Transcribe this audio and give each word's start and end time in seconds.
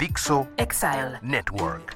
Dixo 0.00 0.48
Exile. 0.56 1.18
Network. 1.20 1.94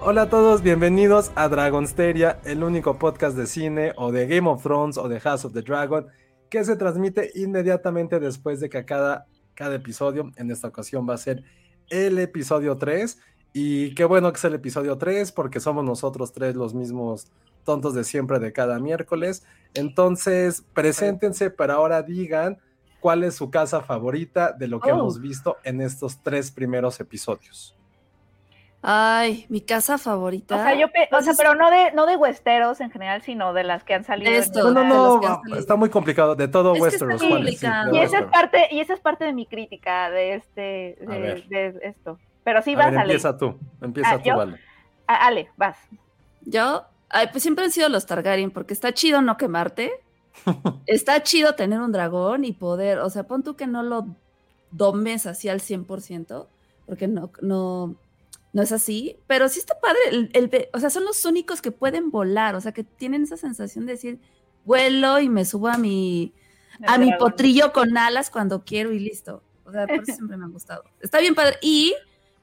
Hola 0.00 0.22
a 0.22 0.28
todos, 0.30 0.62
bienvenidos 0.62 1.32
a 1.34 1.48
Dragonsteria, 1.48 2.38
el 2.44 2.62
único 2.62 3.00
podcast 3.00 3.36
de 3.36 3.48
cine 3.48 3.92
o 3.96 4.12
de 4.12 4.28
Game 4.28 4.48
of 4.48 4.62
Thrones 4.62 4.96
o 4.96 5.08
de 5.08 5.18
House 5.18 5.44
of 5.44 5.52
the 5.54 5.62
Dragon 5.62 6.06
que 6.48 6.64
se 6.64 6.76
transmite 6.76 7.32
inmediatamente 7.34 8.20
después 8.20 8.60
de 8.60 8.70
que 8.70 8.84
cada, 8.84 9.26
cada 9.54 9.74
episodio, 9.74 10.30
en 10.36 10.52
esta 10.52 10.68
ocasión 10.68 11.04
va 11.10 11.14
a 11.14 11.18
ser 11.18 11.42
el 11.88 12.20
episodio 12.20 12.78
3. 12.78 13.18
Y 13.56 13.94
qué 13.94 14.04
bueno 14.04 14.32
que 14.32 14.36
es 14.38 14.44
el 14.44 14.54
episodio 14.54 14.98
3 14.98 15.30
porque 15.30 15.60
somos 15.60 15.84
nosotros 15.84 16.32
tres 16.32 16.56
los 16.56 16.74
mismos 16.74 17.28
tontos 17.64 17.94
de 17.94 18.02
siempre 18.02 18.40
de 18.40 18.52
cada 18.52 18.80
miércoles. 18.80 19.46
Entonces, 19.74 20.64
preséntense, 20.74 21.50
pero 21.50 21.74
ahora 21.74 22.02
digan 22.02 22.58
cuál 22.98 23.22
es 23.22 23.36
su 23.36 23.50
casa 23.52 23.80
favorita 23.80 24.52
de 24.52 24.66
lo 24.66 24.80
que 24.80 24.90
Oh. 24.90 24.96
hemos 24.96 25.20
visto 25.20 25.56
en 25.62 25.80
estos 25.80 26.20
tres 26.22 26.50
primeros 26.50 26.98
episodios. 26.98 27.76
Ay, 28.82 29.46
mi 29.48 29.60
casa 29.62 29.98
favorita. 29.98 30.56
O 30.56 30.58
sea, 30.58 30.74
yo 30.74 30.88
o 31.12 31.22
sea, 31.22 31.32
pero 31.38 31.54
no 31.54 31.70
de, 31.70 31.92
no 31.92 32.06
de 32.06 32.16
Westeros 32.16 32.80
en 32.80 32.90
general, 32.90 33.22
sino 33.22 33.54
de 33.54 33.64
las 33.64 33.84
que 33.84 33.94
han 33.94 34.04
salido. 34.04 34.32
Esto. 34.32 34.72
No, 34.72 34.84
no, 34.84 35.20
no, 35.20 35.56
está 35.56 35.76
muy 35.76 35.88
complicado. 35.90 36.34
De 36.34 36.48
todo 36.48 36.74
Es 36.74 36.82
que 36.82 36.88
está 36.88 37.06
Westeros, 37.06 37.22
¿cuál 37.22 37.48
es? 37.48 37.60
complicado. 37.60 37.92
de 37.92 37.98
Y 37.98 38.00
esa 38.02 38.18
es 38.18 38.26
parte, 38.26 38.68
y 38.72 38.80
esa 38.80 38.94
es 38.94 39.00
parte 39.00 39.24
de 39.24 39.32
mi 39.32 39.46
crítica 39.46 40.10
de 40.10 40.34
este, 40.34 40.98
de 41.00 41.78
esto. 41.82 42.18
Pero 42.44 42.62
sí 42.62 42.74
A 42.74 42.76
vas, 42.78 42.90
ver, 42.90 42.98
Ale. 43.00 43.12
empieza 43.14 43.36
tú, 43.36 43.58
empieza 43.80 44.10
Ah, 44.12 44.18
tú, 44.18 44.28
¿yo? 44.28 44.36
vale. 44.36 44.60
Ah, 45.06 45.26
Ale, 45.26 45.50
vas. 45.56 45.76
Yo, 46.42 46.84
ay, 47.08 47.28
pues 47.32 47.42
siempre 47.42 47.64
han 47.64 47.70
sido 47.70 47.88
los 47.88 48.06
Targaryen, 48.06 48.50
porque 48.50 48.74
está 48.74 48.92
chido 48.92 49.22
no 49.22 49.36
quemarte. 49.36 49.92
está 50.86 51.22
chido 51.22 51.54
tener 51.54 51.80
un 51.80 51.92
dragón 51.92 52.44
y 52.44 52.52
poder, 52.52 52.98
o 52.98 53.08
sea, 53.10 53.24
pon 53.24 53.42
tú 53.42 53.56
que 53.56 53.66
no 53.66 53.82
lo 53.82 54.06
domes 54.70 55.26
así 55.26 55.48
al 55.48 55.60
100%, 55.60 56.48
porque 56.86 57.06
no, 57.08 57.30
no, 57.40 57.94
no 58.52 58.62
es 58.62 58.72
así, 58.72 59.16
pero 59.26 59.48
sí 59.48 59.60
está 59.60 59.78
padre, 59.78 59.98
el, 60.32 60.68
o 60.72 60.78
sea, 60.80 60.90
son 60.90 61.04
los 61.04 61.24
únicos 61.24 61.62
que 61.62 61.70
pueden 61.70 62.10
volar, 62.10 62.56
o 62.56 62.60
sea, 62.60 62.72
que 62.72 62.82
tienen 62.84 63.22
esa 63.22 63.36
sensación 63.36 63.86
de 63.86 63.92
decir, 63.92 64.18
vuelo 64.64 65.20
y 65.20 65.28
me 65.28 65.44
subo 65.44 65.68
a 65.68 65.78
mi, 65.78 66.32
a 66.86 66.98
mi 66.98 67.12
potrillo 67.14 67.72
con 67.72 67.96
alas 67.96 68.30
cuando 68.30 68.64
quiero 68.64 68.92
y 68.92 68.98
listo. 68.98 69.42
O 69.64 69.70
sea, 69.72 69.86
por 69.86 70.02
eso 70.02 70.04
siempre 70.16 70.36
me 70.36 70.44
han 70.44 70.52
gustado. 70.52 70.82
Está 71.00 71.20
bien 71.20 71.34
padre. 71.34 71.56
Y, 71.62 71.94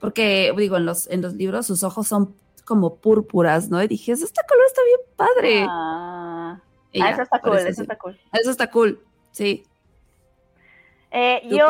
porque, 0.01 0.51
digo, 0.57 0.77
en 0.77 0.85
los, 0.85 1.07
en 1.07 1.21
los 1.21 1.35
libros 1.35 1.67
sus 1.67 1.83
ojos 1.83 2.07
son 2.07 2.35
como 2.65 2.95
púrpuras, 2.95 3.69
¿no? 3.69 3.81
Y 3.81 3.87
dije, 3.87 4.11
este 4.11 4.41
color 4.47 4.65
está 4.65 4.81
bien 4.83 4.99
padre. 5.15 5.65
Ah, 5.69 6.59
ah, 6.59 6.61
ya, 6.91 7.09
eso 7.11 7.21
está 7.21 7.39
cool, 7.39 7.57
eso 7.57 7.81
está 7.83 7.97
cool. 7.97 8.19
Eso 8.33 8.51
está 8.51 8.71
cool, 8.71 8.99
sí. 9.31 9.63
Eh, 11.11 11.41
yo, 11.45 11.67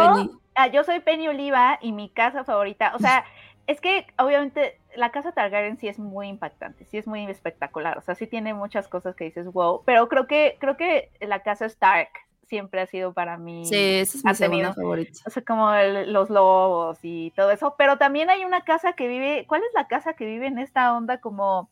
ah, 0.56 0.68
yo 0.68 0.84
soy 0.84 1.02
Penny 1.02 1.28
Oliva 1.28 1.78
y 1.82 1.92
mi 1.92 2.10
casa 2.10 2.44
favorita, 2.44 2.94
o 2.96 3.00
sea, 3.00 3.26
es 3.68 3.82
que 3.82 4.08
obviamente 4.18 4.80
la 4.96 5.12
casa 5.12 5.34
Targaryen 5.34 5.78
sí 5.78 5.90
es 5.90 6.00
muy 6.00 6.28
impactante, 6.28 6.86
sí 6.86 6.98
es 6.98 7.08
muy 7.08 7.26
espectacular, 7.26 7.98
o 7.98 8.02
sea, 8.02 8.16
sí 8.16 8.28
tiene 8.28 8.54
muchas 8.54 8.88
cosas 8.88 9.16
que 9.16 9.26
dices, 9.26 9.52
wow, 9.52 9.84
pero 9.86 10.08
creo 10.08 10.26
que, 10.28 10.58
creo 10.60 10.78
que 10.78 11.12
la 11.20 11.44
casa 11.44 11.66
Stark 11.66 12.10
siempre 12.52 12.82
ha 12.82 12.86
sido 12.86 13.14
para 13.14 13.38
mí, 13.38 13.66
Sí, 13.66 13.76
esa 14.02 14.18
es 14.18 14.26
mi 14.26 14.30
ha 14.32 14.34
tenido- 14.34 14.74
segunda 14.74 14.74
favorita. 14.74 15.20
o 15.26 15.30
sea, 15.30 15.42
como 15.44 15.74
el- 15.74 16.12
los 16.12 16.30
lobos 16.30 17.00
y 17.02 17.32
todo 17.34 17.50
eso, 17.50 17.76
pero 17.78 17.98
también 17.98 18.30
hay 18.30 18.44
una 18.44 18.62
casa 18.62 18.92
que 18.92 19.08
vive, 19.08 19.46
¿cuál 19.48 19.62
es 19.62 19.74
la 19.74 19.88
casa 19.88 20.14
que 20.14 20.26
vive 20.26 20.48
en 20.48 20.60
esta 20.60 20.94
onda 20.94 21.20
como, 21.22 21.70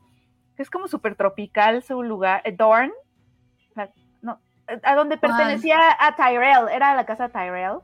que 0.56 0.63
es 0.63 0.69
como 0.69 0.88
súper 0.88 1.16
tropical 1.16 1.84
su 1.84 2.01
lugar, 2.01 2.41
Eh, 2.45 2.53
Dorne? 2.53 2.94
La- 3.75 3.90
no, 4.22 4.40
eh, 4.69 4.79
a 4.84 4.95
donde 4.95 5.17
pertenecía 5.17 5.78
a 6.00 6.16
Tyrell, 6.16 6.69
era 6.73 6.96
la 6.96 7.06
casa 7.06 7.28
Tyrell. 7.28 7.79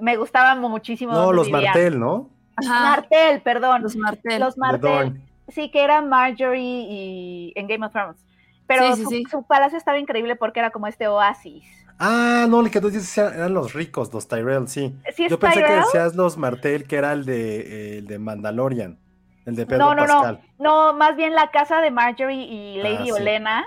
Me 0.00 0.16
gustaba 0.16 0.54
mu- 0.56 0.68
muchísimo. 0.68 1.12
No, 1.12 1.32
los 1.32 1.46
vivían. 1.46 1.64
Martel, 1.66 2.00
¿no? 2.00 2.28
Ajá, 2.56 2.80
Martel, 2.96 3.40
perdón. 3.42 3.82
los 3.82 3.94
Martel. 3.96 4.40
Los 4.40 4.58
Martel. 4.58 5.22
Sí, 5.48 5.70
que 5.70 5.84
eran 5.84 6.08
Marjorie 6.08 6.86
y 6.88 7.52
en 7.54 7.66
Game 7.68 7.86
of 7.86 7.92
Thrones. 7.92 8.26
Pero 8.66 8.86
Sí, 8.86 8.92
sí, 8.94 9.02
su, 9.02 9.10
sí. 9.10 9.24
su 9.30 9.42
palacio 9.42 9.76
estaba 9.76 9.98
increíble 9.98 10.34
porque 10.36 10.60
era 10.60 10.70
como 10.70 10.86
este 10.86 11.08
oasis. 11.08 11.66
Ah, 11.98 12.46
no, 12.48 12.60
el 12.60 12.70
que 12.70 12.80
tú 12.80 12.90
dices 12.90 13.16
eran 13.18 13.54
los 13.54 13.72
ricos, 13.74 14.12
los 14.12 14.26
Tyrell, 14.28 14.66
sí. 14.68 14.94
¿Sí 15.14 15.28
Yo 15.28 15.38
pensé 15.38 15.62
que 15.64 15.72
decías 15.72 16.14
los 16.16 16.36
Martel, 16.36 16.86
que 16.86 16.96
era 16.96 17.12
el 17.12 17.24
de, 17.24 17.60
eh, 17.60 17.98
el 17.98 18.06
de 18.06 18.18
Mandalorian, 18.18 18.98
el 19.46 19.54
de 19.56 19.66
Pedro 19.66 19.78
No, 19.86 19.94
no, 19.94 20.06
Pascal. 20.06 20.40
no. 20.58 20.90
No, 20.92 20.96
más 20.96 21.16
bien 21.16 21.34
la 21.34 21.50
casa 21.50 21.80
de 21.80 21.90
Marjorie 21.90 22.44
y 22.44 22.78
Ah, 22.80 22.82
Lady 22.84 23.04
sí. 23.06 23.10
Olena, 23.12 23.64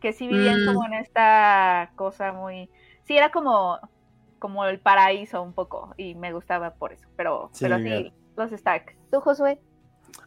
que 0.00 0.12
sí 0.12 0.28
vivían 0.28 0.62
Mm. 0.62 0.66
como 0.66 0.84
en 0.86 0.94
esta 0.94 1.90
cosa 1.96 2.32
muy. 2.32 2.68
Sí, 3.06 3.16
era 3.16 3.30
como, 3.30 3.78
como 4.38 4.64
el 4.66 4.80
paraíso 4.80 5.42
un 5.42 5.54
poco, 5.54 5.94
y 5.96 6.14
me 6.14 6.32
gustaba 6.32 6.74
por 6.74 6.92
eso. 6.92 7.06
Pero 7.16 7.48
Sí, 7.52 7.64
pero 7.64 7.78
sí, 7.78 8.12
los 8.36 8.52
Stark. 8.52 8.96
¿Tú, 9.10 9.20
Josué? 9.20 9.58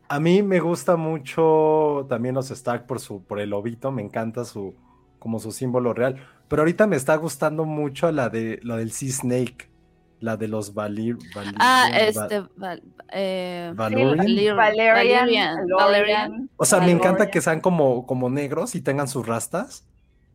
A 0.08 0.20
mí 0.20 0.42
me 0.42 0.60
gusta 0.60 0.96
mucho 0.96 2.06
también 2.10 2.36
los 2.36 2.50
Stark 2.52 2.88
por 2.88 3.00
su, 3.00 3.24
por 3.24 3.40
el 3.40 3.52
lobito, 3.52 3.92
me 3.92 4.02
encanta 4.02 4.46
su, 4.46 4.76
como 5.20 5.40
su 5.40 5.52
símbolo 5.52 5.94
real. 5.94 6.26
Pero 6.50 6.64
ahorita 6.64 6.88
me 6.88 6.96
está 6.98 7.16
gustando 7.16 7.64
mucho 7.66 8.12
la 8.12 8.30
de, 8.30 8.60
lo 8.64 8.76
del 8.78 8.92
Sea 8.92 9.12
Snake, 9.12 9.70
la 10.20 10.36
de 10.36 10.48
los 10.50 10.74
Valir, 10.74 11.18
Valir- 11.34 11.56
Ah, 11.60 11.90
este, 11.94 12.42
Val- 12.58 12.84
eh, 13.14 13.72
Valurian. 13.76 14.18
Valir- 14.18 14.56
Valerian, 14.56 14.58
Valerian, 14.58 15.26
Valerian. 15.26 15.68
Valerian. 15.78 16.50
O 16.58 16.66
sea, 16.66 16.80
me 16.82 16.92
encanta 16.92 17.30
que 17.32 17.40
sean 17.40 17.62
como, 17.62 18.06
como 18.06 18.30
negros 18.30 18.76
y 18.76 18.82
tengan 18.82 19.08
sus 19.08 19.26
rastas 19.28 19.88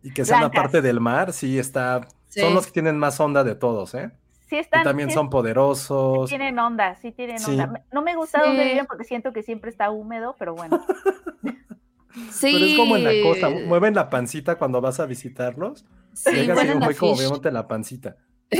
y 0.03 0.13
que 0.15 0.25
sean 0.25 0.41
la 0.41 0.49
Blancas. 0.49 0.63
parte 0.63 0.83
del 0.83 1.01
mar, 1.01 1.33
sí 1.33 1.59
está, 1.59 2.07
Sí. 2.29 2.41
son 2.41 2.55
los 2.55 2.67
que 2.67 2.73
tienen 2.73 2.97
más 2.99 3.21
onda 3.21 3.45
de 3.45 3.55
todos, 3.55 3.95
¿eh? 3.95 4.11
Sí 4.49 4.57
Y 4.57 4.59
están. 4.61 4.85
también 4.85 5.09
sí 5.09 5.15
son 5.15 5.31
poderosos. 5.31 6.29
tienen 6.29 6.59
onda, 6.59 6.95
sí 6.97 7.13
tienen 7.13 7.39
Sí. 7.39 7.53
onda. 7.53 7.83
No 7.93 8.03
me 8.03 8.15
gusta 8.15 8.41
Sí. 8.41 8.47
dónde 8.49 8.65
viven 8.65 8.87
porque 8.87 9.05
siento 9.05 9.33
que 9.33 9.43
siempre 9.43 9.71
está 9.71 9.91
húmedo, 9.91 10.37
pero 10.39 10.55
bueno. 10.55 10.81
Sí. 12.31 12.51
Pero 12.53 12.65
es 12.65 12.77
como 12.77 12.97
en 12.97 13.05
la 13.05 13.11
costa, 13.23 13.51
mueven 13.51 13.95
la 13.95 14.09
pancita 14.11 14.57
cuando 14.57 14.81
vas 14.81 15.01
a 15.01 15.07
visitarlos. 15.07 15.85
Sí, 16.13 16.31
Llegas 16.33 16.65
y 16.65 16.75
muy 16.79 16.95
como 16.95 17.17
viéndote 17.17 17.51
la 17.51 17.67
pancita. 17.69 18.17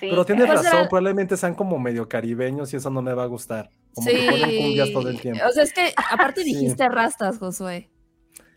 Sí, 0.00 0.08
Pero 0.10 0.24
tienes 0.24 0.48
razón, 0.48 0.88
probablemente 0.88 1.36
sean 1.36 1.54
como 1.54 1.78
medio 1.78 2.08
caribeños 2.08 2.72
y 2.72 2.76
eso 2.76 2.90
no 2.90 3.02
me 3.02 3.14
va 3.14 3.22
a 3.22 3.26
gustar. 3.26 3.70
Como 3.94 4.08
sí. 4.08 4.16
que 4.16 4.30
ponen 4.32 4.60
cumbias 4.62 4.92
todo 4.92 5.08
el 5.08 5.20
tiempo. 5.20 5.40
O 5.48 5.52
sea, 5.52 5.62
es 5.62 5.72
que 5.72 5.92
aparte 6.10 6.42
Sí. 6.42 6.54
dijiste 6.54 6.88
rastas, 6.88 7.38
Josué. 7.38 7.88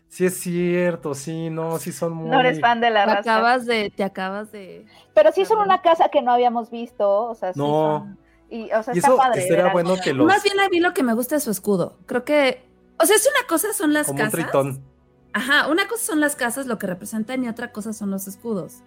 Sí 0.08 0.24
es 0.26 0.36
cierto, 0.40 1.14
sí, 1.14 1.50
no, 1.50 1.78
sí 1.78 1.92
son 1.92 2.14
muy... 2.14 2.30
No 2.30 2.40
eres 2.40 2.58
fan 2.60 2.80
de 2.80 2.90
la 2.90 3.04
Te 3.04 3.14
raza. 3.14 3.20
acabas 3.20 3.64
de, 3.66 3.90
te 3.94 4.02
acabas 4.02 4.50
de. 4.50 4.86
Pero 5.14 5.30
sí 5.30 5.44
son 5.44 5.58
una 5.60 5.82
casa 5.82 6.08
que 6.10 6.20
no 6.20 6.32
habíamos 6.32 6.68
visto, 6.70 7.08
o 7.28 7.34
sea, 7.36 7.52
sí 7.52 7.60
No. 7.60 7.98
son- 8.00 8.18
y, 8.50 8.64
o 8.72 8.82
sea, 8.82 8.92
Y 8.94 8.98
está 8.98 9.08
eso 9.10 9.16
padre. 9.16 9.42
estaría 9.42 9.72
bueno 9.72 9.94
que 10.02 10.14
los... 10.14 10.26
Más 10.26 10.42
bien 10.42 10.58
a 10.58 10.68
mí 10.68 10.80
lo 10.80 10.94
que 10.94 11.04
me 11.04 11.14
gusta 11.14 11.36
es 11.36 11.44
su 11.44 11.50
escudo. 11.52 11.98
Creo 12.06 12.24
que. 12.24 12.64
O 12.98 13.06
sea, 13.06 13.16
es 13.16 13.26
una 13.26 13.46
cosa 13.46 13.72
son 13.72 13.92
las 13.92 14.06
como 14.06 14.18
un 14.18 14.24
casas. 14.26 14.40
tritón. 14.44 14.84
Ajá, 15.32 15.68
una 15.68 15.86
cosa 15.86 16.04
son 16.04 16.20
las 16.20 16.34
casas, 16.34 16.66
lo 16.66 16.78
que 16.78 16.86
representan, 16.86 17.44
y 17.44 17.48
otra 17.48 17.72
cosa 17.72 17.92
son 17.92 18.10
los 18.10 18.26
escudos. 18.26 18.82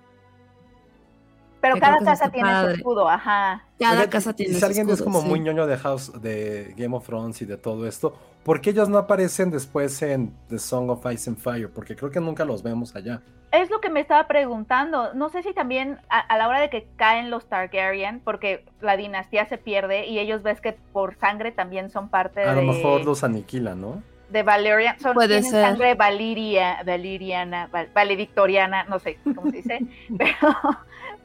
Pero 1.61 1.75
que 1.75 1.81
cada 1.81 1.99
casa 1.99 2.31
tiene 2.31 2.61
su 2.61 2.67
escudo, 2.69 3.09
ajá. 3.09 3.67
Cada 3.77 4.09
casa 4.09 4.33
tiene 4.33 4.51
y 4.51 4.53
si 4.55 4.59
su 4.61 4.65
alguien 4.65 4.87
es 4.87 4.93
escudo, 4.93 5.05
como 5.05 5.21
sí. 5.21 5.27
muy 5.27 5.39
ñoño 5.41 5.67
de 5.67 5.77
House 5.77 6.11
de 6.21 6.73
Game 6.77 6.95
of 6.95 7.05
Thrones 7.05 7.41
y 7.41 7.45
de 7.45 7.57
todo 7.57 7.85
esto, 7.85 8.17
¿por 8.43 8.61
qué 8.61 8.71
ellos 8.71 8.89
no 8.89 8.97
aparecen 8.97 9.51
después 9.51 10.01
en 10.01 10.33
The 10.49 10.59
Song 10.59 10.89
of 10.89 11.05
Ice 11.11 11.29
and 11.29 11.39
Fire? 11.39 11.69
Porque 11.69 11.95
creo 11.95 12.11
que 12.11 12.19
nunca 12.19 12.45
los 12.45 12.63
vemos 12.63 12.95
allá. 12.95 13.21
Es 13.51 13.71
lo 13.71 13.81
que 13.81 13.89
me 13.89 13.99
estaba 13.99 14.27
preguntando. 14.27 15.13
No 15.15 15.29
sé 15.29 15.41
si 15.41 15.53
también 15.53 15.97
a, 16.09 16.19
a 16.19 16.37
la 16.37 16.47
hora 16.47 16.59
de 16.61 16.69
que 16.69 16.87
caen 16.97 17.31
los 17.31 17.45
Targaryen, 17.47 18.19
porque 18.19 18.63
la 18.79 18.95
dinastía 18.95 19.47
se 19.47 19.57
pierde 19.57 20.05
y 20.07 20.19
ellos 20.19 20.43
ves 20.43 20.61
que 20.61 20.73
por 20.93 21.15
sangre 21.15 21.51
también 21.51 21.89
son 21.89 22.09
parte 22.09 22.41
A 22.43 22.53
de, 22.53 22.61
lo 22.61 22.61
mejor 22.73 23.03
los 23.05 23.23
aniquilan, 23.23 23.81
¿no? 23.81 24.03
de 24.29 24.43
Valerian. 24.43 24.99
Son, 24.99 25.15
Puede 25.15 25.41
tienen 25.41 25.49
ser. 25.49 25.65
sangre 25.65 25.95
valiria, 25.95 26.83
valeriana, 26.85 27.67
val- 27.71 27.89
valedictoriana, 27.95 28.83
no 28.83 28.99
sé 28.99 29.17
cómo 29.33 29.49
se 29.49 29.57
dice. 29.57 29.79
pero, 30.19 30.35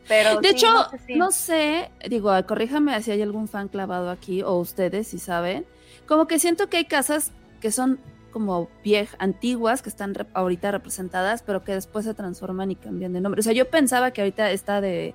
pero 0.09 0.41
De 0.41 0.49
sí, 0.49 0.55
hecho, 0.55 0.73
no 0.73 0.89
sé 0.89 0.99
si- 1.01 1.15
no 1.17 1.31
sé, 1.31 1.91
digo, 2.09 2.31
corríjame 2.47 3.03
si 3.03 3.11
hay 3.11 3.21
algún 3.21 3.47
fan 3.49 3.69
clavado 3.69 4.09
aquí 4.11 4.43
o 4.43 4.55
ustedes 4.55 5.09
si 5.09 5.19
saben, 5.19 5.67
como 6.07 6.27
que 6.27 6.39
siento 6.39 6.69
que 6.69 6.79
hay 6.79 6.85
casas 6.85 7.33
que 7.61 7.71
son 7.71 7.99
como 8.31 8.69
viejas, 8.83 9.17
antiguas, 9.21 9.81
que 9.81 9.89
están 9.89 10.15
rep- 10.15 10.27
ahorita 10.35 10.71
representadas, 10.73 11.43
pero 11.43 11.63
que 11.63 11.73
después 11.73 12.05
se 12.05 12.15
transforman 12.15 12.71
y 12.71 12.77
cambian 12.77 13.13
de 13.13 13.21
nombre. 13.21 13.41
O 13.41 13.43
sea, 13.43 13.53
yo 13.53 13.71
pensaba 13.71 14.11
que 14.11 14.23
ahorita 14.23 14.51
esta 14.51 14.81
de 14.81 15.15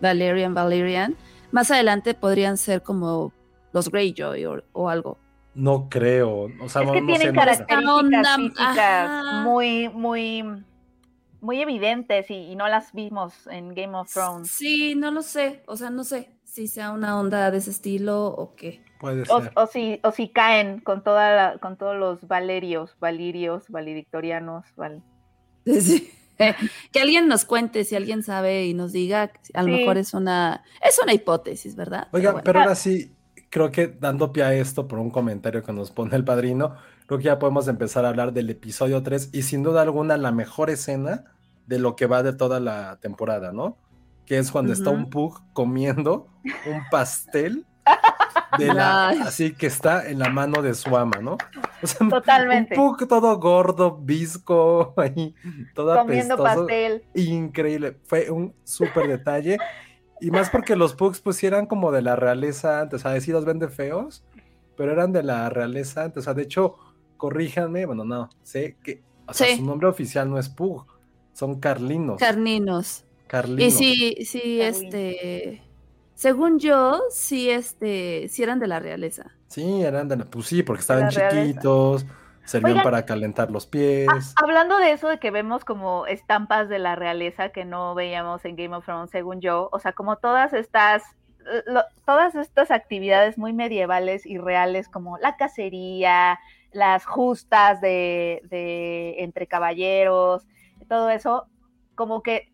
Valerian, 0.00 0.54
Valerian, 0.54 1.16
más 1.50 1.70
adelante 1.70 2.14
podrían 2.14 2.56
ser 2.56 2.82
como 2.82 3.32
los 3.72 3.90
Greyjoy 3.90 4.44
o, 4.46 4.62
o 4.72 4.88
algo. 4.88 5.18
No 5.52 5.88
creo. 5.88 6.48
O 6.60 6.68
sea, 6.68 6.82
es 6.82 6.86
no, 6.86 6.92
que 6.92 7.00
no 7.00 7.06
tienen 7.08 7.34
características 7.34 7.92
Onda, 7.92 8.36
físicas 8.36 8.78
ajá. 8.78 9.42
muy, 9.42 9.88
muy, 9.88 10.44
muy 11.40 11.60
evidentes 11.60 12.30
y, 12.30 12.34
y 12.34 12.54
no 12.54 12.68
las 12.68 12.92
vimos 12.92 13.48
en 13.48 13.74
Game 13.74 13.96
of 13.96 14.12
Thrones. 14.12 14.48
Sí, 14.48 14.94
no 14.94 15.10
lo 15.10 15.22
sé, 15.22 15.64
o 15.66 15.76
sea, 15.76 15.90
no 15.90 16.04
sé 16.04 16.30
si 16.44 16.68
sea 16.68 16.92
una 16.92 17.18
onda 17.18 17.50
de 17.50 17.58
ese 17.58 17.70
estilo 17.70 18.26
o 18.26 18.54
qué. 18.54 18.84
Puede 19.00 19.22
O, 19.30 19.40
ser. 19.40 19.52
o 19.56 19.66
si, 19.66 19.98
o 20.04 20.12
si 20.12 20.28
caen 20.28 20.78
con 20.80 21.02
toda 21.02 21.34
la- 21.34 21.58
con 21.58 21.76
todos 21.78 21.96
los 21.96 22.28
valerios, 22.28 22.96
valirios, 23.00 23.64
valedictorianos, 23.68 24.64
val- 24.76 25.02
Sí. 25.66 26.10
Que 26.92 27.00
alguien 27.00 27.28
nos 27.28 27.44
cuente 27.44 27.84
si 27.84 27.96
alguien 27.96 28.22
sabe 28.22 28.64
y 28.66 28.72
nos 28.74 28.92
diga, 28.92 29.30
a 29.52 29.62
lo 29.62 29.68
Sí. 29.68 29.80
mejor 29.80 29.98
es 29.98 30.14
una, 30.14 30.64
es 30.86 30.98
una 31.02 31.12
hipótesis, 31.12 31.76
¿verdad? 31.76 32.08
Oiga, 32.12 32.30
bueno. 32.32 32.44
pero 32.44 32.60
ahora 32.60 32.74
sí, 32.74 33.14
creo 33.50 33.70
que 33.70 33.88
dando 33.88 34.32
pie 34.32 34.44
a 34.44 34.54
esto 34.54 34.88
por 34.88 34.98
un 34.98 35.10
comentario 35.10 35.62
que 35.62 35.72
nos 35.74 35.90
pone 35.90 36.16
el 36.16 36.24
padrino, 36.24 36.76
creo 37.06 37.18
que 37.18 37.24
ya 37.24 37.38
podemos 37.38 37.68
empezar 37.68 38.06
a 38.06 38.08
hablar 38.08 38.32
del 38.32 38.48
episodio 38.48 39.02
3 39.02 39.30
y 39.34 39.42
sin 39.42 39.62
duda 39.62 39.82
alguna 39.82 40.16
la 40.16 40.32
mejor 40.32 40.70
escena 40.70 41.24
de 41.66 41.78
lo 41.78 41.94
que 41.94 42.06
va 42.06 42.22
de 42.22 42.32
toda 42.32 42.58
la 42.58 42.98
temporada, 43.00 43.52
¿no? 43.52 43.76
Que 44.24 44.38
es 44.38 44.50
cuando 44.50 44.72
está 44.72 44.88
un 44.90 45.10
pug 45.10 45.42
comiendo 45.52 46.28
un 46.66 46.80
pastel 46.90 47.66
de 48.58 48.66
la, 48.74 49.08
Ay. 49.08 49.20
así 49.22 49.52
que 49.54 49.66
está 49.66 50.08
en 50.08 50.18
la 50.18 50.28
mano 50.28 50.62
de 50.62 50.74
su 50.74 50.96
ama, 50.96 51.18
¿no? 51.20 51.36
O 51.82 51.86
sea, 51.86 52.08
Totalmente. 52.08 52.78
un 52.78 52.96
pug 52.96 53.08
todo 53.08 53.38
gordo, 53.38 53.96
visco, 53.96 54.92
ahí, 54.96 55.34
todo 55.74 55.96
comiendo 55.98 56.34
apestoso 56.34 56.66
pastel. 56.66 57.04
increíble. 57.14 57.96
Fue 58.04 58.30
un 58.30 58.54
súper 58.64 59.08
detalle. 59.08 59.58
Y 60.20 60.30
más 60.30 60.50
porque 60.50 60.76
los 60.76 60.94
pugs 60.94 61.20
pues 61.20 61.36
sí 61.36 61.46
eran 61.46 61.64
como 61.66 61.90
de 61.92 62.02
la 62.02 62.14
realeza 62.16 62.80
antes. 62.80 63.04
O 63.04 63.08
sea, 63.08 63.18
sí 63.20 63.32
los 63.32 63.44
vende 63.46 63.68
feos, 63.68 64.22
pero 64.76 64.92
eran 64.92 65.12
de 65.12 65.22
la 65.22 65.48
realeza 65.48 66.04
antes. 66.04 66.22
O 66.22 66.24
sea, 66.24 66.34
de 66.34 66.42
hecho, 66.42 66.76
corríjanme, 67.16 67.86
bueno, 67.86 68.04
no, 68.04 68.28
sé 68.42 68.76
que 68.82 69.02
o 69.26 69.32
sea, 69.32 69.46
Sí. 69.46 69.56
su 69.58 69.64
nombre 69.64 69.86
oficial 69.88 70.28
no 70.28 70.38
es 70.38 70.48
pug, 70.48 70.84
son 71.32 71.60
carlinos. 71.60 72.18
Carninos. 72.18 73.04
carlinos. 73.28 73.62
Y 73.62 73.70
sí, 73.70 74.16
sí, 74.24 74.58
Carlin. 74.60 74.84
este, 74.86 75.62
según 76.20 76.58
yo, 76.58 77.00
sí, 77.10 77.48
este, 77.48 78.28
sí 78.28 78.42
eran 78.42 78.58
de 78.58 78.66
la 78.66 78.78
realeza. 78.78 79.30
Sí, 79.48 79.82
eran 79.82 80.06
de 80.06 80.18
la, 80.18 80.24
pues 80.26 80.46
sí, 80.46 80.62
porque 80.62 80.80
estaban 80.82 81.08
chiquitos, 81.08 82.04
servían 82.44 82.72
Oigan, 82.72 82.84
para 82.84 83.06
calentar 83.06 83.50
los 83.50 83.66
pies. 83.66 84.34
Hablando 84.36 84.76
de 84.76 84.92
eso 84.92 85.08
de 85.08 85.18
que 85.18 85.30
vemos 85.30 85.64
como 85.64 86.06
estampas 86.06 86.68
de 86.68 86.78
la 86.78 86.94
realeza 86.94 87.48
que 87.48 87.64
no 87.64 87.94
veíamos 87.94 88.44
en 88.44 88.54
Game 88.54 88.76
of 88.76 88.84
Thrones, 88.84 89.10
según 89.10 89.40
yo, 89.40 89.70
o 89.72 89.78
sea, 89.78 89.92
como 89.94 90.16
todas 90.16 90.52
estas 90.52 91.02
lo- 91.66 91.84
todas 92.04 92.34
estas 92.34 92.70
actividades 92.70 93.38
muy 93.38 93.54
medievales 93.54 94.26
y 94.26 94.36
reales 94.36 94.90
como 94.90 95.16
la 95.16 95.36
cacería, 95.38 96.38
las 96.70 97.06
justas 97.06 97.80
de, 97.80 98.42
de 98.50 99.22
entre 99.22 99.46
caballeros, 99.46 100.46
todo 100.86 101.08
eso, 101.08 101.46
como 101.94 102.22
que 102.22 102.52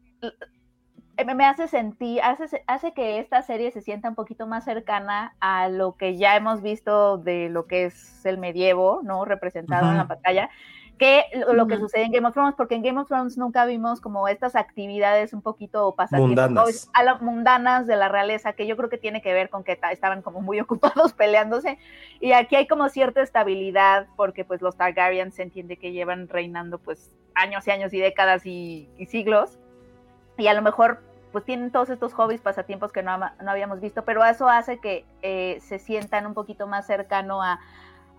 me 1.24 1.44
hace 1.46 1.68
sentir, 1.68 2.20
hace, 2.22 2.62
hace 2.66 2.92
que 2.92 3.18
esta 3.18 3.42
serie 3.42 3.70
se 3.70 3.80
sienta 3.80 4.08
un 4.08 4.14
poquito 4.14 4.46
más 4.46 4.64
cercana 4.64 5.34
a 5.40 5.68
lo 5.68 5.96
que 5.96 6.16
ya 6.16 6.36
hemos 6.36 6.60
visto 6.62 7.16
de 7.18 7.48
lo 7.48 7.66
que 7.66 7.86
es 7.86 8.24
el 8.26 8.38
medievo, 8.38 9.00
¿no? 9.02 9.24
Representado 9.24 9.90
en 9.90 9.96
la 9.96 10.06
pantalla, 10.08 10.50
que 10.98 11.24
lo, 11.34 11.52
lo 11.52 11.66
que 11.66 11.76
sucede 11.76 12.04
en 12.04 12.12
Game 12.12 12.26
of 12.26 12.32
Thrones, 12.34 12.54
porque 12.56 12.74
en 12.74 12.82
Game 12.82 12.98
of 13.00 13.06
Thrones 13.08 13.36
nunca 13.36 13.66
vimos 13.66 14.00
como 14.00 14.28
estas 14.28 14.56
actividades 14.56 15.32
un 15.34 15.42
poquito 15.42 15.94
pasatiempos, 15.94 16.28
Mundanas. 16.48 16.90
a 16.94 17.02
las 17.02 17.20
mundanas 17.22 17.86
de 17.86 17.96
la 17.96 18.08
realeza, 18.08 18.54
que 18.54 18.66
yo 18.66 18.76
creo 18.76 18.88
que 18.88 18.96
tiene 18.98 19.20
que 19.20 19.32
ver 19.34 19.50
con 19.50 19.62
que 19.64 19.76
ta- 19.76 19.92
estaban 19.92 20.22
como 20.22 20.40
muy 20.40 20.58
ocupados 20.66 21.12
peleándose, 21.12 21.78
y 22.20 22.32
aquí 22.32 22.56
hay 22.56 22.66
como 22.66 22.88
cierta 22.88 23.22
estabilidad, 23.22 24.06
porque 24.16 24.44
pues 24.44 24.62
los 24.62 24.76
Targaryens 24.76 25.34
se 25.34 25.42
entiende 25.42 25.76
que 25.76 25.92
llevan 25.92 26.28
reinando 26.28 26.78
pues 26.78 27.12
años 27.34 27.66
y 27.66 27.70
años 27.70 27.92
y 27.92 27.98
décadas 28.00 28.46
y, 28.46 28.88
y 28.96 29.06
siglos, 29.06 29.58
y 30.38 30.46
a 30.48 30.54
lo 30.54 30.62
mejor 30.62 31.00
pues 31.32 31.44
tienen 31.44 31.70
todos 31.70 31.90
estos 31.90 32.14
hobbies, 32.14 32.40
pasatiempos 32.40 32.92
que 32.92 33.02
no, 33.02 33.18
no 33.18 33.50
habíamos 33.50 33.80
visto, 33.80 34.04
pero 34.04 34.24
eso 34.24 34.48
hace 34.48 34.78
que 34.78 35.04
eh, 35.22 35.58
se 35.60 35.78
sientan 35.78 36.26
un 36.26 36.32
poquito 36.34 36.66
más 36.66 36.86
cercano 36.86 37.42
a, 37.42 37.60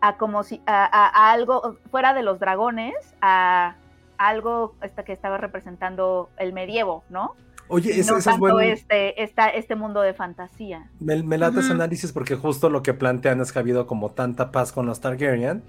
a 0.01 0.17
como 0.17 0.43
si 0.43 0.61
a, 0.67 0.85
a- 0.85 1.07
a 1.07 1.31
algo 1.31 1.77
fuera 1.89 2.13
de 2.13 2.21
los 2.21 2.39
dragones, 2.39 2.93
a 3.21 3.75
algo 4.19 4.75
esta 4.81 5.03
que 5.03 5.13
estaba 5.13 5.37
representando 5.37 6.29
el 6.37 6.53
medievo, 6.53 7.03
¿no? 7.09 7.35
Oye, 7.69 7.99
es 7.99 8.07
tanto 8.07 8.37
bueno. 8.37 8.59
este, 8.61 9.21
esta, 9.21 9.49
este 9.49 9.75
mundo 9.75 10.01
de 10.01 10.13
fantasía. 10.13 10.89
Me, 10.99 11.21
me 11.23 11.37
late 11.37 11.59
ese 11.59 11.73
análisis 11.73 12.13
porque 12.13 12.35
justo 12.35 12.69
lo 12.69 12.81
que 12.81 12.93
plantean 12.93 13.41
es 13.41 13.51
que 13.51 13.59
ha 13.59 13.61
habido 13.61 13.87
como 13.87 14.11
tanta 14.11 14.51
paz 14.51 14.71
con 14.71 14.85
los 14.85 15.01
Targaryen 15.01 15.63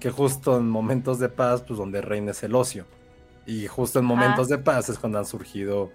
que 0.00 0.10
justo 0.10 0.56
en 0.56 0.68
momentos 0.68 1.18
de 1.18 1.28
paz, 1.28 1.62
pues 1.62 1.78
donde 1.78 2.00
reina 2.00 2.30
es 2.30 2.42
el 2.42 2.54
ocio. 2.54 2.86
Y 3.46 3.66
justo 3.68 3.98
en 4.00 4.04
momentos 4.04 4.48
de 4.48 4.58
paz 4.58 4.88
es 4.88 4.98
cuando 4.98 5.18
han 5.18 5.24
surgido 5.26 5.90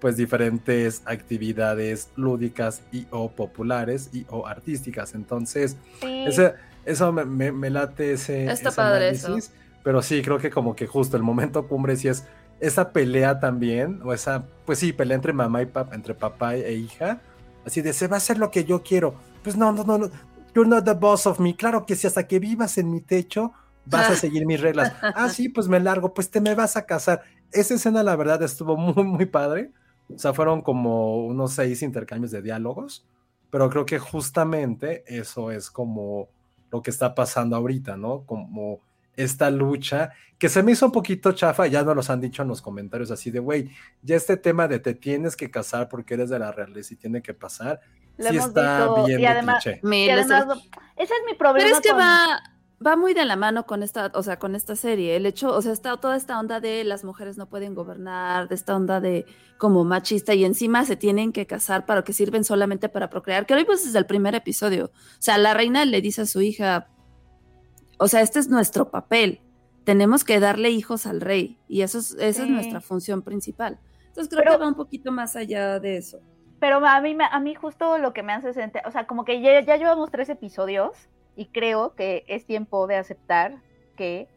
pues 0.00 0.16
diferentes 0.16 1.02
actividades 1.04 2.08
lúdicas 2.16 2.82
y 2.92 3.06
o 3.10 3.30
populares 3.30 4.10
y 4.12 4.24
o 4.30 4.46
artísticas. 4.46 5.14
Entonces, 5.14 5.76
Sí, 6.00 6.24
ese- 6.26 6.54
eso 6.86 7.12
me, 7.12 7.24
me- 7.24 7.52
me 7.52 7.68
late 7.70 8.12
ese, 8.12 8.46
Está 8.50 8.68
ese 8.70 8.76
padre 8.76 9.10
eso. 9.10 9.26
análisis. 9.28 9.52
Pero 9.84 10.00
sí, 10.02 10.22
creo 10.22 10.38
que 10.38 10.50
como 10.50 10.74
que 10.74 10.86
justo 10.86 11.16
el 11.16 11.22
momento 11.22 11.66
cumbre 11.68 11.96
sí 11.96 12.08
es 12.08 12.24
esa 12.60 12.92
pelea 12.92 13.40
también, 13.40 14.00
o 14.04 14.12
esa, 14.12 14.44
pues 14.66 14.78
sí, 14.78 14.92
pelea 14.92 15.16
entre 15.16 15.32
mamá 15.32 15.62
y 15.62 15.66
papá, 15.66 15.94
entre 15.94 16.14
papá 16.14 16.54
e 16.56 16.72
hija, 16.74 17.20
así 17.66 17.80
de 17.80 17.92
se 17.94 18.06
va 18.06 18.16
a 18.16 18.18
hacer 18.18 18.36
lo 18.38 18.50
que 18.50 18.64
yo 18.64 18.82
quiero. 18.82 19.14
Pues 19.42 19.56
no, 19.56 19.72
no, 19.72 19.84
no, 19.84 19.96
no, 19.98 20.10
you're 20.54 20.68
not 20.68 20.84
the 20.84 20.92
boss 20.94 21.26
of 21.26 21.40
me. 21.40 21.56
Claro 21.56 21.86
que 21.86 21.96
si 21.96 22.06
hasta 22.06 22.26
que 22.26 22.38
vivas 22.38 22.76
en 22.78 22.90
mi 22.90 23.00
techo 23.00 23.52
vas 23.84 24.10
a 24.10 24.16
seguir 24.16 24.46
mis 24.46 24.60
reglas. 24.60 24.92
Ah, 25.02 25.28
sí, 25.28 25.48
pues 25.48 25.68
me 25.68 25.80
largo, 25.80 26.14
pues 26.14 26.30
te 26.30 26.40
me 26.40 26.54
vas 26.54 26.76
a 26.76 26.86
casar. 26.86 27.22
Esa 27.52 27.74
escena, 27.74 28.02
la 28.02 28.16
verdad, 28.16 28.42
estuvo 28.42 28.76
muy, 28.76 29.04
muy 29.04 29.26
padre. 29.26 29.70
O 30.14 30.18
sea, 30.18 30.32
fueron 30.32 30.60
como 30.60 31.24
unos 31.26 31.52
seis 31.52 31.82
intercambios 31.82 32.32
de 32.32 32.42
diálogos, 32.42 33.06
pero 33.50 33.68
creo 33.70 33.86
que 33.86 33.98
justamente 33.98 35.04
eso 35.06 35.50
es 35.50 35.70
como 35.70 36.28
lo 36.70 36.82
que 36.82 36.90
está 36.90 37.14
pasando 37.14 37.56
ahorita, 37.56 37.96
¿no? 37.96 38.22
Como 38.26 38.80
esta 39.16 39.50
lucha 39.50 40.10
que 40.38 40.48
se 40.48 40.62
me 40.62 40.72
hizo 40.72 40.86
un 40.86 40.92
poquito 40.92 41.32
chafa, 41.32 41.66
ya 41.66 41.82
nos 41.82 41.94
los 41.94 42.10
han 42.10 42.20
dicho 42.20 42.42
en 42.42 42.48
los 42.48 42.62
comentarios 42.62 43.10
así 43.10 43.30
de, 43.30 43.38
güey, 43.40 43.70
ya 44.02 44.16
este 44.16 44.36
tema 44.36 44.66
de 44.68 44.78
te 44.78 44.94
tienes 44.94 45.36
que 45.36 45.50
casar 45.50 45.88
porque 45.88 46.14
eres 46.14 46.30
de 46.30 46.38
la 46.38 46.50
realeza 46.52 46.94
y 46.94 46.96
tiene 46.96 47.20
que 47.20 47.34
pasar, 47.34 47.80
lo 48.16 48.28
sí 48.30 48.36
hemos 48.36 48.48
está 48.48 48.78
visto, 48.86 49.04
bien 49.06 49.18
y 49.18 49.22
de 49.22 49.28
además, 49.28 49.62
cliché. 49.62 49.80
y 49.82 50.10
además 50.10 50.58
ese 50.96 51.12
es 51.14 51.20
mi 51.26 51.34
problema. 51.34 51.66
Pero 51.66 51.76
es 51.76 51.82
que 51.82 51.90
con- 51.90 51.98
va, 51.98 52.40
va 52.84 52.96
muy 52.96 53.12
de 53.12 53.24
la 53.26 53.36
mano 53.36 53.66
con 53.66 53.82
esta, 53.82 54.10
o 54.14 54.22
sea, 54.22 54.38
con 54.38 54.54
esta 54.54 54.74
serie. 54.74 55.16
El 55.16 55.26
hecho, 55.26 55.54
o 55.54 55.60
sea, 55.60 55.72
está 55.72 55.96
toda 55.98 56.16
esta 56.16 56.38
onda 56.38 56.60
de 56.60 56.82
las 56.84 57.04
mujeres 57.04 57.36
no 57.36 57.46
pueden 57.46 57.74
gobernar, 57.74 58.48
de 58.48 58.54
esta 58.54 58.74
onda 58.74 59.00
de 59.00 59.26
como 59.58 59.84
machista, 59.84 60.32
y 60.34 60.44
encima 60.44 60.84
se 60.86 60.96
tienen 60.96 61.32
que 61.32 61.46
casar 61.46 61.84
para 61.84 62.02
que 62.02 62.12
sirven 62.14 62.42
solamente 62.44 62.88
para 62.88 63.10
procrear, 63.10 63.44
que 63.44 63.54
lo 63.54 63.60
vimos 63.60 63.84
desde 63.84 63.98
el 63.98 64.06
primer 64.06 64.34
episodio. 64.34 64.86
O 64.86 64.90
sea, 65.22 65.36
la 65.36 65.52
reina 65.52 65.84
le 65.84 66.00
dice 66.00 66.22
a 66.22 66.26
su 66.26 66.40
hija, 66.40 66.88
o 67.98 68.08
sea, 68.08 68.22
este 68.22 68.38
es 68.38 68.48
nuestro 68.48 68.90
papel. 68.90 69.42
Tenemos 69.84 70.24
que 70.24 70.40
darle 70.40 70.70
hijos 70.70 71.04
al 71.06 71.20
rey, 71.20 71.58
y 71.68 71.82
eso 71.82 71.98
es, 71.98 72.12
esa 72.18 72.42
Sí. 72.44 72.48
es 72.48 72.54
nuestra 72.54 72.80
función 72.80 73.20
principal. 73.22 73.78
Entonces 74.08 74.28
creo 74.30 74.42
Pero- 74.42 74.52
que 74.56 74.62
va 74.62 74.68
un 74.68 74.74
poquito 74.74 75.12
más 75.12 75.36
allá 75.36 75.78
de 75.80 75.98
eso. 75.98 76.20
Pero 76.58 76.84
a 76.86 77.00
mí, 77.00 77.16
a 77.30 77.40
mí 77.40 77.54
justo 77.54 77.98
lo 77.98 78.12
que 78.14 78.22
me 78.22 78.32
hace 78.32 78.52
sentir, 78.54 78.80
o 78.86 78.90
sea, 78.90 79.06
como 79.06 79.24
que 79.26 79.40
ya, 79.42 79.60
ya 79.60 79.76
llevamos 79.76 80.10
tres 80.10 80.28
episodios 80.30 80.92
y 81.36 81.46
creo 81.46 81.94
que 81.94 82.24
es 82.28 82.46
tiempo 82.46 82.86
de 82.86 82.96
aceptar 82.96 83.58
que, 83.96 84.28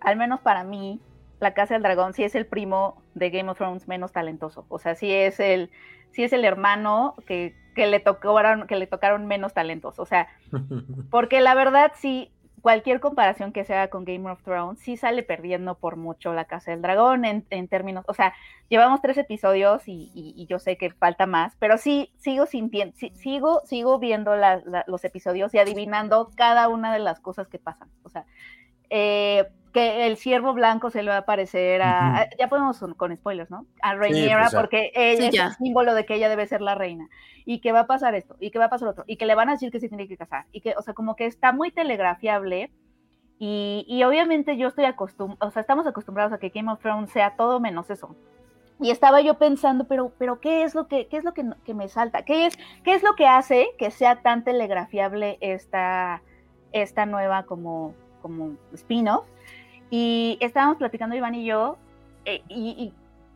al 0.00 0.16
menos 0.16 0.40
para 0.40 0.64
mí, 0.64 1.00
La 1.40 1.54
Casa 1.54 1.74
del 1.74 1.82
Dragón 1.82 2.12
sí 2.12 2.24
es 2.24 2.34
el 2.34 2.46
primo 2.46 3.02
de 3.14 3.30
Game 3.30 3.50
of 3.50 3.58
Thrones 3.58 3.88
menos 3.88 4.12
talentoso. 4.12 4.66
O 4.68 4.78
sea, 4.78 4.94
sí 4.94 5.12
es 5.12 5.40
el, 5.40 5.70
sí 6.12 6.24
es 6.24 6.32
el 6.32 6.44
hermano 6.44 7.14
que, 7.26 7.54
que 7.74 7.86
le 7.86 8.00
tocaron, 8.00 8.66
que 8.66 8.76
le 8.76 8.86
tocaron 8.86 9.26
menos 9.26 9.54
talentos. 9.54 9.98
O 9.98 10.06
sea, 10.06 10.28
porque 11.10 11.40
la 11.40 11.54
verdad 11.54 11.92
sí, 11.94 12.32
cualquier 12.66 12.98
comparación 12.98 13.52
que 13.52 13.64
se 13.64 13.74
haga 13.74 13.90
con 13.90 14.04
Game 14.04 14.28
of 14.28 14.42
Thrones, 14.42 14.80
sí 14.80 14.96
sale 14.96 15.22
perdiendo 15.22 15.76
por 15.76 15.94
mucho 15.94 16.32
la 16.32 16.46
Casa 16.46 16.72
del 16.72 16.82
Dragón 16.82 17.24
en, 17.24 17.68
términos, 17.68 18.04
o 18.08 18.12
sea, 18.12 18.34
llevamos 18.68 19.00
tres 19.00 19.16
episodios 19.18 19.84
y, 19.86 20.44
yo 20.50 20.58
sé 20.58 20.76
que 20.76 20.90
falta 20.90 21.26
más, 21.26 21.54
pero 21.60 21.78
sí 21.78 22.10
sigo 22.16 22.44
sintiendo, 22.46 22.92
sigo, 23.14 23.62
sigo 23.66 24.00
viendo 24.00 24.32
los 24.88 25.04
episodios 25.04 25.54
y 25.54 25.60
adivinando 25.60 26.32
cada 26.34 26.66
una 26.66 26.92
de 26.92 26.98
las 26.98 27.20
cosas 27.20 27.46
que 27.46 27.60
pasan. 27.60 27.88
O 28.02 28.08
sea, 28.08 28.26
eh, 28.90 29.46
que 29.76 30.06
el 30.06 30.16
ciervo 30.16 30.54
blanco 30.54 30.88
se 30.88 31.02
le 31.02 31.10
va 31.10 31.16
a 31.16 31.20
aparecer 31.20 31.82
a, 31.82 32.30
ya 32.38 32.48
podemos 32.48 32.82
con, 32.96 33.14
spoilers, 33.14 33.50
¿no? 33.50 33.66
A 33.82 33.94
Rhaenyra, 33.94 34.48
pues 34.48 34.54
porque 34.54 34.90
ella 34.94 35.28
es 35.28 35.34
el 35.34 35.52
símbolo 35.52 35.92
de 35.94 36.06
que 36.06 36.14
ella 36.14 36.30
debe 36.30 36.46
ser 36.46 36.62
la 36.62 36.74
reina, 36.74 37.10
y 37.44 37.60
que 37.60 37.72
va 37.72 37.80
a 37.80 37.86
pasar 37.86 38.14
esto, 38.14 38.36
y 38.40 38.50
que 38.50 38.58
va 38.58 38.64
a 38.64 38.70
pasar 38.70 38.88
otro, 38.88 39.04
y 39.06 39.18
que 39.18 39.26
le 39.26 39.34
van 39.34 39.50
a 39.50 39.52
decir 39.52 39.70
que 39.70 39.78
se 39.78 39.88
tiene 39.88 40.08
que 40.08 40.16
casar, 40.16 40.46
y 40.50 40.62
que, 40.62 40.74
o 40.78 40.80
sea, 40.80 40.94
como 40.94 41.14
que 41.14 41.26
está 41.26 41.52
muy 41.52 41.72
telegrafiable, 41.72 42.70
y, 43.38 43.84
y 43.86 44.02
obviamente 44.04 44.56
yo 44.56 44.68
estoy 44.68 44.86
acostumbrado, 44.86 45.46
o 45.46 45.50
sea, 45.50 45.60
estamos 45.60 45.86
acostumbrados 45.86 46.32
a 46.32 46.38
que 46.38 46.48
Game 46.48 46.72
of 46.72 46.80
Thrones 46.80 47.10
sea 47.10 47.36
todo 47.36 47.60
menos 47.60 47.90
eso. 47.90 48.16
Y 48.80 48.90
estaba 48.90 49.20
yo 49.20 49.34
pensando, 49.34 49.84
pero, 49.84 50.10
pero 50.18 50.40
¿qué 50.40 50.62
es 50.62 50.74
lo 50.74 50.88
que, 50.88 51.06
qué 51.08 51.18
es 51.18 51.24
lo 51.24 51.34
que, 51.34 51.44
que 51.64 51.74
me 51.74 51.88
salta? 51.88 52.22
¿Qué 52.22 52.46
es, 52.46 52.58
¿Qué 52.82 52.94
es 52.94 53.02
lo 53.02 53.14
que 53.14 53.26
hace 53.26 53.68
que 53.78 53.90
sea 53.90 54.22
tan 54.22 54.42
telegrafiable 54.42 55.36
esta, 55.42 56.22
esta 56.72 57.04
nueva 57.04 57.44
como, 57.44 57.94
como 58.26 58.56
spin-off? 58.72 59.24
Y 59.90 60.36
estábamos 60.40 60.78
platicando 60.78 61.14
Iván 61.14 61.36
y 61.36 61.44
yo, 61.44 61.76
eh, 62.24 62.42
y, 62.48 62.92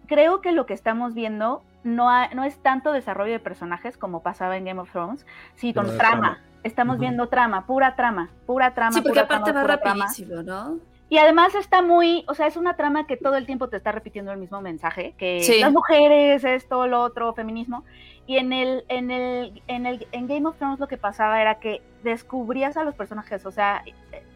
creo 0.07 0.41
que 0.41 0.51
lo 0.51 0.67
que 0.67 0.75
estamos 0.75 1.15
viendo 1.15 1.63
no, 1.85 2.11
no 2.35 2.43
es 2.43 2.59
tanto 2.59 2.91
desarrollo 2.91 3.33
de 3.33 3.39
personajes 3.39 3.97
como 3.97 4.23
pasaba 4.23 4.57
en 4.57 4.65
Game 4.65 4.81
of 4.81 4.91
Thrones, 4.91 5.25
sino 5.55 5.85
trama. 5.97 6.41
Estamos 6.65 6.99
viendo 6.99 7.29
trama, 7.29 7.65
pura 7.67 7.95
trama, 7.95 8.29
pura 8.47 8.75
trama. 8.75 8.93
Sí, 8.93 9.01
porque 9.01 9.21
aparte 9.21 9.53
va 9.53 9.63
rapidísimo, 9.63 10.43
¿no? 10.43 10.79
Y 11.09 11.19
además 11.19 11.55
está 11.57 11.83
muy, 11.83 12.25
o 12.29 12.35
sea, 12.35 12.47
es 12.47 12.57
una 12.57 12.77
trama 12.77 13.07
que 13.07 13.17
todo 13.17 13.35
el 13.37 13.45
tiempo 13.45 13.69
te 13.69 13.77
está 13.77 13.91
repitiendo 13.91 14.31
el 14.31 14.39
mismo 14.39 14.61
mensaje, 14.61 15.15
que 15.19 15.45
las 15.61 15.73
mujeres, 15.73 16.45
esto, 16.45 16.87
lo 16.87 17.03
otro, 17.03 17.35
feminismo. 17.35 17.85
Y 18.29 18.37
en 18.37 18.53
el, 18.53 18.85
en 18.89 19.11
el, 19.11 19.61
en 19.67 19.87
el, 19.87 20.07
en 20.13 20.29
Game 20.29 20.47
of 20.47 20.57
Thrones 20.57 20.79
lo 20.79 20.87
que 20.87 20.97
pasaba 20.97 21.41
era 21.41 21.59
que 21.59 21.83
descubrías 22.05 22.77
a 22.77 22.85
los 22.85 22.95
personajes, 22.95 23.45
o 23.45 23.51
sea, 23.51 23.83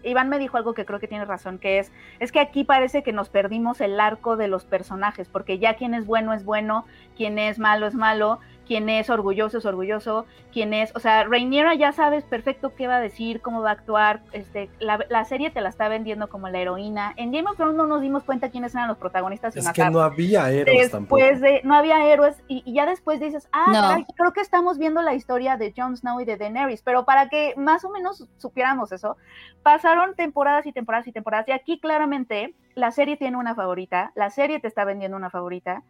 Iván 0.04 0.28
me 0.28 0.38
dijo 0.38 0.56
algo 0.56 0.74
que 0.74 0.84
creo 0.84 1.00
que 1.00 1.08
tiene 1.08 1.24
razón, 1.24 1.58
que 1.58 1.78
es, 1.78 1.92
es 2.20 2.32
que 2.32 2.40
aquí 2.40 2.64
parece 2.64 3.02
que 3.02 3.12
nos 3.12 3.28
perdimos 3.28 3.80
el 3.80 3.98
arco 3.98 4.36
de 4.36 4.48
los 4.48 4.64
personajes, 4.64 5.28
porque 5.28 5.58
ya 5.58 5.74
quien 5.74 5.94
es 5.94 6.06
bueno 6.06 6.32
es 6.32 6.44
bueno, 6.44 6.84
quien 7.16 7.38
es 7.38 7.58
malo 7.58 7.86
es 7.86 7.94
malo, 7.94 8.40
quien 8.66 8.88
es 8.88 9.10
orgulloso 9.10 9.58
es 9.58 9.64
orgulloso, 9.64 10.26
quien 10.52 10.74
es, 10.74 10.94
o 10.94 11.00
sea, 11.00 11.24
Rainiera 11.24 11.74
ya 11.74 11.92
sabes 11.92 12.24
perfecto 12.24 12.74
qué 12.74 12.86
va 12.86 12.96
a 12.96 13.00
decir, 13.00 13.40
cómo 13.40 13.62
va 13.62 13.70
a 13.70 13.72
actuar, 13.72 14.20
este, 14.32 14.70
la, 14.78 15.24
serie 15.24 15.50
te 15.50 15.60
la 15.60 15.68
está 15.68 15.88
vendiendo 15.88 16.28
como 16.28 16.48
la 16.48 16.58
heroína. 16.58 17.14
En 17.16 17.32
Game 17.32 17.48
of 17.48 17.56
Thrones 17.56 17.76
no 17.76 17.86
nos 17.86 18.02
dimos 18.02 18.24
cuenta 18.24 18.50
quiénes 18.50 18.74
eran 18.74 18.88
los 18.88 18.98
protagonistas. 18.98 19.56
Es 19.56 19.68
que 19.70 19.90
no 19.90 20.00
había 20.00 20.50
héroes 20.50 20.90
tampoco. 20.90 21.22
De, 21.22 21.60
no 21.64 21.74
había 21.74 22.06
héroes 22.06 22.36
y, 22.48 22.72
ya 22.72 22.86
después 22.86 23.20
dices, 23.20 23.48
ah, 23.52 23.98
creo 24.16 24.32
que 24.32 24.40
estamos 24.40 24.78
viendo 24.78 25.02
la 25.02 25.14
historia 25.14 25.56
de 25.56 25.72
Jon 25.76 25.96
Snow 25.96 26.20
y 26.20 26.24
de 26.24 26.36
Daenerys, 26.36 26.82
pero 26.82 27.04
para 27.04 27.28
que 27.28 27.54
más 27.56 27.84
o 27.84 27.90
menos 27.90 28.26
supiéramos 28.36 28.92
eso, 28.92 29.16
pasaron 29.62 30.14
temporadas 30.14 30.66
y 30.66 30.72
temporadas 30.72 31.06
y 31.06 31.12
temporadas 31.12 31.48
y 31.48 31.52
aquí 31.52 31.78
claramente 31.78 32.54
la 32.74 32.90
serie 32.90 33.16
tiene 33.16 33.36
una 33.36 33.54
favorita, 33.54 34.12
la 34.14 34.30
serie 34.30 34.60
te 34.60 34.68
está 34.68 34.84
vendiendo 34.84 35.16
una 35.16 35.30
favorita 35.30 35.82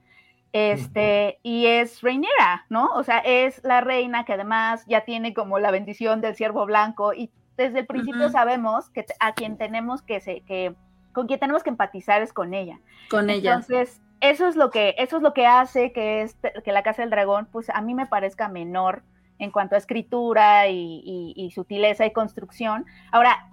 este, 0.54 1.40
y 1.42 1.66
es 1.66 2.00
Reinera, 2.00 2.64
¿no? 2.68 2.86
O 2.94 3.02
sea, 3.02 3.18
es 3.18 3.60
la 3.64 3.80
reina 3.80 4.24
que 4.24 4.34
además 4.34 4.84
ya 4.86 5.04
tiene 5.04 5.34
como 5.34 5.58
la 5.58 5.72
bendición 5.72 6.20
del 6.20 6.36
ciervo 6.36 6.64
blanco 6.64 7.12
y 7.12 7.32
desde 7.56 7.80
el 7.80 7.86
principio 7.86 8.30
sabemos 8.30 8.88
que 8.90 9.04
a 9.18 9.34
quien 9.34 9.58
tenemos 9.58 10.00
que, 10.00 10.20
se, 10.20 10.42
que 10.42 10.76
con 11.12 11.26
quien 11.26 11.40
tenemos 11.40 11.64
que 11.64 11.70
empatizar 11.70 12.22
es 12.22 12.32
con 12.32 12.54
ella. 12.54 12.78
Con 13.10 13.30
ella. 13.30 13.54
Entonces, 13.54 14.00
eso 14.20 14.46
es 14.46 14.54
lo 14.54 14.70
que, 14.70 14.94
eso 14.96 15.16
es 15.16 15.24
lo 15.24 15.34
que 15.34 15.44
hace 15.44 15.90
que, 15.90 16.22
este, 16.22 16.52
que 16.64 16.70
la 16.70 16.84
Casa 16.84 17.02
del 17.02 17.10
Dragón, 17.10 17.48
pues 17.50 17.68
a 17.68 17.80
mí 17.80 17.92
me 17.92 18.06
parezca 18.06 18.48
menor 18.48 19.02
en 19.40 19.50
cuanto 19.50 19.74
a 19.74 19.78
escritura 19.78 20.68
y, 20.68 21.32
y 21.34 21.50
sutileza 21.50 22.06
y 22.06 22.12
construcción. 22.12 22.86
Ahora, 23.10 23.48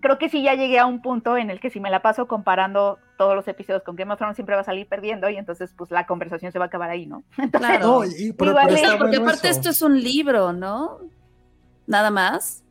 creo 0.00 0.18
que 0.18 0.28
sí 0.28 0.42
ya 0.42 0.54
llegué 0.54 0.78
a 0.78 0.86
un 0.86 1.02
punto 1.02 1.36
en 1.36 1.50
el 1.50 1.60
que 1.60 1.70
si 1.70 1.80
me 1.80 1.90
la 1.90 2.02
paso 2.02 2.26
comparando 2.26 2.98
todos 3.16 3.34
los 3.34 3.46
episodios 3.48 3.82
con 3.82 3.96
Game 3.96 4.12
of 4.12 4.18
Thrones 4.18 4.36
siempre 4.36 4.54
va 4.54 4.62
a 4.62 4.64
salir 4.64 4.88
perdiendo 4.88 5.28
y 5.28 5.36
entonces 5.36 5.72
pues 5.76 5.90
la 5.90 6.06
conversación 6.06 6.52
se 6.52 6.58
va 6.58 6.66
a 6.66 6.68
acabar 6.68 6.90
ahí, 6.90 7.06
¿no? 7.06 7.22
claro. 7.52 8.02
porque 8.36 9.16
aparte 9.16 9.48
esto 9.48 9.70
es 9.70 9.82
un 9.82 10.00
libro, 10.00 10.52
¿no? 10.52 10.98
Nada 11.86 12.10
más. 12.10 12.64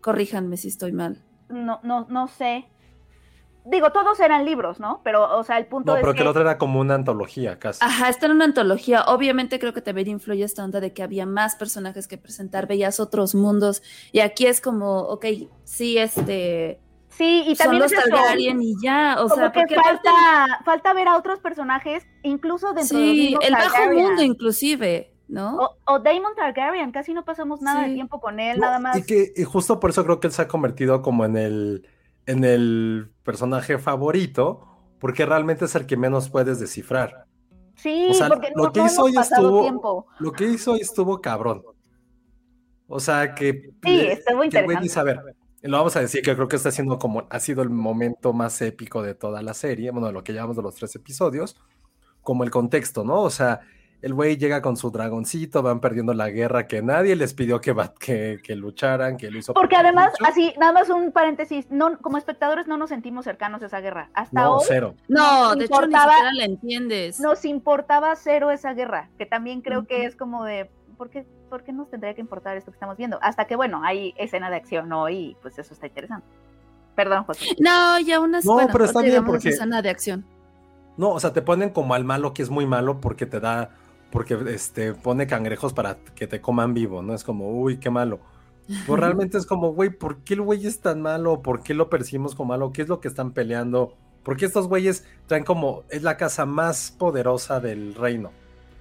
Corríjanme 0.00 0.56
si 0.56 0.68
estoy 0.68 0.92
mal. 0.92 1.18
No, 1.48 1.80
no, 1.82 2.06
no 2.08 2.26
sé 2.26 2.66
digo, 3.64 3.90
todos 3.90 4.18
eran 4.20 4.44
libros, 4.44 4.80
¿no? 4.80 5.00
Pero, 5.04 5.38
o 5.38 5.44
sea, 5.44 5.58
el 5.58 5.66
punto 5.66 5.94
no, 5.94 6.00
pero 6.00 6.14
que, 6.14 6.22
el 6.22 6.26
otro 6.26 6.42
era 6.42 6.58
como 6.58 6.80
una 6.80 6.94
antología, 6.94 7.58
casi. 7.58 7.80
Ajá, 7.84 8.08
esta 8.08 8.26
era 8.26 8.34
una 8.34 8.44
antología. 8.44 9.04
Obviamente 9.06 9.58
creo 9.58 9.72
que 9.72 9.82
también 9.82 10.08
influye 10.08 10.44
esta 10.44 10.64
onda 10.64 10.80
de 10.80 10.92
que 10.92 11.02
había 11.02 11.26
más 11.26 11.56
personajes 11.56 12.08
que 12.08 12.18
presentar, 12.18 12.66
veías 12.66 13.00
otros 13.00 13.34
mundos. 13.34 13.82
Y 14.10 14.20
aquí 14.20 14.46
es 14.46 14.60
como, 14.60 15.00
ok, 15.00 15.26
sí, 15.64 15.98
este... 15.98 16.80
Sí, 17.08 17.44
y 17.46 17.54
también 17.56 17.86
son 17.90 17.98
los 17.98 18.08
Targaryen 18.08 18.62
y 18.62 18.74
ya, 18.82 19.18
o 19.20 19.28
sea, 19.28 19.52
porque 19.52 19.74
falta, 19.74 20.62
falta 20.64 20.94
ver 20.94 21.08
a 21.08 21.18
otros 21.18 21.40
personajes, 21.40 22.06
incluso 22.22 22.72
dentro 22.72 22.96
sí, 22.96 23.36
el 23.42 23.52
bajo 23.52 23.92
mundo 23.92 24.22
inclusive, 24.22 25.12
¿no? 25.28 25.58
O, 25.58 25.76
o, 25.84 25.98
Daemon 25.98 26.34
Targaryen, 26.34 26.90
casi 26.90 27.12
no 27.12 27.22
pasamos 27.22 27.60
nada 27.60 27.86
de 27.86 27.92
tiempo 27.92 28.18
con 28.18 28.40
él, 28.40 28.58
nada 28.58 28.78
más. 28.78 28.96
Y 28.96 29.02
que 29.04 29.30
y 29.36 29.44
justo 29.44 29.78
por 29.78 29.90
eso 29.90 30.04
creo 30.04 30.20
que 30.20 30.28
él 30.28 30.32
se 30.32 30.40
ha 30.40 30.48
convertido 30.48 31.02
como 31.02 31.26
en 31.26 31.36
el 31.36 31.86
en 32.26 32.44
el 32.44 33.12
personaje 33.22 33.78
favorito, 33.78 34.66
porque 34.98 35.26
realmente 35.26 35.64
es 35.64 35.74
el 35.74 35.86
que 35.86 35.96
menos 35.96 36.28
puedes 36.28 36.60
descifrar. 36.60 37.26
Sí, 37.74 38.10
porque 38.28 38.52
lo 38.54 38.72
que 38.72 38.84
hizo 38.84 39.04
hoy 39.04 39.16
estuvo, 39.16 40.06
lo 40.18 40.32
que 40.32 40.44
hizo 40.44 40.72
hoy 40.72 40.80
estuvo 40.80 41.20
cabrón. 41.20 41.62
O 42.86 43.00
sea 43.00 43.34
que 43.34 43.70
sí, 43.82 44.00
estuvo 44.06 44.44
interesante. 44.44 45.00
a 45.00 45.02
ver, 45.02 45.20
lo 45.62 45.78
vamos 45.78 45.96
a 45.96 46.00
decir 46.00 46.22
que 46.22 46.34
creo 46.34 46.48
que 46.48 46.56
está 46.56 46.70
siendo 46.70 46.98
como 46.98 47.26
ha 47.30 47.40
sido 47.40 47.62
el 47.62 47.70
momento 47.70 48.32
más 48.32 48.60
épico 48.62 49.02
de 49.02 49.14
toda 49.14 49.42
la 49.42 49.54
serie, 49.54 49.90
bueno, 49.90 50.08
de 50.08 50.12
lo 50.12 50.22
que 50.22 50.32
llamamos 50.32 50.56
de 50.56 50.62
los 50.62 50.74
tres 50.74 50.94
episodios, 50.94 51.56
como 52.20 52.44
el 52.44 52.50
contexto, 52.50 53.04
¿no? 53.04 53.22
O 53.22 53.30
sea, 53.30 53.60
el 54.02 54.14
güey 54.14 54.36
llega 54.36 54.60
con 54.60 54.76
su 54.76 54.90
dragoncito, 54.90 55.62
van 55.62 55.80
perdiendo 55.80 56.12
la 56.12 56.28
guerra 56.28 56.66
que 56.66 56.82
nadie 56.82 57.14
les 57.14 57.34
pidió 57.34 57.60
que, 57.60 57.74
que, 58.00 58.40
que 58.42 58.56
lucharan, 58.56 59.16
que 59.16 59.30
lo 59.30 59.38
hizo. 59.38 59.54
Porque 59.54 59.76
además, 59.76 60.12
así, 60.24 60.52
nada 60.58 60.72
más 60.72 60.90
un 60.90 61.12
paréntesis, 61.12 61.70
no, 61.70 61.96
como 61.98 62.18
espectadores 62.18 62.66
no 62.66 62.76
nos 62.76 62.90
sentimos 62.90 63.24
cercanos 63.24 63.62
a 63.62 63.66
esa 63.66 63.80
guerra. 63.80 64.10
Hasta 64.12 64.42
no, 64.42 64.56
hoy. 64.56 64.64
Cero. 64.66 64.94
No, 65.06 65.54
de 65.54 65.66
hecho 65.66 65.86
ni 65.86 65.94
siquiera 65.94 66.32
la 66.32 66.44
entiendes. 66.44 67.20
Nos 67.20 67.44
importaba 67.44 68.14
cero 68.16 68.50
esa 68.50 68.74
guerra, 68.74 69.08
que 69.18 69.24
también 69.24 69.62
creo 69.62 69.86
que 69.86 70.04
es 70.04 70.16
como 70.16 70.44
de, 70.44 70.68
¿por 70.98 71.08
qué, 71.08 71.24
¿por 71.48 71.62
qué 71.62 71.72
nos 71.72 71.88
tendría 71.88 72.12
que 72.14 72.20
importar 72.20 72.56
esto 72.56 72.72
que 72.72 72.76
estamos 72.76 72.96
viendo? 72.96 73.20
Hasta 73.22 73.46
que, 73.46 73.54
bueno, 73.54 73.82
hay 73.84 74.14
escena 74.16 74.50
de 74.50 74.56
acción, 74.56 74.88
¿no? 74.88 75.08
Y 75.10 75.36
pues 75.42 75.56
eso 75.60 75.74
está 75.74 75.86
interesante. 75.86 76.26
Perdón, 76.96 77.22
José. 77.22 77.46
No, 77.60 78.00
y 78.00 78.10
aún 78.10 78.34
así, 78.34 78.48
no, 78.48 78.66
pero 78.72 78.84
está 78.84 79.00
bien 79.00 79.24
porque... 79.24 79.50
escena 79.50 79.80
de 79.80 79.90
acción. 79.90 80.24
No, 80.96 81.10
o 81.10 81.20
sea, 81.20 81.32
te 81.32 81.40
ponen 81.40 81.70
como 81.70 81.94
al 81.94 82.04
malo 82.04 82.34
que 82.34 82.42
es 82.42 82.50
muy 82.50 82.66
malo 82.66 83.00
porque 83.00 83.26
te 83.26 83.40
da 83.40 83.70
porque 84.12 84.38
este, 84.48 84.92
pone 84.92 85.26
cangrejos 85.26 85.72
para 85.72 85.96
que 86.14 86.26
te 86.26 86.40
coman 86.40 86.74
vivo, 86.74 87.02
¿no? 87.02 87.14
Es 87.14 87.24
como, 87.24 87.50
uy, 87.50 87.78
qué 87.78 87.90
malo. 87.90 88.20
Pues 88.86 89.00
realmente 89.00 89.38
es 89.38 89.46
como, 89.46 89.72
güey, 89.72 89.90
¿por 89.90 90.18
qué 90.18 90.34
el 90.34 90.42
güey 90.42 90.66
es 90.66 90.80
tan 90.80 91.02
malo? 91.02 91.42
¿Por 91.42 91.62
qué 91.62 91.74
lo 91.74 91.90
percibimos 91.90 92.34
como 92.34 92.50
malo? 92.50 92.72
¿Qué 92.72 92.82
es 92.82 92.88
lo 92.88 93.00
que 93.00 93.08
están 93.08 93.32
peleando? 93.32 93.96
Porque 94.22 94.44
estos 94.44 94.68
güeyes 94.68 95.04
traen 95.26 95.44
como, 95.44 95.82
es 95.88 96.02
la 96.02 96.16
casa 96.16 96.46
más 96.46 96.94
poderosa 96.96 97.58
del 97.58 97.94
reino. 97.94 98.30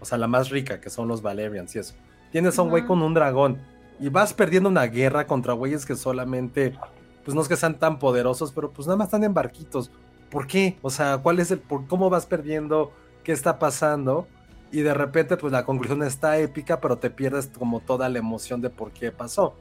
O 0.02 0.06
sea, 0.06 0.18
la 0.18 0.28
más 0.28 0.50
rica, 0.50 0.82
que 0.82 0.90
son 0.90 1.08
los 1.08 1.22
Valerians 1.22 1.76
y 1.76 1.80
eso. 1.80 1.96
Tienes 2.32 2.60
a 2.60 2.62
un 2.62 2.70
güey 2.70 2.86
con 2.86 3.02
un 3.02 3.14
dragón 3.14 3.60
y 4.00 4.10
vas 4.10 4.34
perdiendo 4.34 4.70
una 4.70 4.86
guerra 4.86 5.26
contra 5.28 5.54
güeyes 5.54 5.86
que 5.86 5.96
solamente, 5.96 6.78
pues 7.24 7.34
no 7.34 7.42
es 7.42 7.48
que 7.48 7.56
sean 7.56 7.80
tan 7.80 8.00
poderosos, 8.00 8.52
pero 8.52 8.72
pues 8.72 8.88
nada 8.88 8.98
más 8.98 9.08
están 9.08 9.24
en 9.24 9.34
barquitos. 9.34 9.92
¿Por 10.30 10.46
qué? 10.46 10.78
O 10.82 10.90
sea, 10.90 11.18
¿cuál 11.20 11.40
es 11.40 11.52
el, 11.52 11.60
por, 11.60 11.88
cómo 11.88 12.10
vas 12.10 12.26
perdiendo? 12.26 12.92
¿Qué 13.24 13.32
está 13.32 13.60
pasando? 13.60 14.28
Y 14.72 14.82
de 14.82 14.94
repente 14.94 15.38
pues 15.38 15.52
la 15.52 15.66
conclusión 15.66 16.04
está 16.04 16.38
épica, 16.38 16.80
pero 16.80 16.98
te 16.98 17.10
pierdes 17.10 17.48
como 17.48 17.80
toda 17.82 18.10
la 18.10 18.20
emoción 18.20 18.62
de 18.62 18.70
por 18.70 18.92
qué 18.92 19.12
pasó. 19.12 19.56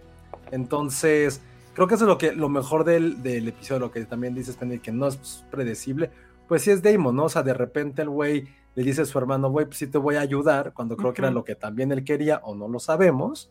Entonces, 0.50 1.40
creo 1.74 1.86
que 1.86 1.94
eso 1.94 2.04
es 2.04 2.08
lo, 2.08 2.18
que, 2.18 2.32
lo 2.32 2.48
mejor 2.48 2.84
del, 2.84 3.22
del 3.22 3.48
episodio, 3.48 3.80
lo 3.80 3.90
que 3.90 4.04
también 4.04 4.34
dices, 4.34 4.56
Penny, 4.56 4.78
que 4.78 4.92
no 4.92 5.08
es 5.08 5.44
predecible, 5.50 6.10
pues 6.48 6.62
sí 6.62 6.70
es 6.70 6.82
Damon, 6.82 7.14
¿no? 7.14 7.24
O 7.24 7.28
sea, 7.28 7.42
de 7.42 7.54
repente 7.54 8.02
el 8.02 8.08
güey 8.08 8.48
le 8.74 8.82
dice 8.84 9.02
a 9.02 9.04
su 9.04 9.18
hermano, 9.18 9.50
güey, 9.50 9.66
pues 9.66 9.78
sí 9.78 9.86
te 9.86 9.98
voy 9.98 10.16
a 10.16 10.20
ayudar, 10.20 10.72
cuando 10.72 10.96
creo 10.96 11.12
que 11.12 11.22
era 11.22 11.30
lo 11.30 11.44
que 11.44 11.54
también 11.54 11.92
él 11.92 12.04
quería 12.04 12.38
o 12.44 12.54
no 12.54 12.68
lo 12.68 12.78
sabemos. 12.78 13.50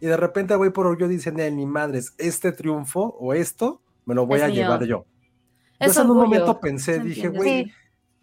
Y 0.00 0.06
de 0.06 0.16
repente 0.16 0.54
güey 0.54 0.70
por 0.70 0.86
orgullo 0.86 1.08
dice, 1.08 1.32
ni 1.32 1.66
madres, 1.66 2.14
este 2.18 2.52
triunfo 2.52 3.16
o 3.20 3.34
esto 3.34 3.82
me 4.06 4.14
lo 4.14 4.26
voy 4.26 4.40
a 4.40 4.48
llevar 4.48 4.84
yo. 4.84 5.04
Entonces 5.78 6.02
en 6.02 6.10
un 6.10 6.16
momento 6.18 6.60
pensé, 6.60 6.98
dije, 6.98 7.28
güey, 7.28 7.72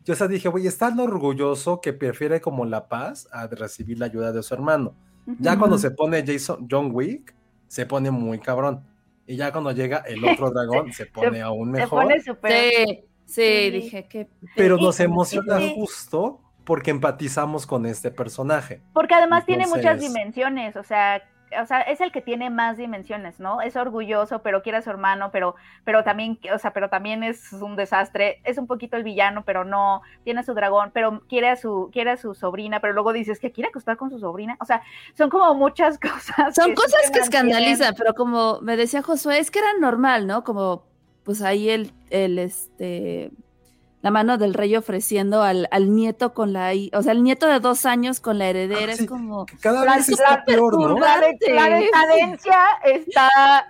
Yo 0.08 0.16
sea, 0.16 0.30
dije, 0.30 0.48
güey, 0.48 0.66
está 0.66 0.88
tan 0.88 1.02
orgulloso 1.02 1.82
que 1.82 1.92
prefiere 1.92 2.40
como 2.40 2.64
la 2.64 2.88
paz 2.88 3.28
a 3.34 3.46
recibir 3.48 4.00
la 4.00 4.06
ayuda 4.06 4.32
de 4.32 4.42
su 4.42 4.54
hermano. 4.54 4.96
Ya 5.38 5.60
cuando 5.60 5.78
se 5.78 5.92
pone 5.92 6.24
Jason, 6.26 6.66
John 6.72 6.92
Wick, 6.94 7.36
se 7.68 7.86
pone 7.86 8.10
muy 8.10 8.40
cabrón. 8.40 8.86
Y 9.26 9.36
ya 9.36 9.52
cuando 9.52 9.74
llega 9.74 9.98
el 10.08 10.24
otro 10.24 10.50
dragón, 10.52 10.94
se 10.94 11.08
pone 11.08 11.42
aún 11.42 11.72
mejor. 11.72 12.04
Se 12.04 12.08
pone 12.08 12.22
súper. 12.22 12.86
Sí, 12.86 13.04
sí, 13.26 13.70
dije 13.70 14.08
que. 14.08 14.30
Pero 14.56 14.78
nos 14.78 14.98
emociona 15.02 15.58
sí. 15.58 15.74
justo 15.76 16.40
porque 16.64 16.92
empatizamos 16.92 17.68
con 17.68 17.86
este 17.86 18.10
personaje. 18.10 18.82
Porque 18.94 19.14
además 19.14 19.46
tiene 19.46 19.68
muchas 19.68 20.00
dimensiones, 20.00 20.78
o 20.78 20.84
sea, 20.84 21.22
o 21.62 21.66
sea, 21.66 21.82
es 21.82 22.01
el 22.01 22.12
que 22.12 22.22
tiene 22.22 22.50
más 22.50 22.77
dimensiones, 22.77 23.39
¿no? 23.39 23.62
Es 23.62 23.75
orgulloso, 23.75 24.42
pero 24.42 24.62
quiere 24.62 24.80
a 24.80 24.82
su 24.82 24.89
hermano, 24.89 25.30
pero, 25.32 25.56
pero 25.84 26.04
también, 26.04 26.39
o 26.54 26.58
sea, 26.60 26.74
pero 26.74 26.89
también 26.89 27.24
es 27.24 27.54
un 27.54 27.75
desastre. 27.75 28.42
Es 28.44 28.58
un 28.58 28.68
poquito 28.68 28.98
el 28.98 29.04
villano, 29.04 29.44
pero 29.46 29.63
no. 29.63 30.01
Tiene 30.24 30.42
a 30.42 30.44
su 30.44 30.54
dragón, 30.54 30.92
pero 30.94 31.22
quiere 31.30 31.50
a 31.50 31.56
su, 31.56 31.89
quiere 31.94 32.12
a 32.12 32.18
su 32.18 32.36
sobrina, 32.36 32.80
pero 32.82 32.94
luego 32.94 33.13
dices 33.13 33.39
que 33.39 33.51
quiere 33.51 33.70
acostar 33.70 33.98
con 33.98 34.10
su 34.10 34.20
sobrina. 34.20 34.58
O 34.60 34.66
sea, 34.66 34.82
son 35.13 35.30
como 35.30 35.54
muchas 35.54 36.00
cosas. 36.00 36.54
Son 36.56 36.74
cosas 36.75 37.01
que 37.12 37.20
mantienen- 37.20 37.24
escandalizan, 37.24 37.96
pero 37.98 38.13
como 38.13 38.60
me 38.62 38.75
decía 38.77 39.01
Josué, 39.01 39.39
es 39.39 39.51
que 39.51 39.60
era 39.60 39.74
normal, 39.80 40.27
¿no? 40.27 40.44
Como, 40.44 40.84
pues 41.24 41.42
ahí 41.42 41.70
el, 41.70 41.92
el 42.10 42.39
este, 42.39 43.32
la 44.08 44.12
mano 44.12 44.38
del 44.38 44.54
rey 44.54 44.74
ofreciendo 44.78 45.44
al, 45.44 45.68
al 45.72 45.94
nieto 45.94 46.34
con 46.34 46.54
la, 46.54 46.72
o 46.94 47.02
sea, 47.04 47.12
el 47.12 47.24
nieto 47.24 47.46
de 47.48 47.60
dos 47.60 47.86
años 47.86 48.22
con 48.22 48.38
la 48.38 48.48
heredera, 48.48 48.94
Ah, 48.94 48.96
sí. 48.96 49.04
es 49.04 49.10
como, 49.10 49.46
Cada 49.60 49.84
La- 49.84 49.98
vez 49.98 50.08
está 50.08 50.32
la- 50.38 50.46
peor, 50.46 50.80
¿no? 50.80 50.98
La, 50.98 51.20
de- 51.20 51.54
la 51.54 51.70
decadencia 51.70 52.58
está 52.86 53.68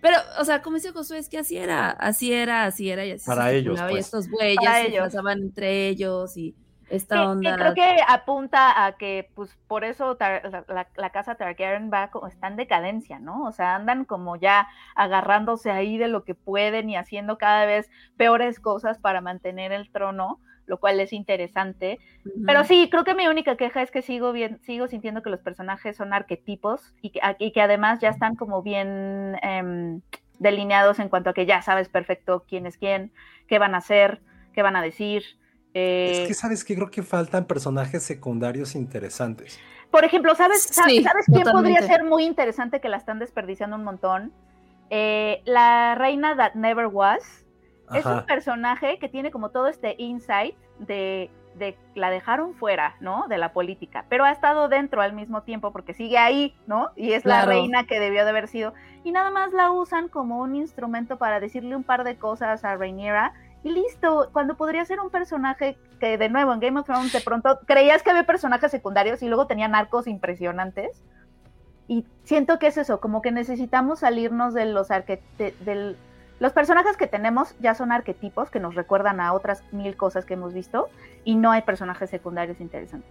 pero, 0.00 0.16
o 0.38 0.44
sea, 0.46 0.62
como 0.62 0.76
dice 0.76 0.92
Josué, 0.92 1.18
es 1.18 1.28
que 1.28 1.36
así 1.36 1.58
era, 1.58 1.90
así 1.90 2.32
era, 2.32 2.64
así 2.64 2.88
era, 2.88 3.04
y 3.04 3.10
así 3.12 3.26
Para 3.26 3.48
se 3.50 3.56
ellos, 3.58 3.78
pues. 3.90 4.06
estos 4.06 4.30
güeyes 4.30 4.56
Para 4.56 4.80
se 4.80 4.88
ellos. 4.88 5.04
casaban 5.04 5.38
entre 5.42 5.88
ellos 5.88 6.36
y 6.38 6.54
esta 6.90 7.30
onda. 7.30 7.56
creo 7.56 7.74
que 7.74 7.96
apunta 8.06 8.84
a 8.86 8.92
que, 8.96 9.30
pues, 9.34 9.56
por 9.66 9.84
eso 9.84 10.16
la, 10.20 10.64
la- 10.68 10.88
la 10.96 11.10
casa 11.10 11.34
Targaryen 11.36 11.90
va 11.92 12.10
está 12.28 12.48
en 12.48 12.56
decadencia, 12.56 13.18
¿no? 13.18 13.44
O 13.44 13.52
sea, 13.52 13.74
andan 13.76 14.04
como 14.04 14.36
ya 14.36 14.68
agarrándose 14.94 15.70
ahí 15.70 15.98
de 15.98 16.08
lo 16.08 16.24
que 16.24 16.34
pueden 16.34 16.90
y 16.90 16.96
haciendo 16.96 17.38
cada 17.38 17.66
vez 17.66 17.90
peores 18.16 18.60
cosas 18.60 18.98
para 18.98 19.20
mantener 19.20 19.72
el 19.72 19.90
trono, 19.90 20.40
lo 20.66 20.78
cual 20.78 21.00
es 21.00 21.12
interesante. 21.12 21.98
Pero 22.46 22.64
sí, 22.64 22.88
creo 22.90 23.04
que 23.04 23.14
mi 23.14 23.26
única 23.28 23.56
queja 23.56 23.82
es 23.82 23.90
que 23.90 24.02
sigo 24.02 24.32
bien, 24.32 24.60
sigo 24.62 24.86
sintiendo 24.88 25.22
que 25.22 25.30
los 25.30 25.40
personajes 25.40 25.96
son 25.96 26.12
arquetipos 26.12 26.94
y 27.02 27.10
que, 27.10 27.20
y 27.38 27.52
que 27.52 27.62
además 27.62 27.98
ya 28.00 28.08
están 28.10 28.36
como 28.36 28.62
bien 28.62 29.36
em, 29.42 30.00
delineados 30.38 30.98
en 30.98 31.08
cuanto 31.08 31.30
a 31.30 31.34
que 31.34 31.46
ya 31.46 31.62
sabes 31.62 31.88
perfecto 31.88 32.44
quién 32.48 32.66
es 32.66 32.76
quién, 32.78 33.12
qué 33.46 33.58
van 33.58 33.74
a 33.74 33.78
hacer, 33.78 34.20
qué 34.52 34.62
van 34.62 34.76
a 34.76 34.82
decir. 34.82 35.24
Eh, 35.74 36.08
Es 36.22 36.28
que 36.28 36.34
sabes 36.34 36.64
que 36.64 36.74
creo 36.74 36.90
que 36.90 37.02
faltan 37.02 37.44
personajes 37.46 38.02
secundarios 38.02 38.74
interesantes. 38.74 39.58
Por 39.90 40.04
ejemplo, 40.04 40.34
¿sabes, 40.34 40.62
sa- 40.62 40.84
Sí, 40.84 41.02
¿sabes 41.02 41.26
quién 41.26 41.42
podría 41.50 41.82
ser 41.82 42.04
muy 42.04 42.24
interesante 42.24 42.80
que 42.80 42.88
la 42.88 42.96
están 42.96 43.18
desperdiciando 43.18 43.76
un 43.76 43.84
montón? 43.84 44.32
Eh, 44.88 45.42
la 45.44 45.94
reina 45.96 46.36
That 46.36 46.54
Never 46.54 46.86
Was. 46.86 47.44
Es 47.94 48.06
un 48.06 48.12
Ajá. 48.12 48.26
personaje 48.26 48.98
que 49.00 49.08
tiene 49.08 49.32
como 49.32 49.50
todo 49.50 49.66
este 49.66 49.96
insight 49.98 50.54
de, 50.78 51.28
de 51.56 51.76
la 51.96 52.10
dejaron 52.10 52.54
fuera, 52.54 52.94
¿no? 53.00 53.26
De 53.28 53.36
la 53.36 53.52
política, 53.52 54.04
pero 54.08 54.24
ha 54.24 54.30
estado 54.30 54.68
dentro 54.68 55.02
al 55.02 55.12
mismo 55.12 55.42
tiempo 55.42 55.72
porque 55.72 55.92
sigue 55.92 56.16
ahí, 56.16 56.54
¿no? 56.68 56.90
Y 56.94 57.14
es 57.14 57.24
la 57.24 57.42
Claro. 57.42 57.50
reina 57.50 57.86
que 57.86 57.98
debió 57.98 58.22
de 58.22 58.30
haber 58.30 58.46
sido. 58.46 58.74
Y 59.02 59.10
nada 59.10 59.32
más 59.32 59.52
la 59.52 59.72
usan 59.72 60.06
como 60.08 60.40
un 60.40 60.54
instrumento 60.54 61.18
para 61.18 61.40
decirle 61.40 61.74
un 61.74 61.82
par 61.82 62.04
de 62.04 62.16
cosas 62.16 62.64
a 62.64 62.76
Rhaenyra 62.76 63.32
y 63.62 63.70
listo, 63.70 64.30
cuando 64.32 64.56
podría 64.56 64.84
ser 64.84 65.00
un 65.00 65.10
personaje 65.10 65.76
que 65.98 66.16
de 66.16 66.28
nuevo 66.28 66.52
en 66.52 66.60
Game 66.60 66.80
of 66.80 66.86
Thrones 66.86 67.12
de 67.12 67.20
pronto 67.20 67.60
creías 67.66 68.02
que 68.02 68.10
había 68.10 68.24
personajes 68.24 68.70
secundarios 68.70 69.22
y 69.22 69.28
luego 69.28 69.46
tenían 69.46 69.74
arcos 69.74 70.06
impresionantes. 70.06 71.02
Y 71.86 72.06
siento 72.24 72.58
que 72.58 72.68
es 72.68 72.78
eso, 72.78 73.00
como 73.00 73.20
que 73.20 73.32
necesitamos 73.32 74.00
salirnos 74.00 74.54
de 74.54 74.64
los 74.66 74.88
del 74.88 75.96
los 76.38 76.52
personajes 76.52 76.96
que 76.96 77.06
tenemos 77.06 77.54
ya 77.60 77.74
son 77.74 77.92
arquetipos 77.92 78.48
que 78.48 78.60
nos 78.60 78.74
recuerdan 78.74 79.20
a 79.20 79.34
otras 79.34 79.62
mil 79.72 79.94
cosas 79.96 80.24
que 80.24 80.34
hemos 80.34 80.54
visto 80.54 80.88
y 81.22 81.34
no 81.34 81.50
hay 81.50 81.60
personajes 81.60 82.08
secundarios 82.08 82.60
interesantes. 82.60 83.10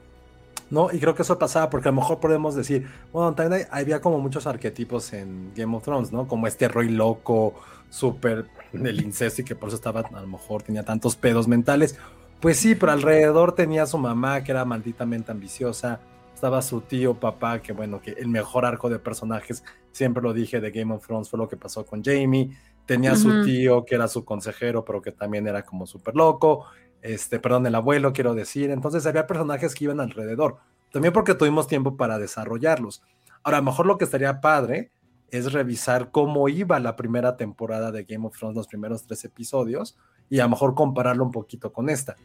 No, 0.71 0.91
y 0.91 0.99
creo 0.99 1.13
que 1.13 1.21
eso 1.21 1.37
pasaba 1.37 1.69
porque 1.69 1.89
a 1.89 1.91
lo 1.91 1.97
mejor 1.97 2.19
podemos 2.19 2.55
decir, 2.55 2.87
bueno, 3.11 3.33
también 3.33 3.67
había 3.71 4.01
como 4.01 4.19
muchos 4.19 4.47
arquetipos 4.47 5.13
en 5.13 5.51
Game 5.55 5.75
of 5.75 5.83
Thrones, 5.83 6.11
¿no? 6.11 6.27
Como 6.27 6.47
este 6.47 6.67
Roy 6.67 6.89
loco, 6.89 7.53
súper 7.89 8.47
del 8.71 9.01
incesto 9.01 9.41
y 9.41 9.45
que 9.45 9.55
por 9.55 9.69
eso 9.69 9.75
estaba, 9.75 10.01
a 10.01 10.21
lo 10.21 10.27
mejor 10.27 10.63
tenía 10.63 10.83
tantos 10.83 11.15
pedos 11.15 11.47
mentales. 11.47 11.97
Pues 12.39 12.57
sí, 12.57 12.75
pero 12.75 12.91
alrededor 12.91 13.53
tenía 13.53 13.85
su 13.85 13.97
mamá 13.97 14.43
que 14.43 14.51
era 14.51 14.63
malditamente 14.63 15.31
ambiciosa, 15.31 15.99
estaba 16.33 16.61
su 16.61 16.81
tío, 16.81 17.15
papá, 17.15 17.61
que 17.61 17.73
bueno, 17.73 17.99
que 17.99 18.11
el 18.11 18.29
mejor 18.29 18.65
arco 18.65 18.89
de 18.89 18.97
personajes, 18.97 19.63
siempre 19.91 20.23
lo 20.23 20.33
dije, 20.33 20.61
de 20.61 20.71
Game 20.71 20.93
of 20.93 21.05
Thrones 21.05 21.29
fue 21.29 21.37
lo 21.37 21.49
que 21.49 21.57
pasó 21.57 21.85
con 21.85 22.01
Jamie. 22.01 22.51
Tenía 22.85 23.15
su 23.15 23.43
tío 23.43 23.85
que 23.85 23.95
era 23.95 24.07
su 24.07 24.25
consejero, 24.25 24.83
pero 24.83 25.01
que 25.01 25.11
también 25.11 25.45
era 25.47 25.63
como 25.63 25.85
súper 25.85 26.15
loco. 26.15 26.65
Este, 27.01 27.39
perdón, 27.39 27.67
el 27.67 27.75
abuelo, 27.75 28.13
quiero 28.13 28.33
decir. 28.33 28.71
Entonces 28.71 29.05
había 29.05 29.27
personajes 29.27 29.75
que 29.75 29.83
iban 29.83 29.99
alrededor. 29.99 30.57
También 30.91 31.13
porque 31.13 31.35
tuvimos 31.35 31.67
tiempo 31.67 31.97
para 31.97 32.17
desarrollarlos. 32.17 33.03
Ahora, 33.43 33.57
a 33.57 33.61
lo 33.61 33.65
mejor 33.65 33.85
lo 33.85 33.97
que 33.97 34.05
estaría 34.05 34.41
padre 34.41 34.91
es 35.31 35.51
revisar 35.53 36.11
cómo 36.11 36.49
iba 36.49 36.79
la 36.79 36.95
primera 36.95 37.37
temporada 37.37 37.91
de 37.91 38.03
Game 38.03 38.25
of 38.25 38.37
Thrones, 38.37 38.55
los 38.55 38.67
primeros 38.67 39.05
tres 39.05 39.23
episodios, 39.25 39.97
y 40.29 40.39
a 40.39 40.43
lo 40.43 40.49
mejor 40.49 40.75
compararlo 40.75 41.23
un 41.23 41.31
poquito 41.31 41.71
con 41.73 41.89
esta. 41.89 42.15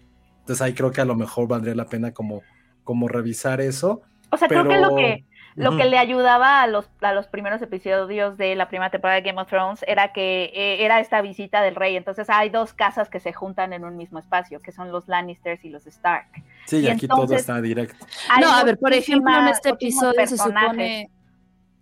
Entonces 0.40 0.60
ahí 0.62 0.74
creo 0.74 0.90
que 0.90 1.00
a 1.00 1.04
lo 1.04 1.14
mejor 1.14 1.48
valdría 1.48 1.74
la 1.74 1.86
pena 1.86 2.12
como, 2.12 2.42
como 2.82 3.08
revisar 3.08 3.60
eso. 3.60 4.02
O 4.30 4.36
sea, 4.36 4.48
creo 4.48 4.68
que 4.68 4.78
lo 4.78 4.96
que 4.96 5.24
lo 5.56 5.76
que 5.76 5.84
le 5.84 5.98
ayudaba 5.98 6.62
a 6.62 6.66
los, 6.66 6.90
a 7.00 7.12
los 7.12 7.28
primeros 7.28 7.62
episodios 7.62 8.36
de 8.36 8.56
la 8.56 8.68
primera 8.68 8.90
temporada 8.90 9.20
de 9.20 9.22
Game 9.22 9.40
of 9.40 9.48
Thrones 9.48 9.84
era 9.86 10.12
que 10.12 10.50
eh, 10.54 10.84
era 10.84 11.00
esta 11.00 11.22
visita 11.22 11.62
del 11.62 11.76
rey. 11.76 11.96
Entonces 11.96 12.28
hay 12.28 12.50
dos 12.50 12.72
casas 12.72 13.08
que 13.08 13.20
se 13.20 13.32
juntan 13.32 13.72
en 13.72 13.84
un 13.84 13.96
mismo 13.96 14.18
espacio, 14.18 14.60
que 14.60 14.72
son 14.72 14.90
los 14.90 15.06
Lannisters 15.06 15.64
y 15.64 15.70
los 15.70 15.86
Stark. 15.86 16.26
Sí, 16.66 16.78
y 16.78 16.88
aquí 16.88 17.06
todo 17.06 17.32
está 17.34 17.60
directo. 17.60 18.04
No, 18.40 18.50
a 18.50 18.64
ver, 18.64 18.78
por 18.78 18.92
ejemplo, 18.92 19.32
en 19.32 19.48
este 19.48 19.70
episodio 19.70 20.26
se 20.26 20.36
supone. 20.36 21.10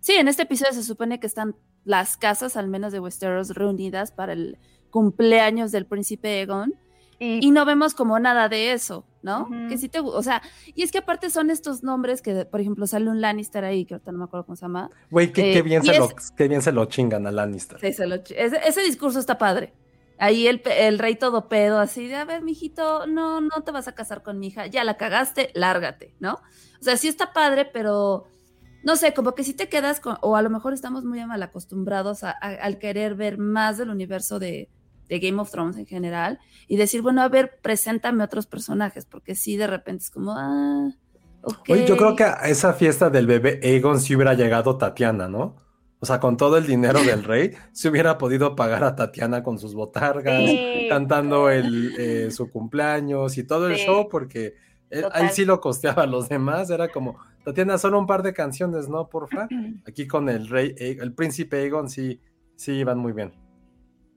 Sí, 0.03 0.11
en 0.15 0.27
este 0.27 0.43
episodio 0.43 0.73
se 0.73 0.83
supone 0.83 1.21
que 1.21 1.27
están 1.27 1.55
las 1.85 2.17
casas, 2.17 2.57
al 2.57 2.67
menos 2.67 2.91
de 2.91 2.99
Westeros, 2.99 3.51
reunidas 3.51 4.11
para 4.11 4.33
el 4.33 4.57
cumpleaños 4.89 5.71
del 5.71 5.85
príncipe 5.85 6.41
Egon. 6.41 6.73
Y, 7.19 7.39
Y 7.47 7.51
no 7.51 7.63
vemos 7.63 7.93
como 7.93 8.19
nada 8.19 8.49
de 8.49 8.73
eso, 8.73 9.05
¿no? 9.21 9.47
Que 9.69 9.77
sí 9.77 9.87
te. 9.87 10.01
gu- 10.01 10.11
O 10.13 10.21
sea, 10.21 10.41
y 10.75 10.83
es 10.83 10.91
que 10.91 10.97
aparte 10.97 11.29
son 11.29 11.49
estos 11.51 11.81
nombres 11.81 12.21
que, 12.21 12.43
por 12.43 12.59
ejemplo, 12.59 12.85
sale 12.85 13.09
un 13.09 13.21
Lannister 13.21 13.63
ahí, 13.63 13.85
que 13.85 13.93
ahorita 13.93 14.11
no 14.11 14.17
me 14.17 14.23
acuerdo 14.25 14.45
cómo 14.45 14.57
se 14.57 14.63
llama. 14.63 14.89
Güey, 15.09 15.31
qué, 15.31 15.51
Eh, 15.51 15.53
qué 15.53 15.61
bien 15.61 15.83
se 15.83 15.97
lo, 15.97 16.09
qué 16.35 16.47
bien 16.49 16.61
se 16.61 16.73
lo 16.73 16.83
chingan 16.85 17.25
a 17.25 17.31
Lannister. 17.31 17.79
Sí, 17.79 17.93
se 17.93 18.05
lo 18.05 18.15
ese, 18.15 18.59
ese 18.67 18.81
discurso 18.81 19.19
está 19.19 19.37
padre. 19.37 19.73
Ahí 20.19 20.47
el, 20.47 20.59
pe- 20.59 20.87
el 20.87 20.99
rey 20.99 21.15
todo 21.15 21.47
pedo, 21.47 21.79
así 21.79 22.07
de, 22.07 22.15
a 22.17 22.25
ver, 22.25 22.41
mijito, 22.43 23.07
no, 23.07 23.39
no 23.39 23.61
te 23.63 23.71
vas 23.71 23.87
a 23.87 23.93
casar 23.95 24.21
con 24.21 24.37
mi 24.39 24.47
hija, 24.47 24.67
ya 24.67 24.83
la 24.83 24.97
cagaste, 24.97 25.49
lárgate, 25.53 26.13
¿no? 26.19 26.33
O 26.33 26.83
sea, 26.83 26.97
sí 26.97 27.07
está 27.07 27.31
padre, 27.31 27.63
pero 27.65 28.25
no 28.83 28.95
sé, 28.95 29.13
como 29.13 29.33
que 29.35 29.43
sí 29.43 29.53
te 29.53 29.69
quedas 29.69 29.99
con, 29.99 30.17
o 30.21 30.35
a 30.35 30.41
lo 30.41 30.49
mejor 30.49 30.73
estamos 30.73 31.03
muy 31.05 31.25
mal 31.25 31.41
acostumbrados 31.43 32.23
a- 32.23 32.31
a- 32.31 32.55
al 32.61 32.77
querer 32.79 33.15
ver 33.15 33.37
más 33.37 33.77
del 33.77 33.89
universo 33.89 34.39
de, 34.39 34.69
de 35.09 35.19
Game 35.19 35.39
of 35.41 35.51
Thrones 35.51 35.77
en 35.77 35.85
general 35.85 36.39
y 36.67 36.77
decir, 36.77 37.01
bueno, 37.01 37.21
a 37.21 37.29
ver, 37.29 37.59
preséntame 37.61 38.23
otros 38.23 38.47
personajes, 38.47 39.05
porque 39.05 39.35
sí, 39.35 39.57
de 39.57 39.67
repente 39.67 40.03
es 40.03 40.09
como, 40.11 40.33
ah, 40.37 40.89
ok. 41.43 41.69
Oye, 41.69 41.85
yo 41.85 41.97
creo 41.97 42.15
que 42.15 42.23
a 42.23 42.33
esa 42.49 42.73
fiesta 42.73 43.09
del 43.09 43.27
bebé 43.27 43.59
Aegon 43.63 43.99
sí 43.99 44.15
hubiera 44.15 44.33
llegado 44.33 44.77
Tatiana, 44.77 45.27
¿no? 45.27 45.55
O 45.99 46.05
sea, 46.05 46.19
con 46.19 46.35
todo 46.35 46.57
el 46.57 46.67
dinero 46.67 47.01
del 47.01 47.23
rey, 47.23 47.51
se 47.71 47.87
hubiera 47.89 48.17
podido 48.17 48.55
pagar 48.57 48.83
a 48.83 48.95
Tatiana 48.95 49.41
con 49.43 49.57
sus 49.59 49.73
botargas, 49.73 50.49
Sí. 50.49 50.87
cantando 50.89 51.49
el, 51.49 51.95
eh, 51.97 52.31
su 52.31 52.49
cumpleaños 52.49 53.37
y 53.37 53.43
todo 53.45 53.67
el 53.69 53.77
Sí. 53.77 53.85
show, 53.85 54.09
porque 54.09 54.55
él- 54.89 55.05
ahí 55.05 55.21
Total. 55.21 55.29
sí 55.31 55.45
lo 55.45 55.61
costeaba 55.61 56.03
a 56.03 56.07
los 56.07 56.27
demás. 56.27 56.69
Era 56.69 56.89
como, 56.89 57.17
Tatiana, 57.43 57.77
solo 57.77 57.99
un 57.99 58.07
par 58.07 58.23
de 58.23 58.33
canciones, 58.33 58.89
¿no? 58.89 59.07
Porfa. 59.09 59.47
Aquí 59.87 60.07
con 60.07 60.29
el 60.29 60.47
rey, 60.47 60.73
Ae- 60.79 60.97
el 61.01 61.13
príncipe 61.13 61.57
Aegon, 61.57 61.89
sí, 61.89 62.19
sí 62.55 62.73
iban 62.73 62.97
muy 62.97 63.11
bien. 63.11 63.33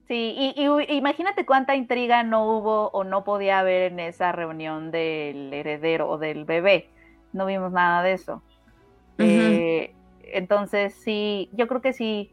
Sí, 0.09 0.35
y, 0.57 0.95
imagínate 0.95 1.45
cuánta 1.45 1.75
intriga 1.75 2.23
no 2.23 2.45
hubo 2.47 2.91
o 2.91 3.03
no 3.03 3.25
podía 3.25 3.59
haber 3.59 3.91
en 3.93 3.99
esa 3.99 4.31
reunión 4.31 4.93
del 4.93 5.53
heredero 5.53 6.09
o 6.09 6.17
del 6.19 6.45
bebé. 6.45 6.89
No 7.33 7.47
vimos 7.47 7.73
nada 7.73 8.05
de 8.05 8.13
eso. 8.13 8.41
Eh, 9.19 9.93
entonces, 10.23 10.95
sí, 10.95 11.51
yo 11.55 11.67
creo 11.67 11.81
que 11.81 11.93
sí. 11.93 12.31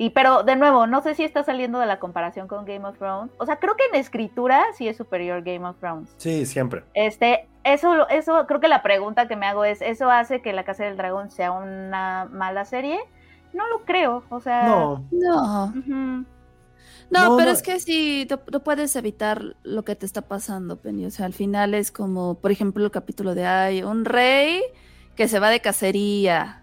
Y 0.00 0.10
pero 0.10 0.44
de 0.44 0.54
nuevo, 0.54 0.86
no 0.86 1.02
sé 1.02 1.16
si 1.16 1.24
está 1.24 1.42
saliendo 1.42 1.80
de 1.80 1.86
la 1.86 1.98
comparación 1.98 2.46
con 2.46 2.64
Game 2.64 2.86
of 2.86 2.96
Thrones. 2.98 3.32
O 3.38 3.46
sea, 3.46 3.56
creo 3.56 3.74
que 3.74 3.84
en 3.92 3.96
escritura 3.96 4.64
sí 4.74 4.86
es 4.86 4.96
superior 4.96 5.42
Game 5.42 5.66
of 5.66 5.76
Thrones. 5.80 6.14
Sí, 6.16 6.46
siempre. 6.46 6.84
Este, 6.94 7.48
eso, 7.64 8.08
eso, 8.08 8.46
creo 8.46 8.60
que 8.60 8.68
la 8.68 8.82
pregunta 8.82 9.26
que 9.26 9.34
me 9.34 9.46
hago 9.46 9.64
es, 9.64 9.82
¿eso 9.82 10.08
hace 10.08 10.40
que 10.40 10.52
La 10.52 10.64
Casa 10.64 10.84
del 10.84 10.96
Dragón 10.96 11.30
sea 11.30 11.50
una 11.50 12.28
mala 12.30 12.64
serie? 12.64 13.00
No 13.52 13.66
lo 13.68 13.84
creo, 13.84 14.22
o 14.28 14.40
sea. 14.40 14.68
No, 14.68 15.04
No. 15.10 15.74
No, 15.74 16.24
No, 17.10 17.36
pero 17.36 17.48
no. 17.48 17.54
es 17.56 17.62
que 17.62 17.80
sí, 17.80 18.28
no, 18.30 18.60
puedes 18.62 18.94
evitar 18.94 19.56
lo 19.64 19.84
que 19.84 19.96
te 19.96 20.06
está 20.06 20.22
pasando, 20.22 20.76
Penny. 20.76 21.06
O 21.06 21.10
sea, 21.10 21.26
al 21.26 21.34
final 21.34 21.74
es 21.74 21.90
como, 21.90 22.34
por 22.36 22.52
ejemplo, 22.52 22.84
el 22.84 22.92
capítulo 22.92 23.34
de 23.34 23.46
hay 23.46 23.82
un 23.82 24.04
rey 24.04 24.62
que 25.16 25.26
se 25.26 25.40
va 25.40 25.50
de 25.50 25.60
cacería 25.60 26.57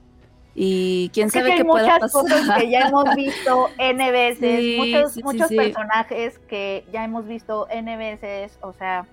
y 0.55 1.09
quién 1.13 1.27
Es 1.27 1.33
que 1.33 1.39
sabe 1.39 1.51
hay 1.51 1.57
qué 1.57 1.65
pueda 1.65 1.83
muchas 1.97 1.99
pasar. 1.99 2.21
cosas 2.21 2.49
que 2.61 2.69
ya 2.71 2.87
hemos 2.87 3.13
visto 3.15 3.67
N 3.77 4.11
veces, 4.11 4.59
Sí, 4.61 4.77
muchos, 4.77 5.11
sí, 5.13 5.23
muchos 5.23 5.47
sí. 5.49 5.55
personajes 5.57 6.39
que 6.47 6.85
ya 6.91 7.03
hemos 7.03 7.27
visto 7.27 7.67
N 7.69 7.97
veces, 7.97 8.57
o 8.61 8.73
sea, 8.73 9.05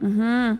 Ujú. 0.00 0.58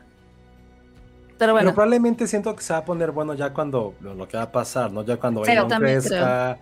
Pero 1.38 1.52
bueno, 1.54 1.66
Pero 1.66 1.74
probablemente 1.74 2.26
siento 2.28 2.54
que 2.54 2.62
se 2.62 2.72
va 2.72 2.80
a 2.80 2.84
poner 2.84 3.10
bueno 3.10 3.34
ya 3.34 3.52
cuando 3.52 3.94
lo, 4.00 4.14
lo 4.14 4.28
que 4.28 4.36
va 4.36 4.44
a 4.44 4.52
pasar, 4.52 4.92
¿no? 4.92 5.02
Ya 5.04 5.16
cuando 5.16 5.42
también 5.66 6.00
crezca. 6.00 6.58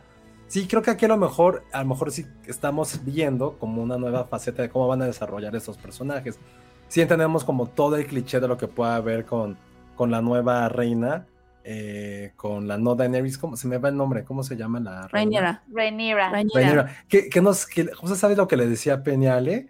Sí, 0.47 0.67
creo 0.67 0.83
que 0.83 0.91
aquí 0.91 1.05
a 1.05 1.09
lo 1.09 1.17
mejor, 1.19 1.65
a 1.73 1.83
lo 1.83 1.89
mejor 1.91 2.11
sí 2.11 2.27
estamos 2.47 3.05
viendo 3.05 3.59
como 3.59 3.83
una 3.83 3.99
nueva 3.99 4.25
faceta 4.25 4.63
de 4.63 4.71
cómo 4.71 4.89
van 4.89 5.03
a 5.03 5.07
desarrollar 5.07 5.55
estos 5.55 5.77
personajes. 5.77 6.39
Sí 6.89 7.01
entendemos 7.03 7.45
como 7.45 7.69
todo 7.69 7.97
el 7.97 8.07
cliché 8.07 8.41
de 8.41 8.49
lo 8.49 8.57
que 8.57 8.67
pueda 8.69 8.97
haber 8.97 9.27
con, 9.27 9.59
con 9.97 10.11
la 10.11 10.23
nueva 10.23 10.69
reina, 10.69 11.27
eh, 11.73 12.33
con 12.35 12.67
la 12.67 12.79
no 12.79 12.97
Daenerys, 12.97 13.39
¿cómo 13.39 13.57
se 13.57 13.69
me 13.69 13.79
va 13.79 13.91
el 13.91 13.97
nombre? 13.97 14.25
¿Cómo 14.25 14.43
se 14.43 14.57
llama 14.57 14.81
la? 14.81 15.07
Rhaenyra. 15.07 15.63
Rhaenyra. 15.73 16.29
Rhaenyra. 16.29 17.05
Que, 17.07 17.29
que 17.29 17.41
nos, 17.41 17.65
que, 17.65 17.87
¿José 17.95 18.17
sabes 18.17 18.37
lo 18.37 18.49
que 18.49 18.57
le 18.57 18.67
decía 18.67 19.05
Peñale? 19.05 19.69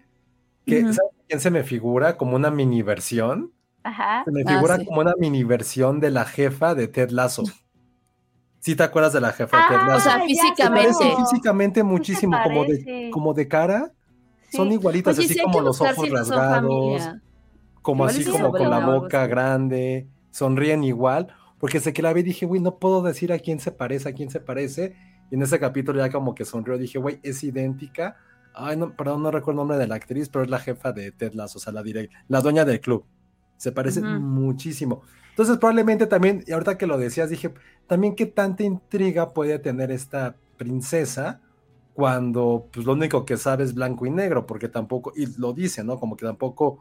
Que. 0.65 0.81
¿sabes 0.81 1.11
quién 1.27 1.39
se 1.39 1.51
me 1.51 1.63
figura? 1.63 2.17
Como 2.17 2.35
una 2.35 2.49
mini 2.49 2.81
versión. 2.81 3.51
Ajá. 3.83 4.23
Se 4.25 4.31
me 4.31 4.41
Ah, 4.47 4.53
figura 4.55 4.77
sí. 4.77 4.85
como 4.85 5.01
una 5.01 5.13
mini 5.19 5.43
versión 5.43 5.99
de 5.99 6.09
la 6.09 6.25
jefa 6.25 6.73
de 6.73 6.87
Ted 6.87 7.11
Lasso. 7.11 7.43
¿Sí 8.59 8.75
te 8.75 8.81
acuerdas 8.81 9.13
de 9.13 9.21
la 9.21 9.31
jefa 9.33 9.57
de 9.57 9.63
Ted 9.69 9.77
Ah, 9.79 9.87
Lasso? 9.87 10.09
O 10.09 10.11
sea, 10.11 10.21
físicamente. 10.25 10.93
Se 10.93 11.15
físicamente 11.17 11.83
muchísimo, 11.83 12.35
como 12.43 12.65
de, 12.65 13.09
como 13.13 13.33
de 13.35 13.47
cara. 13.47 13.91
Sí. 14.49 14.57
Son 14.57 14.71
igualitas, 14.71 15.19
Oye, 15.19 15.27
así 15.27 15.39
como 15.39 15.61
los 15.61 15.79
ojos 15.79 16.03
si 16.03 16.09
rasgados, 16.09 17.09
como 17.83 18.05
Igual 18.05 18.09
así 18.09 18.25
como 18.25 18.51
con 18.51 18.71
la 18.71 18.79
boca 18.85 19.27
grande, 19.27 20.07
sonríen 20.31 20.83
igual, 20.83 21.27
porque 21.61 21.79
sé 21.79 21.93
que 21.93 22.01
la 22.01 22.11
vi 22.11 22.21
y 22.21 22.23
dije, 22.23 22.47
güey, 22.47 22.59
no 22.59 22.79
puedo 22.79 23.03
decir 23.03 23.31
a 23.31 23.37
quién 23.37 23.59
se 23.59 23.71
parece, 23.71 24.09
a 24.09 24.13
quién 24.13 24.31
se 24.31 24.39
parece. 24.39 24.95
Y 25.29 25.35
en 25.35 25.43
ese 25.43 25.59
capítulo 25.59 25.99
ya 25.99 26.11
como 26.11 26.33
que 26.33 26.43
sonrió, 26.43 26.75
dije, 26.79 26.97
güey, 26.97 27.19
es 27.21 27.43
idéntica. 27.43 28.17
Ay, 28.53 28.77
no, 28.77 28.95
perdón, 28.95 29.21
no 29.21 29.29
recuerdo 29.29 29.61
el 29.61 29.67
nombre 29.67 29.77
de 29.77 29.87
la 29.87 29.95
actriz, 29.95 30.27
pero 30.27 30.43
es 30.43 30.49
la 30.49 30.59
jefa 30.59 30.91
de 30.91 31.11
Ted 31.11 31.33
Lasso, 31.33 31.59
o 31.59 31.61
sea, 31.61 31.71
la 31.71 31.83
direct, 31.83 32.11
la 32.27 32.41
dueña 32.41 32.65
del 32.65 32.81
club. 32.81 33.05
Se 33.57 33.71
parece 33.71 34.01
Ujú. 34.01 34.09
muchísimo. 34.09 35.03
Entonces, 35.29 35.57
probablemente 35.57 36.07
también, 36.07 36.43
y 36.47 36.51
ahorita 36.51 36.79
que 36.79 36.87
lo 36.87 36.97
decías, 36.97 37.29
dije, 37.29 37.53
también 37.87 38.15
qué 38.15 38.25
tanta 38.25 38.63
intriga 38.63 39.31
puede 39.33 39.59
tener 39.59 39.91
esta 39.91 40.35
princesa 40.57 41.41
cuando 41.93 42.69
pues 42.73 42.85
lo 42.87 42.93
único 42.93 43.23
que 43.23 43.37
sabe 43.37 43.63
es 43.63 43.75
blanco 43.75 44.07
y 44.07 44.09
negro, 44.09 44.47
porque 44.47 44.67
tampoco, 44.67 45.13
y 45.15 45.27
lo 45.39 45.53
dice, 45.53 45.83
¿no? 45.83 45.99
Como 45.99 46.17
que 46.17 46.25
tampoco 46.25 46.79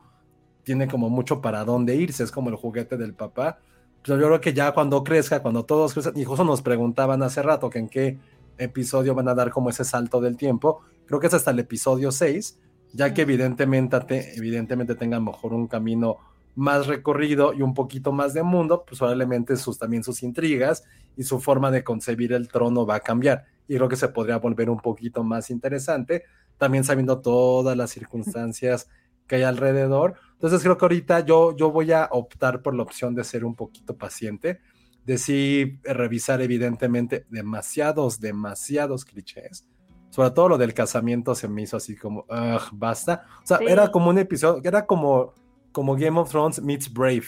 tiene 0.63 0.89
como 0.89 1.11
mucho 1.11 1.41
para 1.41 1.65
dónde 1.65 1.97
irse, 1.97 2.25
es 2.25 2.33
como 2.33 2.49
el 2.49 2.57
juguete 2.57 2.97
del 2.97 3.15
papá. 3.15 3.59
Pero 4.03 4.19
yo 4.19 4.27
creo 4.27 4.41
que 4.41 4.53
ya 4.55 4.73
cuando 4.73 5.05
crezca, 5.05 5.41
cuando 5.43 5.65
todos 5.65 5.93
crezcan, 5.93 6.17
y 6.17 6.25
justo 6.25 6.45
nos 6.45 6.63
preguntaban 6.63 7.23
hace 7.23 7.43
rato 7.43 7.69
que 7.71 7.79
en 7.79 7.89
qué 7.89 8.19
episodio 8.59 9.15
van 9.15 9.29
a 9.29 9.35
dar 9.35 9.51
como 9.51 9.71
ese 9.71 9.85
salto 9.85 10.21
del 10.21 10.37
tiempo, 10.37 10.81
creo 11.07 11.21
que 11.21 11.27
es 11.27 11.35
hasta 11.35 11.51
el 11.51 11.59
episodio 11.59 12.11
6, 12.13 12.59
ya 12.93 13.13
que 13.15 13.23
evidentemente, 13.23 14.01
te- 14.01 14.37
evidentemente 14.37 14.95
tenga 14.95 15.21
mejor 15.21 15.53
un 15.55 15.67
camino 15.69 16.17
más 16.57 16.87
recorrido 16.87 17.53
y 17.55 17.63
un 17.63 17.75
poquito 17.75 18.13
más 18.13 18.35
de 18.35 18.43
mundo, 18.43 18.85
pues 18.87 18.99
probablemente 18.99 19.57
sus, 19.57 19.79
también 19.79 20.03
sus 20.03 20.23
intrigas 20.23 20.85
y 21.17 21.23
su 21.23 21.41
forma 21.41 21.71
de 21.71 21.85
concebir 21.85 22.33
el 22.33 22.49
trono 22.49 22.85
va 22.87 22.97
a 22.97 23.01
cambiar. 23.01 23.45
Y 23.69 23.77
creo 23.77 23.89
que 23.89 23.97
se 23.97 24.09
podría 24.09 24.39
volver 24.39 24.69
un 24.69 24.81
poquito 24.81 25.23
más 25.23 25.51
interesante, 25.51 26.25
también 26.59 26.85
sabiendo 26.85 27.21
todas 27.21 27.77
las 27.77 27.91
circunstancias 27.91 28.89
que 29.27 29.37
hay 29.37 29.43
alrededor. 29.45 30.15
Entonces 30.41 30.63
creo 30.63 30.79
que 30.79 30.85
ahorita 30.87 31.21
yo, 31.21 31.55
yo 31.55 31.71
voy 31.71 31.93
a 31.93 32.09
optar 32.11 32.63
por 32.63 32.75
la 32.75 32.83
opción 32.83 33.15
de 33.15 33.25
ser 33.25 33.45
un 33.45 33.55
poquito 33.55 33.95
paciente, 33.97 34.61
de 35.05 35.19
sí 35.19 35.79
revisar 35.85 36.41
evidentemente 36.41 37.27
demasiados, 37.29 38.21
demasiados 38.21 39.05
clichés. 39.05 39.69
Sobre 40.09 40.31
todo 40.31 40.49
lo 40.49 40.59
del 40.59 40.73
casamiento 40.73 41.35
se 41.35 41.47
me 41.47 41.63
hizo 41.63 41.77
así 41.77 41.95
como, 41.95 42.21
"Ugh, 42.29 42.63
basta. 42.73 43.27
O 43.43 43.47
sea, 43.47 43.59
Sí. 43.59 43.65
era 43.69 43.91
como 43.91 44.09
un 44.09 44.17
episodio, 44.19 44.63
era 44.65 44.87
como, 44.87 45.35
como 45.73 45.95
Game 45.95 46.19
of 46.19 46.31
Thrones 46.31 46.61
meets 46.63 46.91
Brave. 46.93 47.25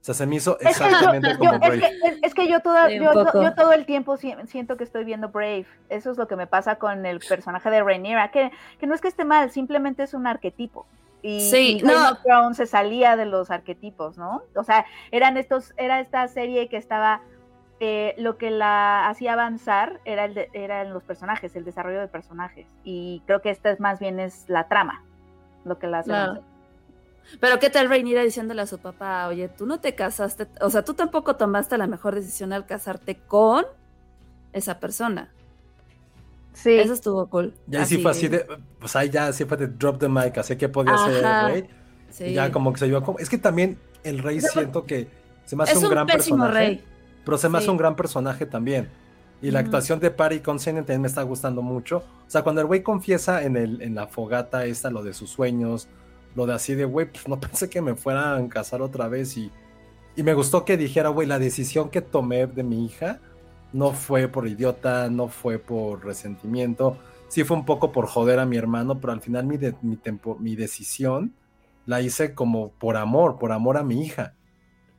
O 0.00 0.04
sea, 0.08 0.14
se 0.14 0.26
me 0.26 0.36
hizo 0.36 0.58
Es 0.60 0.78
que, 0.78 0.84
yo, 0.84 0.86
exactamente 0.86 1.28
yo- 1.32 1.38
como 1.38 1.52
es, 1.52 1.58
Brave. 1.60 1.80
que, 1.80 1.86
es- 2.26 2.34
que 2.34 2.48
yo, 2.48 2.56
Sí, 2.58 2.96
yo, 2.98 3.42
yo 3.42 3.54
todo 3.54 3.72
el 3.72 3.84
tiempo 3.84 4.16
si- 4.16 4.34
siento 4.46 4.76
que 4.78 4.84
estoy 4.84 5.04
viendo 5.04 5.28
Brave. 5.28 5.66
Eso 5.90 6.10
es 6.10 6.16
lo 6.16 6.26
que 6.26 6.34
me 6.36 6.46
pasa 6.46 6.76
con 6.76 7.04
el 7.04 7.18
personaje 7.20 7.68
de 7.68 7.82
Rhaenyra, 7.82 8.30
que, 8.30 8.50
que 8.80 8.86
no 8.86 8.94
es 8.94 9.00
que 9.02 9.08
esté 9.08 9.24
mal, 9.26 9.50
simplemente 9.50 10.02
es 10.02 10.14
un 10.14 10.26
arquetipo. 10.26 10.86
Y, 11.22 11.40
Sí, 11.50 11.78
y 11.80 11.82
no. 11.82 12.54
se 12.54 12.66
salía 12.66 13.16
de 13.16 13.26
los 13.26 13.50
arquetipos, 13.50 14.16
¿no? 14.18 14.42
O 14.54 14.62
sea, 14.64 14.86
eran 15.10 15.36
estos, 15.36 15.74
era 15.76 16.00
esta 16.00 16.26
serie 16.28 16.68
que 16.68 16.76
estaba, 16.76 17.22
eh, 17.80 18.14
lo 18.18 18.38
que 18.38 18.50
la 18.50 19.08
hacía 19.08 19.32
avanzar 19.32 20.00
era 20.04 20.24
el 20.26 20.34
de- 20.34 20.48
eran 20.52 20.92
los 20.92 21.02
personajes, 21.02 21.54
el 21.56 21.64
desarrollo 21.64 22.00
de 22.00 22.08
personajes. 22.08 22.66
Y 22.84 23.22
creo 23.26 23.40
que 23.42 23.50
esta 23.50 23.70
es 23.70 23.80
más 23.80 23.98
bien 23.98 24.20
es 24.20 24.44
la 24.48 24.68
trama, 24.68 25.02
lo 25.64 25.78
que 25.78 25.86
la 25.88 26.00
hace 26.00 26.12
avanzar. 26.14 26.42
Pero 27.40 27.58
qué 27.58 27.68
tal 27.68 27.88
Rhaenyra 27.90 28.22
diciéndole 28.22 28.62
a 28.62 28.66
su 28.66 28.78
papá, 28.78 29.26
oye, 29.28 29.48
tú 29.48 29.66
no 29.66 29.80
te 29.80 29.94
casaste, 29.94 30.46
o 30.60 30.70
sea, 30.70 30.82
tú 30.82 30.94
tampoco 30.94 31.36
tomaste 31.36 31.76
la 31.76 31.86
mejor 31.86 32.14
decisión 32.14 32.52
al 32.52 32.64
casarte 32.64 33.16
con 33.16 33.66
esa 34.52 34.78
persona. 34.80 35.30
Sí. 36.62 36.72
Eso 36.78 36.92
estuvo 36.94 37.28
cool. 37.28 37.54
Y 37.70 37.76
ahí 37.76 37.86
sí 37.86 37.98
fue 38.02 38.10
así 38.10 38.28
de, 38.28 38.44
pues 38.78 38.94
ahí 38.96 39.10
ya 39.10 39.32
sí 39.32 39.44
fue 39.44 39.56
de 39.56 39.68
drop 39.68 39.98
the 39.98 40.08
mic, 40.08 40.36
así 40.38 40.56
que 40.56 40.68
podía 40.68 40.96
ser 40.98 41.24
el 41.24 41.44
rey. 41.52 41.68
Sí. 42.10 42.24
Y 42.24 42.34
ya 42.34 42.50
como 42.50 42.72
que 42.72 42.78
se 42.80 42.88
vio 42.88 43.02
como, 43.02 43.18
es 43.18 43.28
que 43.28 43.38
también 43.38 43.78
el 44.02 44.18
rey 44.18 44.40
siento 44.40 44.84
que 44.84 45.08
se 45.44 45.54
me 45.56 45.62
hace 45.64 45.72
es 45.72 45.78
un, 45.78 45.84
un, 45.84 45.90
gran 45.90 46.06
personaje. 46.06 46.52
rey. 46.52 46.84
Pero 47.24 47.38
se 47.38 47.48
me 47.48 47.58
hace 47.58 47.66
Sí. 47.66 47.70
un 47.70 47.76
gran 47.76 47.94
personaje 47.96 48.44
también. 48.46 48.88
Y 49.40 49.50
la 49.52 49.60
Ujú. 49.60 49.66
actuación 49.66 50.00
de 50.00 50.10
Patty 50.10 50.40
Considine 50.40 50.80
también 50.82 51.02
me 51.02 51.08
está 51.08 51.22
gustando 51.22 51.62
mucho. 51.62 51.98
O 51.98 52.30
sea, 52.30 52.42
cuando 52.42 52.60
el 52.60 52.66
güey 52.66 52.82
confiesa 52.82 53.44
en, 53.44 53.56
el, 53.56 53.80
en 53.82 53.94
la 53.94 54.08
fogata 54.08 54.64
esta, 54.64 54.90
lo 54.90 55.02
de 55.04 55.12
sus 55.14 55.30
sueños, 55.30 55.86
lo 56.34 56.46
de 56.46 56.54
así 56.54 56.74
de, 56.74 56.84
güey, 56.86 57.06
pues 57.10 57.28
no 57.28 57.38
pensé 57.40 57.70
que 57.70 57.80
me 57.80 57.94
fueran 57.94 58.44
a 58.44 58.48
casar 58.48 58.82
otra 58.82 59.06
vez. 59.08 59.36
Y, 59.36 59.52
y 60.16 60.22
me 60.24 60.34
gustó 60.34 60.64
que 60.64 60.76
dijera, 60.76 61.10
güey, 61.10 61.28
la 61.28 61.38
decisión 61.38 61.88
que 61.90 62.00
tomé 62.00 62.46
de 62.48 62.64
mi 62.64 62.84
hija 62.84 63.20
no 63.72 63.92
fue 63.92 64.28
por 64.28 64.46
idiota, 64.48 65.08
no 65.10 65.28
fue 65.28 65.58
por 65.58 66.04
resentimiento. 66.04 66.98
Sí 67.28 67.44
fue 67.44 67.56
un 67.56 67.64
poco 67.64 67.92
por 67.92 68.06
joder 68.06 68.38
a 68.38 68.46
mi 68.46 68.56
hermano, 68.56 69.00
pero 69.00 69.12
al 69.12 69.20
final 69.20 69.46
mi, 69.46 69.56
de- 69.58 69.74
mi, 69.82 69.96
tempo- 69.96 70.36
mi 70.38 70.56
decisión 70.56 71.34
la 71.86 72.00
hice 72.00 72.34
como 72.34 72.70
por 72.72 72.96
amor, 72.96 73.38
por 73.38 73.52
amor 73.52 73.76
a 73.76 73.82
mi 73.82 74.04
hija. 74.04 74.34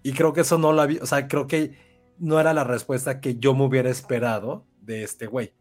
Y 0.04 0.14
creo 0.14 0.34
que 0.34 0.42
eso 0.42 0.58
no 0.58 0.72
la 0.74 0.86
vi, 0.86 0.98
o 1.00 1.06
sea, 1.06 1.28
creo 1.28 1.48
que 1.48 1.76
no 2.20 2.40
era 2.40 2.54
la 2.54 2.64
respuesta 2.64 3.20
que 3.20 3.36
yo 3.38 3.54
me 3.56 3.64
hubiera 3.66 3.90
esperado 3.90 4.66
de 4.82 5.04
este 5.04 5.26
güey. 5.28 5.54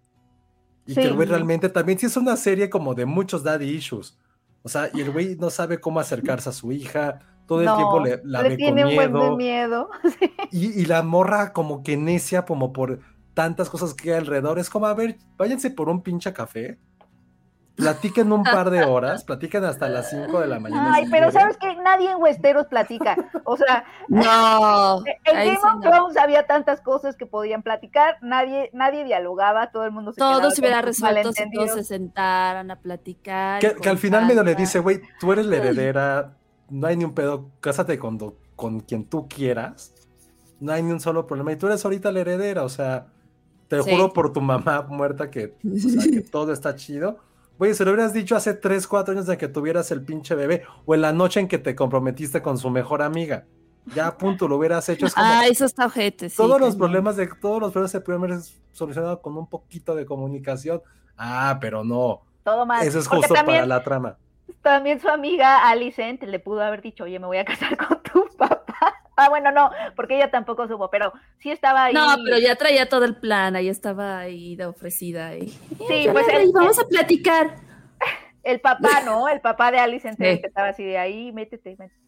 Y 0.87 0.95
que 0.95 1.03
el 1.03 1.15
güey 1.17 1.29
realmente 1.29 1.69
también 1.69 1.99
sí 1.99 2.07
es 2.07 2.17
una 2.17 2.37
serie 2.37 2.71
como 2.71 2.95
de 2.95 3.05
muchos 3.05 3.43
daddy 3.43 3.69
issues. 3.69 4.19
O 4.63 4.69
sea, 4.69 4.91
y 4.95 5.01
el 5.03 5.11
güey 5.13 5.37
no 5.37 5.51
sabe 5.51 5.81
cómo 5.81 6.01
acercarse 6.01 6.49
a 6.49 6.53
su 6.53 6.73
hija, 6.73 7.21
todo 7.49 7.59
el 7.61 7.67
No, 7.67 7.77
tiempo 7.77 7.99
le, 8.01 8.21
la 8.25 8.43
le 8.43 8.51
ve 8.51 8.57
tiene 8.57 8.83
con 8.83 8.91
un 8.91 8.95
buen 8.97 9.13
de 9.13 9.19
miedo. 9.37 9.37
miedo. 9.37 9.91
Y, 10.53 10.81
y 10.83 10.85
la 10.87 11.03
morra 11.03 11.53
como 11.53 11.83
que 11.83 11.97
necia 11.97 12.45
como 12.45 12.73
por 12.73 13.01
tantas 13.35 13.69
cosas 13.71 13.95
que 13.95 14.13
hay 14.13 14.19
alrededor. 14.21 14.61
Es 14.61 14.71
como, 14.71 14.87
a 14.87 14.95
ver, 14.95 15.17
váyanse 15.37 15.71
por 15.73 15.89
un 15.89 16.03
pinche 16.03 16.33
café. 16.33 16.79
Platiquen 17.77 18.33
un 18.33 18.43
par 18.43 18.71
de 18.71 18.83
horas, 18.83 19.23
platiquen 19.23 19.65
hasta 19.65 19.89
las 19.89 20.11
5 20.11 20.41
de 20.41 20.49
la 20.49 20.59
mañana. 20.59 20.95
Ay, 20.95 21.05
si 21.05 21.11
pero 21.13 21.31
quieren. 21.31 21.41
sabes 21.53 21.57
que 21.59 21.77
nadie 21.81 22.11
en 22.11 22.17
Westeros 22.21 22.67
platica. 22.67 23.15
O 23.45 23.57
sea, 23.57 23.85
No. 24.09 25.05
en 25.07 25.37
ahí 25.37 25.47
Game 25.51 25.59
sí 25.61 25.63
of 25.65 25.75
no. 25.75 25.81
Thrones 25.83 26.17
había 26.17 26.45
tantas 26.49 26.81
cosas 26.81 27.15
que 27.15 27.27
podían 27.27 27.63
platicar, 27.63 28.17
nadie, 28.21 28.71
nadie 28.73 29.05
dialogaba, 29.05 29.71
todo 29.71 29.85
el 29.85 29.93
mundo 29.93 30.13
se 30.13 30.19
Todo 30.19 30.51
se 30.51 30.61
hubiera 30.61 30.83
resuelto 30.83 31.33
si 31.33 31.49
todos 31.53 31.71
se 31.75 31.85
sentaran 31.85 32.69
a 32.73 32.81
platicar. 32.81 33.61
Que, 33.61 33.89
al 33.89 33.99
final 33.99 34.27
medio 34.27 34.43
le 34.43 34.57
dice, 34.57 34.81
güey, 34.81 35.01
tú 35.21 35.33
eres 35.33 35.47
la 35.47 35.59
heredera, 35.59 36.33
no 36.71 36.87
hay 36.87 36.97
ni 36.97 37.05
un 37.05 37.13
pedo, 37.15 37.51
cásate 37.61 37.99
con, 37.99 38.19
do- 38.19 38.37
con 38.57 38.81
quien 38.81 39.05
tú 39.05 39.29
quieras, 39.29 39.95
no 40.61 40.73
hay 40.73 40.83
ni 40.83 40.91
un 40.93 41.01
solo 41.01 41.27
problema, 41.27 41.53
y 41.53 41.57
tú 41.57 41.67
eres 41.67 41.85
ahorita 41.85 42.11
la 42.13 42.21
heredera, 42.21 42.65
o 42.65 42.69
sea, 42.69 43.07
te 43.69 43.83
Sí. 43.83 43.91
juro 43.91 44.13
por 44.13 44.33
tu 44.33 44.41
mamá 44.41 44.83
muerta 44.89 45.31
que, 45.31 45.55
o 45.65 45.79
sea, 45.79 46.11
que 46.11 46.21
todo 46.31 46.53
está 46.53 46.75
chido. 46.75 47.19
Güey, 47.59 47.75
se 47.75 47.85
lo 47.85 47.91
hubieras 47.93 48.13
dicho 48.13 48.37
hace 48.37 48.55
3, 48.55 48.87
4 48.87 49.13
años 49.13 49.27
de 49.27 49.37
que 49.37 49.49
tuvieras 49.49 49.91
el 49.91 50.03
pinche 50.03 50.35
bebé, 50.35 50.63
o 50.87 50.95
en 50.95 51.01
la 51.03 51.13
noche 51.13 51.41
en 51.41 51.49
que 51.49 51.59
te 51.59 51.75
comprometiste 51.75 52.41
con 52.43 52.57
su 52.59 52.71
mejor 52.71 53.03
amiga. 53.03 53.47
Ya 53.95 54.07
a 54.09 54.19
punto 54.19 54.47
lo 54.49 54.57
hubieras 54.57 54.89
hecho. 54.91 55.07
Es 55.07 55.15
como, 55.15 55.27
Ah, 55.27 55.47
eso 55.47 55.65
está 55.65 55.87
ojete, 55.87 56.29
sí. 56.29 56.37
todos 56.37 56.61
los 56.61 56.77
problemas 56.77 57.17
de 57.17 57.27
todos 57.41 57.61
los 57.61 57.73
problemas 57.73 57.91
se 57.91 58.01
pueden 58.01 58.23
haber 58.23 58.39
solucionado 58.73 59.21
con 59.23 59.37
un 59.37 59.49
poquito 59.49 59.95
de 59.95 60.05
comunicación. 60.07 60.83
Ah, 61.17 61.59
pero 61.61 61.83
no. 61.85 62.21
Todo 62.45 62.65
mal. 62.67 62.87
Eso 62.87 62.99
es 62.99 63.09
justo 63.09 63.33
para 63.35 63.67
la 63.67 63.83
trama. 63.83 64.17
También 64.63 65.01
su 65.01 65.09
amiga 65.09 65.69
Alicent 65.69 66.23
le 66.23 66.39
pudo 66.39 66.63
haber 66.63 66.83
dicho, 66.83 67.05
oye, 67.05 67.19
me 67.19 67.27
voy 67.27 67.39
a 67.39 67.45
casar 67.45 67.77
con 67.89 68.03
tu 68.03 68.27
papá. 68.37 68.95
Ah, 69.17 69.29
bueno, 69.29 69.51
no, 69.51 69.71
porque 69.97 70.17
ella 70.17 70.31
tampoco 70.31 70.69
supo, 70.69 70.91
pero 70.91 71.13
sí 71.39 71.51
estaba 71.51 71.85
ahí. 71.85 71.95
No, 71.95 72.07
pero 72.25 72.39
ya 72.39 72.55
traía 72.55 72.89
todo 72.89 73.05
el 73.05 73.17
plan, 73.17 73.57
ahí 73.57 73.69
estaba 73.69 74.19
ahí 74.19 74.55
de 74.55 74.67
ofrecida. 74.67 75.37
Y... 75.37 75.49
Sí, 75.49 76.07
pues 76.13 76.27
vamos 76.53 76.79
a 76.79 76.87
platicar. 76.87 77.57
El 78.45 78.61
papá, 78.61 79.03
¿no? 79.05 79.29
El 79.29 79.41
papá 79.41 79.73
de 79.73 79.79
Alice 79.79 80.09
entre 80.09 80.37
Sí. 80.37 80.41
que 80.41 80.47
estaba 80.47 80.69
así 80.69 80.85
de 80.85 80.99
ahí, 80.99 81.33
métete, 81.33 81.77
métete. 81.79 82.01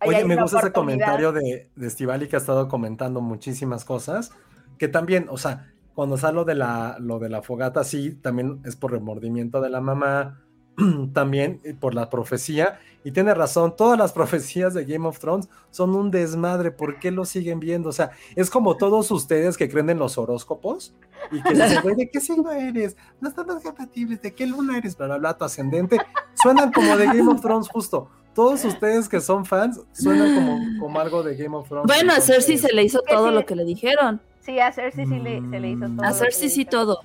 Ahí 0.00 0.08
Oye, 0.08 0.24
me 0.24 0.34
gusta 0.36 0.58
ese 0.58 0.72
comentario 0.72 1.30
de, 1.30 1.70
de 1.74 1.86
Estivali 1.86 2.26
que 2.26 2.34
ha 2.34 2.40
estado 2.40 2.66
comentando 2.66 3.20
muchísimas 3.20 3.84
cosas. 3.84 4.32
Que 4.78 4.88
también, 4.88 5.28
o 5.30 5.38
sea, 5.38 5.72
cuando 5.94 6.16
sale 6.16 6.34
lo 6.34 6.44
de 6.44 6.56
la, 6.56 6.96
lo 6.98 7.20
de 7.20 7.28
la 7.28 7.42
fogata, 7.42 7.84
sí, 7.84 8.14
también 8.16 8.60
es 8.64 8.74
por 8.76 8.90
remordimiento 8.90 9.60
de 9.60 9.70
la 9.70 9.80
mamá, 9.80 10.40
también 11.12 11.60
eh, 11.64 11.74
por 11.78 11.94
la 11.94 12.08
profecía. 12.10 12.78
Y 13.04 13.10
tiene 13.10 13.34
razón, 13.34 13.74
todas 13.76 13.98
las 13.98 14.12
profecías 14.14 14.74
de 14.74 14.84
Game 14.84 15.06
of 15.08 15.18
Thrones 15.18 15.48
son 15.70 15.94
un 15.94 16.10
desmadre. 16.10 16.70
¿Por 16.70 16.98
qué 16.98 17.10
lo 17.10 17.24
siguen 17.24 17.60
viendo? 17.60 17.88
O 17.88 17.92
sea, 17.92 18.10
es 18.36 18.48
como 18.50 18.76
todos 18.76 19.10
ustedes 19.10 19.56
que 19.56 19.68
creen 19.68 19.90
en 19.90 19.98
los 19.98 20.18
horóscopos 20.18 20.94
y 21.30 21.42
que 21.42 21.50
dicen, 21.54 21.82
güey, 21.82 21.96
¿de 21.96 22.10
qué 22.10 22.20
signo 22.20 22.50
eres? 22.52 22.96
No 23.20 23.28
estamos 23.28 23.62
compatibles, 23.62 24.22
¿de 24.22 24.32
qué 24.34 24.46
luna 24.46 24.78
eres? 24.78 24.96
Bla, 24.96 25.06
bla, 25.06 25.18
bla, 25.18 25.38
tu 25.38 25.44
ascendente. 25.44 25.98
Suenan 26.34 26.72
como 26.72 26.96
de 26.96 27.06
Game 27.06 27.28
of 27.32 27.40
Thrones, 27.40 27.68
justo. 27.68 28.08
Todos 28.34 28.64
ustedes 28.64 29.10
que 29.10 29.20
son 29.20 29.44
fans 29.44 29.78
suenan 29.92 30.34
como, 30.34 30.58
como 30.80 31.00
algo 31.00 31.22
de 31.22 31.36
Game 31.36 31.54
of 31.54 31.68
Thrones. 31.68 31.86
Bueno, 31.86 32.14
a 32.14 32.20
Cersei 32.20 32.56
se 32.56 32.72
le 32.72 32.82
hizo 32.84 33.00
todo 33.02 33.28
sí. 33.28 33.34
lo 33.34 33.44
que 33.44 33.54
le 33.56 33.64
dijeron. 33.64 34.22
Sí, 34.40 34.58
a 34.58 34.72
Cersei 34.72 35.06
sí 35.06 35.18
le, 35.18 35.42
se 35.50 35.60
le 35.60 35.68
hizo 35.70 35.86
Mm. 35.88 35.96
todo. 35.98 36.06
A 36.06 36.12
Cersei 36.12 36.48
sí 36.48 36.64
todo. 36.64 37.00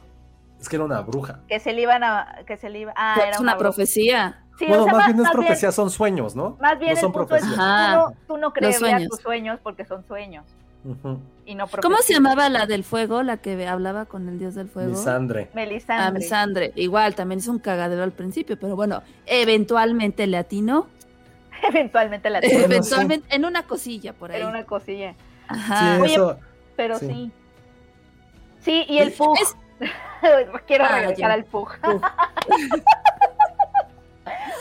Es 0.59 0.69
que 0.69 0.75
era 0.75 0.85
una 0.85 1.01
bruja. 1.01 1.39
Que 1.47 1.59
se 1.59 1.73
le 1.73 1.81
iban 1.83 2.03
a. 2.03 2.39
Que 2.47 2.57
se 2.57 2.69
le 2.69 2.79
iba. 2.79 2.93
Ah, 2.95 3.15
era 3.21 3.31
es 3.31 3.39
una 3.39 3.57
profecía. 3.57 4.43
Sí, 4.57 4.65
bueno, 4.67 4.83
o 4.83 4.85
sea, 4.85 4.93
más 4.95 5.05
bien 5.05 5.17
no 5.17 5.23
es 5.23 5.29
bien- 5.29 5.45
profecía, 5.45 5.71
son 5.71 5.91
sueños, 5.91 6.35
¿no? 6.35 6.57
Más 6.59 6.79
bien 6.79 6.95
no 6.95 6.99
son 6.99 7.09
es 7.11 7.13
profecías. 7.13 7.53
Ajá. 7.59 7.93
tú 7.93 7.99
no, 7.99 8.15
tú 8.27 8.37
no 8.37 8.53
crees 8.53 8.79
sueños. 8.79 9.09
tus 9.09 9.19
sueños 9.19 9.59
porque 9.61 9.85
son 9.85 10.03
sueños 10.07 10.45
Ujú. 10.83 11.19
y 11.45 11.53
no 11.53 11.67
¿Cómo 11.67 11.97
se 11.97 12.13
llamaba 12.13 12.49
la 12.49 12.65
del 12.65 12.83
fuego, 12.83 13.21
la 13.21 13.37
que 13.37 13.67
hablaba 13.67 14.05
con 14.05 14.27
el 14.27 14.39
dios 14.39 14.55
del 14.55 14.67
fuego? 14.67 14.89
Misandre. 14.89 15.49
Ah, 15.89 16.09
Melisandre. 16.11 16.71
Igual, 16.75 17.13
también 17.13 17.37
es 17.37 17.47
un 17.47 17.59
cagadero 17.59 18.01
al 18.01 18.13
principio, 18.13 18.57
pero 18.59 18.75
bueno, 18.75 19.03
eventualmente 19.27 20.25
le 20.25 20.37
atinó. 20.37 20.87
Eventualmente 21.63 22.29
la 22.31 22.39
Bueno, 22.39 22.59
eventualmente, 22.65 23.35
en 23.35 23.45
una 23.45 23.61
cosilla 23.63 24.13
por 24.13 24.31
ahí. 24.31 24.37
Era 24.39 24.49
una 24.49 24.63
cosilla. 24.65 25.13
Ajá. 25.47 25.95
Sí, 25.97 26.01
Oye, 26.01 26.13
eso. 26.13 26.39
Pero 26.75 26.97
Sí. 26.97 27.07
sí. 27.07 27.31
Sí, 28.59 28.85
y 28.89 28.97
el 28.99 29.11
Pug. 29.11 29.35
Es- 29.39 29.55
Quiero 30.67 30.85
Ah, 30.85 30.99
regresar 30.99 31.31
al 31.31 31.45
Pug. 31.45 31.69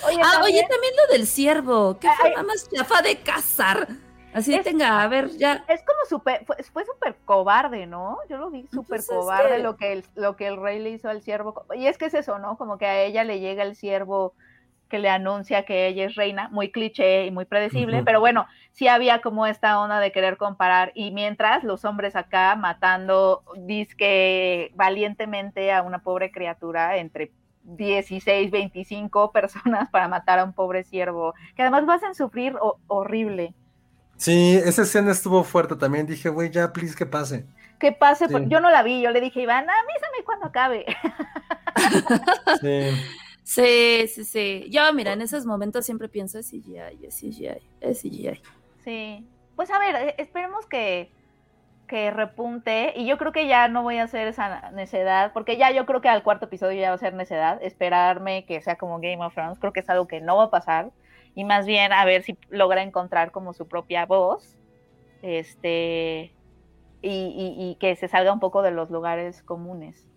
Oye, 0.06 0.20
Ah, 0.22 0.32
también- 0.34 0.42
oye, 0.42 0.66
también 0.68 0.92
lo 0.96 1.12
del 1.12 1.26
ciervo. 1.26 1.98
Qué 1.98 2.08
forma 2.12 2.42
más 2.44 2.68
chafa 2.70 3.02
de 3.02 3.16
cazar. 3.18 3.88
Así 4.32 4.54
Es- 4.54 4.62
tenga, 4.64 5.02
a 5.02 5.08
ver, 5.08 5.30
ya. 5.30 5.64
Es 5.66 5.82
como 5.82 5.98
súper, 6.08 6.44
fue, 6.44 6.56
fue 6.72 6.84
súper 6.84 7.16
cobarde, 7.24 7.86
¿no? 7.86 8.18
Yo 8.28 8.36
lo 8.36 8.50
vi 8.50 8.66
súper 8.68 8.98
Pues 9.00 9.08
cobarde 9.08 9.56
que- 9.56 9.62
lo, 9.62 9.76
que 9.76 9.92
el, 9.94 10.04
lo 10.14 10.36
que 10.36 10.46
el 10.46 10.58
rey 10.58 10.78
le 10.78 10.90
hizo 10.90 11.08
al 11.08 11.22
siervo. 11.22 11.64
Y 11.74 11.86
es 11.86 11.96
que 11.98 12.04
es 12.06 12.14
eso, 12.14 12.38
¿no? 12.38 12.56
Como 12.58 12.76
que 12.78 12.86
a 12.86 13.00
ella 13.02 13.24
le 13.24 13.40
llega 13.40 13.62
el 13.64 13.74
siervo 13.74 14.34
que 14.88 14.98
le 14.98 15.08
anuncia 15.10 15.64
que 15.64 15.88
ella 15.88 16.04
es 16.06 16.14
reina, 16.14 16.48
muy 16.50 16.70
cliché 16.70 17.26
y 17.26 17.30
muy 17.30 17.44
predecible, 17.44 18.02
pero 18.04 18.20
bueno, 18.20 18.46
sí 18.72 18.88
había 18.88 19.20
como 19.20 19.46
esta 19.46 19.80
onda 19.80 19.98
de 20.00 20.12
querer 20.12 20.36
comparar. 20.36 20.92
Y 20.94 21.10
mientras 21.10 21.64
los 21.64 21.84
hombres 21.84 22.14
acá 22.16 22.54
matando, 22.56 23.42
disque 23.56 24.70
valientemente 24.74 25.72
a 25.72 25.82
una 25.82 25.98
pobre 26.00 26.30
criatura 26.30 26.96
entre 26.98 27.32
16, 27.64 28.50
25 28.50 29.32
personas 29.32 29.88
para 29.90 30.06
matar 30.08 30.38
a 30.38 30.44
un 30.44 30.52
pobre 30.52 30.84
siervo, 30.84 31.34
que 31.56 31.62
además 31.62 31.82
lo 31.84 31.92
hacen 31.92 32.14
sufrir 32.14 32.54
ho- 32.60 32.78
horrible. 32.86 33.54
Sí, 34.16 34.58
esa 34.64 34.82
escena 34.82 35.10
estuvo 35.12 35.44
fuerte 35.44 35.76
también. 35.76 36.06
Dije, 36.06 36.28
güey, 36.28 36.50
ya, 36.50 36.72
please, 36.72 36.94
que 36.96 37.06
pase. 37.06 37.44
que 37.78 37.92
pase, 37.92 38.28
Sí. 38.28 38.34
yo 38.46 38.60
no 38.60 38.70
la 38.70 38.82
vi, 38.82 39.02
yo 39.02 39.10
le 39.10 39.20
dije, 39.20 39.42
Iván, 39.42 39.66
avísame 39.68 40.24
cuando 40.24 40.46
acabe. 40.46 40.86
Sí. 42.60 42.90
Sí, 43.48 44.08
sí, 44.08 44.24
sí. 44.24 44.66
Yo, 44.70 44.92
mira, 44.92 45.12
en 45.12 45.22
esos 45.22 45.46
momentos 45.46 45.84
siempre 45.86 46.08
pienso, 46.08 46.38
es 46.38 46.48
CGI, 46.50 47.06
es 47.06 47.16
CGI, 47.16 47.62
es 47.80 48.00
CGI. 48.00 48.42
Sí, 48.84 49.30
pues 49.54 49.70
a 49.70 49.78
ver, 49.78 49.94
eh, 49.96 50.14
esperemos 50.18 50.66
que, 50.66 51.14
que 51.86 52.10
repunte, 52.12 52.92
y 52.96 53.06
yo 53.06 53.18
creo 53.18 53.32
que 53.32 53.48
ya 53.48 53.68
no 53.68 53.82
voy 53.84 53.98
a 53.98 54.04
hacer 54.04 54.28
esa 54.28 54.70
necedad, 54.72 55.32
porque 55.34 55.58
ya 55.58 55.72
yo 55.72 55.86
creo 55.86 56.00
que 56.02 56.08
al 56.10 56.24
cuarto 56.24 56.46
episodio 56.46 56.80
ya 56.80 56.90
va 56.90 56.96
a 56.96 56.98
ser 56.98 57.14
necedad, 57.14 57.62
esperarme 57.62 58.46
que 58.46 58.62
sea 58.62 58.76
como 58.78 59.00
Game 59.00 59.24
of 59.24 59.34
Thrones, 59.34 59.58
creo 59.60 59.72
que 59.74 59.80
es 59.80 59.90
algo 59.90 60.08
que 60.08 60.20
no 60.22 60.36
va 60.38 60.44
a 60.46 60.50
pasar, 60.52 60.92
y 61.34 61.44
más 61.44 61.66
bien 61.66 61.92
a 61.92 62.04
ver 62.06 62.22
si 62.24 62.38
logra 62.48 62.82
encontrar 62.82 63.32
como 63.32 63.54
su 63.54 63.68
propia 63.68 64.06
voz, 64.06 64.58
este, 65.22 66.36
y, 67.02 67.10
y- 67.10 67.70
y 67.72 67.76
que 67.78 67.96
se 67.96 68.08
salga 68.08 68.32
un 68.32 68.40
poco 68.40 68.62
de 68.62 68.72
los 68.72 68.90
lugares 68.90 69.42
comunes. 69.44 70.08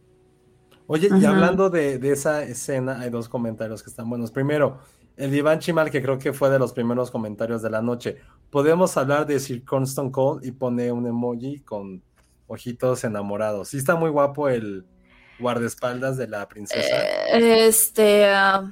Oye, 0.92 1.08
y 1.08 1.26
hablando 1.26 1.70
de, 1.70 2.00
de 2.00 2.12
esa 2.12 2.42
escena, 2.44 3.00
hay 3.00 3.12
dos 3.12 3.30
comentarios 3.30 3.84
que 3.84 3.92
están 3.92 4.10
buenos. 4.10 4.32
Primero, 4.32 4.80
el 5.18 5.30
de 5.30 5.38
Iván 5.38 5.60
Chimal, 5.60 5.92
que 5.92 6.02
creo 6.02 6.18
que 6.18 6.34
fue 6.34 6.50
de 6.50 6.58
los 6.58 6.74
primeros 6.74 7.12
comentarios 7.12 7.62
de 7.62 7.70
la 7.70 7.82
noche. 7.84 8.18
Podemos 8.50 8.98
hablar 8.98 9.28
de 9.28 9.40
Sir 9.40 9.64
Constant 9.64 10.12
Cole 10.12 10.48
y 10.48 10.52
pone 10.52 10.92
un 10.92 11.06
emoji 11.06 11.60
con 11.60 12.02
ojitos 12.48 13.04
enamorados. 13.04 13.68
Sí 13.70 13.78
está 13.78 13.96
muy 13.96 14.10
guapo 14.10 14.50
el 14.50 14.84
guardaespaldas 15.40 16.18
de 16.18 16.28
la 16.28 16.48
princesa. 16.48 17.04
Eh, 17.38 17.68
Este, 17.68 18.26
ah, 18.26 18.64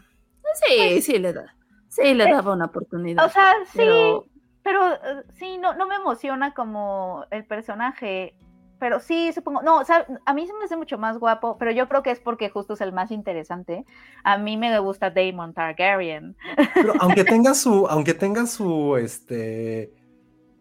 sí, 0.68 1.02
sí 1.04 1.20
le 1.20 1.34
da. 1.34 1.56
Sí, 1.88 2.14
le 2.16 2.26
daba 2.32 2.54
una 2.54 2.66
oportunidad. 2.66 3.26
O 3.26 3.30
sea, 3.30 3.54
sí, 3.66 3.78
pero- 3.78 4.26
pero 4.64 4.94
eh, 4.94 5.24
sí, 5.38 5.58
no, 5.60 5.76
no 5.76 5.88
me 5.88 5.96
emociona 5.96 6.54
como 6.56 7.26
el 7.30 7.46
personaje. 7.46 8.36
Pero 8.80 9.00
sí, 9.00 9.32
supongo. 9.34 9.62
No, 9.64 9.78
o 9.78 9.86
sea, 9.86 10.06
a 10.26 10.34
mí 10.34 10.46
se 10.46 10.54
me 10.54 10.66
hace 10.66 10.78
mucho 10.78 10.98
más 10.98 11.18
guapo, 11.18 11.58
pero 11.58 11.72
yo 11.72 11.88
creo 11.90 12.04
que 12.04 12.12
es 12.12 12.20
porque 12.20 12.50
justo 12.50 12.74
es 12.74 12.82
el 12.82 12.92
más 12.94 13.12
interesante. 13.12 13.86
A 14.24 14.38
mí 14.38 14.56
me 14.58 14.78
gusta 14.80 15.10
Daemon 15.10 15.54
Targaryen. 15.54 16.36
Pero 16.74 16.94
aunque 17.00 17.24
tenga 17.24 17.54
su, 17.54 17.88
aunque 17.88 18.14
tenga 18.14 18.46
su, 18.46 18.98
este, 18.98 19.92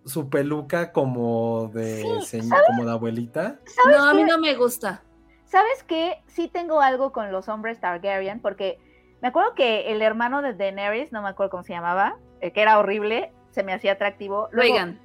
su 0.04 0.30
peluca 0.30 0.92
como 0.92 1.68
de, 1.74 2.02
Sí, 2.20 2.38
señ- 2.38 2.66
como 2.66 2.84
de 2.84 2.92
abuelita. 2.92 3.60
¿Sabes 3.66 3.98
no, 3.98 4.04
a 4.08 4.14
mí 4.14 4.24
no 4.24 4.38
me 4.38 4.54
gusta. 4.54 5.02
¿Sabes 5.44 5.82
qué? 5.84 6.22
Sí 6.26 6.48
tengo 6.48 6.80
algo 6.80 7.12
con 7.12 7.30
los 7.32 7.48
hombres 7.48 7.80
Targaryen, 7.80 8.40
porque 8.40 8.78
me 9.20 9.28
acuerdo 9.28 9.54
que 9.54 9.92
el 9.92 10.02
hermano 10.02 10.42
de 10.42 10.54
Daenerys, 10.54 11.12
no 11.12 11.22
me 11.22 11.28
acuerdo 11.28 11.50
cómo 11.50 11.62
se 11.62 11.72
llamaba, 11.72 12.16
eh, 12.40 12.52
que 12.52 12.62
era 12.62 12.78
horrible, 12.78 13.32
se 13.50 13.62
me 13.62 13.72
hacía 13.72 13.92
atractivo. 13.92 14.48
Luego, 14.52 14.74
Reagan. 14.74 15.00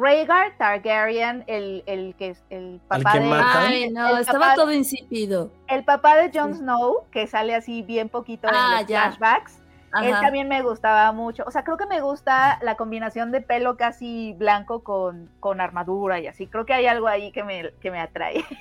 Rhaegar 0.00 0.56
Targaryen, 0.56 1.44
el, 1.46 1.82
el 1.86 2.14
que 2.16 2.30
es 2.30 2.42
el 2.50 2.80
papá 2.88 3.12
que 3.12 3.20
de. 3.20 3.32
Ay, 3.34 3.90
no, 3.90 4.08
El 4.16 4.20
estaba 4.22 4.38
papá- 4.40 4.54
todo 4.54 4.72
insípido. 4.72 5.50
El 5.68 5.84
papá 5.84 6.16
de 6.16 6.30
Jon. 6.32 6.54
Snow, 6.54 7.04
que 7.10 7.26
sale 7.26 7.54
así 7.54 7.82
bien 7.82 8.08
poquito 8.08 8.48
Ah, 8.50 8.76
en 8.76 8.80
los 8.80 8.86
ya. 8.88 9.02
flashbacks, 9.12 9.58
él 10.02 10.12
Ajá. 10.12 10.22
también 10.22 10.48
me 10.48 10.62
gustaba 10.62 11.10
mucho. 11.12 11.42
O 11.46 11.50
sea, 11.50 11.64
creo 11.64 11.76
que 11.76 11.86
me 11.86 12.00
gusta 12.00 12.58
la 12.62 12.76
combinación 12.76 13.30
de 13.32 13.40
pelo 13.40 13.76
casi 13.76 14.34
blanco 14.38 14.82
con, 14.84 15.28
con 15.40 15.60
armadura 15.60 16.18
y 16.20 16.28
así. 16.28 16.46
Creo 16.46 16.64
que 16.64 16.72
hay 16.74 16.86
algo 16.86 17.06
ahí 17.08 17.32
que 17.32 17.42
me, 17.44 17.70
que 17.80 17.90
me 17.90 18.00
atrae. 18.00 18.44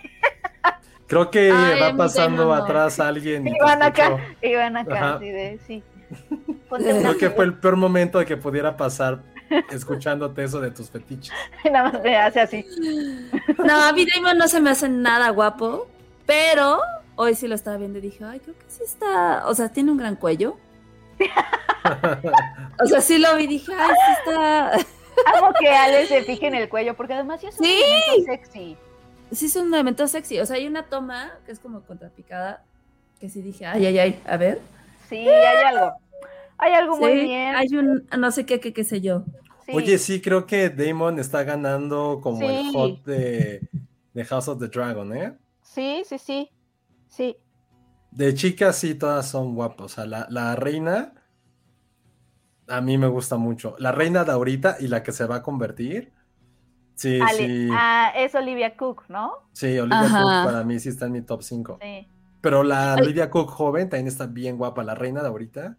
Creo 1.08 1.32
que 1.32 1.52
Ay, 1.52 1.80
va 1.80 1.96
pasando 1.98 2.46
no. 2.46 2.54
atrás 2.54 3.00
alguien. 3.00 3.48
y 3.48 3.58
van 3.60 3.82
acá, 3.82 4.06
escuchó. 4.10 4.24
y 4.44 4.56
van 4.56 4.78
acá, 4.78 5.16
así 5.16 5.30
de, 5.30 5.60
sí. 5.66 5.84
Creo 6.70 7.18
que 7.18 7.30
fue 7.32 7.46
el 7.46 7.56
peor 7.56 7.78
momento 7.78 8.20
de 8.20 8.26
que 8.28 8.38
pudiera 8.38 8.78
pasar 8.78 9.20
escuchándote 9.72 10.44
eso 10.44 10.60
de 10.60 10.72
tus 10.72 10.90
fetiches. 10.90 11.34
Nada 11.72 11.92
más 11.92 12.02
me 12.04 12.18
hace 12.18 12.42
así. 12.42 12.66
No, 13.64 13.76
a 13.84 13.92
mí 13.92 14.06
Damon 14.06 14.38
no 14.38 14.48
se 14.48 14.62
me 14.62 14.70
hace 14.70 14.88
nada 14.88 15.30
guapo, 15.32 15.88
pero 16.26 16.80
hoy 17.16 17.36
sí 17.36 17.48
lo 17.48 17.56
estaba 17.56 17.76
viendo 17.78 17.98
y 18.00 18.02
dije, 18.02 18.24
ay, 18.24 18.40
creo 18.40 18.56
que 18.58 18.66
sí 18.70 18.84
está, 18.86 19.46
o 19.48 19.54
sea, 19.54 19.68
tiene 19.70 19.92
un 19.92 19.98
gran 19.98 20.16
cuello. 20.16 20.56
O 22.82 22.86
sea, 22.86 23.02
sí 23.02 23.18
lo 23.18 23.36
vi 23.36 23.44
y 23.44 23.48
dije, 23.48 23.74
ay, 23.78 23.90
sí 23.90 24.12
está, 24.30 24.72
Amo 25.36 25.54
que 25.60 25.68
Ale 25.68 26.06
se 26.08 26.24
fije 26.24 26.48
en 26.48 26.56
el 26.56 26.70
cuello, 26.70 26.96
porque 26.96 27.14
además 27.14 27.42
sí 27.42 27.48
es 27.48 27.60
un 27.60 27.66
Sí. 27.66 27.82
elemento 27.84 28.32
sexy. 28.32 28.78
sí 29.32 29.46
es 29.48 29.56
un 29.58 29.74
elemento 29.74 30.08
sexy. 30.08 30.40
O 30.40 30.46
sea, 30.46 30.56
hay 30.56 30.66
una 30.68 30.84
toma 30.84 31.34
que 31.46 31.52
es 31.52 31.60
como 31.60 31.82
contrapicada, 31.82 32.64
que 33.20 33.28
sí 33.30 33.42
dije, 33.42 33.66
ay, 33.66 33.86
ay, 33.88 34.00
ay, 34.00 34.22
a 34.26 34.38
ver. 34.38 34.62
Sí, 35.10 35.28
hay 35.28 35.64
algo. 35.76 35.94
Hay 36.60 36.74
algo 36.74 36.98
muy 36.98 37.14
bien. 37.14 37.56
hay 37.56 37.68
un, 37.76 38.06
no 38.18 38.32
sé 38.32 38.46
qué, 38.46 38.60
qué, 38.60 38.74
qué 38.74 38.84
sé 38.84 39.02
yo. 39.02 39.24
sí. 39.66 39.72
Oye, 39.74 39.98
sí, 39.98 40.22
creo 40.22 40.46
que 40.46 40.70
Damon 40.70 41.20
está 41.20 41.44
ganando 41.44 42.20
como 42.22 42.50
el 42.50 42.72
hot 42.74 43.04
de, 43.06 43.68
de 44.14 44.26
House 44.26 44.48
of 44.50 44.60
the 44.60 44.68
Dragon, 44.68 45.16
¿eh? 45.16 45.38
Sí, 45.62 46.04
sí, 46.06 46.18
sí. 46.18 46.50
Sí. 47.08 47.38
De 48.12 48.34
chicas 48.34 48.76
sí, 48.76 48.96
todas 48.96 49.30
son 49.30 49.56
guapas. 49.56 49.86
O 49.86 49.90
sea, 49.90 50.06
la, 50.06 50.28
la 50.30 50.56
reina 50.56 51.14
a 52.68 52.82
mí 52.82 52.98
me 52.98 53.08
gusta 53.08 53.38
mucho. 53.38 53.76
La 53.80 53.92
reina 53.92 54.24
de 54.24 54.32
ahorita 54.32 54.78
y 54.80 54.88
la 54.88 55.02
que 55.02 55.12
se 55.12 55.26
va 55.26 55.38
a 55.38 55.44
convertir. 55.44 56.12
Sí, 56.96 57.20
Ale- 57.22 57.38
sí. 57.48 57.70
Ah, 57.72 58.12
es 58.16 58.36
Olivia 58.36 58.76
Cook, 58.76 59.06
¿no? 59.10 59.32
Sí, 59.54 59.80
Olivia 59.80 60.02
Ajá. 60.02 60.22
Cook 60.22 60.52
para 60.52 60.64
mí 60.64 60.80
sí 60.80 60.90
está 60.90 61.06
en 61.06 61.14
mi 61.14 61.22
top 61.22 61.42
5. 61.42 61.80
Sí. 61.82 62.08
Pero 62.42 62.64
la 62.64 62.94
Ay. 62.96 63.04
Olivia 63.04 63.30
Cook 63.30 63.50
joven 63.50 63.90
también 63.90 64.08
está 64.08 64.28
bien 64.28 64.58
guapa. 64.58 64.84
La 64.84 64.96
reina 64.96 65.22
de 65.22 65.28
ahorita 65.30 65.78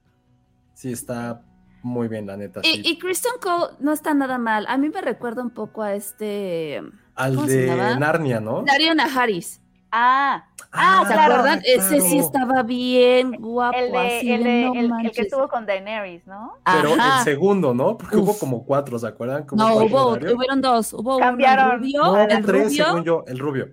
sí 0.80 0.92
está 0.92 1.42
muy 1.82 2.08
bien, 2.08 2.26
la 2.26 2.36
neta. 2.36 2.60
Sí. 2.62 2.80
Y, 2.84 2.90
y 2.92 2.98
Kristen 2.98 3.32
Cole 3.42 3.74
no 3.80 3.92
está 3.92 4.14
nada 4.14 4.38
mal. 4.38 4.64
A 4.68 4.76
mí 4.78 4.88
me 4.88 5.00
recuerda 5.02 5.42
un 5.42 5.50
poco 5.50 5.82
a 5.82 5.94
este 5.94 6.82
Al 7.14 7.34
¿cómo 7.34 7.46
se 7.46 7.56
de? 7.66 7.98
Narnia, 7.98 8.40
¿no? 8.40 8.62
Dario 8.62 8.94
Naharis. 8.94 9.60
Ah, 9.92 10.46
ah, 10.72 11.04
¿Se 11.06 11.12
claro. 11.12 11.34
acuerdan? 11.34 11.62
Ese 11.64 12.00
sí 12.00 12.18
estaba 12.18 12.62
bien 12.62 13.32
guapo. 13.32 13.76
El, 13.76 13.90
de, 13.92 13.98
así 13.98 14.32
el, 14.32 14.44
de, 14.44 14.48
de- 14.50 14.64
no 14.88 14.98
el- 15.00 15.06
el 15.06 15.12
que 15.12 15.22
estuvo 15.22 15.48
con 15.48 15.66
Daenerys, 15.66 16.26
¿no? 16.26 16.52
Pero 16.64 16.94
Ajá. 16.94 17.18
el 17.18 17.24
segundo, 17.24 17.74
¿no? 17.74 17.98
Porque 17.98 18.16
hubo 18.16 18.38
como 18.38 18.64
cuatro, 18.64 18.98
¿se 18.98 19.06
acuerdan? 19.08 19.44
Como 19.46 19.62
No, 19.62 19.76
hubo, 19.78 20.12
hubieron 20.12 20.60
dos. 20.60 20.92
Hubo 20.94 21.16
uno, 21.16 21.26
Cambiaron. 21.26 21.72
el 21.72 21.78
rubio, 21.80 22.02
No, 22.04 22.16
el 22.18 22.38
hubo 22.38 22.46
tres, 22.46 22.64
rubio, 22.66 22.84
según 22.86 23.04
yo, 23.04 23.24
el 23.26 23.38
rubio. 23.38 23.68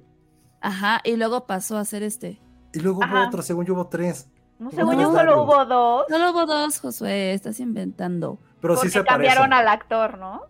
ajá, 0.62 1.02
y 1.04 1.16
luego 1.18 1.46
pasó 1.46 1.78
a 1.78 1.86
ser 1.86 2.02
este. 2.04 2.42
Y 2.74 2.80
luego 2.80 3.00
hubo 3.00 3.28
otro, 3.28 3.42
según 3.44 3.66
yo 3.66 3.74
hubo 3.76 3.88
tres. 3.88 4.28
No, 4.60 4.72
según 4.72 5.00
yo 5.00 5.12
solo 5.14 5.44
hubo 5.44 5.66
dos. 5.66 6.06
Solo 6.10 6.32
hubo 6.32 6.46
dos, 6.46 6.80
Josué, 6.80 7.34
estás 7.34 7.60
inventando. 7.60 8.40
Pero 8.60 8.74
porque 8.76 8.90
sí 8.90 8.98
se 8.98 9.04
cambiaron 9.06 9.50
parecen. 9.50 9.54
al 9.54 9.68
actor, 9.68 10.18
¿no? 10.18 10.42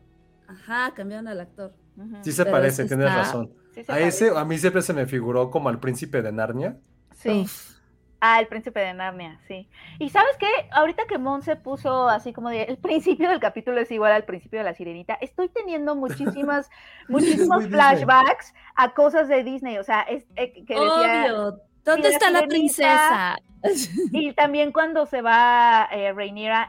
Ajá, 0.47 0.93
cambiaron 0.95 1.27
al 1.27 1.41
actor. 1.41 1.73
Sí 2.21 2.31
se 2.31 2.43
Pero 2.45 2.55
parece, 2.57 2.85
tienes 2.85 3.07
está- 3.07 3.17
razón. 3.17 3.51
Sí 3.73 3.83
A 3.87 3.99
ese, 3.99 4.31
a 4.35 4.45
mí 4.45 4.57
siempre 4.57 4.81
se 4.81 4.93
me 4.93 5.05
figuró 5.05 5.51
como 5.51 5.69
al 5.69 5.79
príncipe 5.79 6.21
de 6.21 6.31
Narnia. 6.31 6.77
Sí. 7.13 7.41
Uf. 7.43 7.77
Ah, 8.19 8.39
el 8.39 8.47
príncipe 8.47 8.79
de 8.79 8.93
Narnia, 8.95 9.39
sí. 9.47 9.69
Y 9.99 10.09
sabes 10.09 10.31
qué, 10.39 10.47
ahorita 10.71 11.03
que 11.07 11.19
Mon 11.19 11.43
se 11.43 11.55
puso 11.55 12.09
así 12.09 12.33
como 12.33 12.49
de, 12.49 12.63
el 12.63 12.77
principio 12.77 13.29
del 13.29 13.39
capítulo 13.39 13.79
es 13.79 13.91
igual 13.91 14.11
al 14.11 14.23
principio 14.25 14.57
de 14.57 14.65
la 14.65 14.73
sirenita, 14.73 15.13
estoy 15.21 15.49
teniendo 15.49 15.95
muchísimas, 15.95 16.67
muchísimos 17.09 17.59
Disney. 17.65 17.73
flashbacks 17.79 18.55
a 18.75 18.93
cosas 18.95 19.27
de 19.27 19.43
Disney, 19.43 19.77
o 19.77 19.83
sea, 19.83 20.01
es, 20.01 20.25
eh, 20.35 20.51
que 20.65 20.73
decía, 20.73 21.25
Obvio. 21.35 21.59
¿Dónde 21.87 22.09
está 22.09 22.29
la 22.29 22.45
princesa? 22.47 23.37
y 24.11 24.33
también 24.33 24.71
cuando 24.71 25.05
se 25.05 25.21
va 25.21 25.87
eh, 25.91 26.13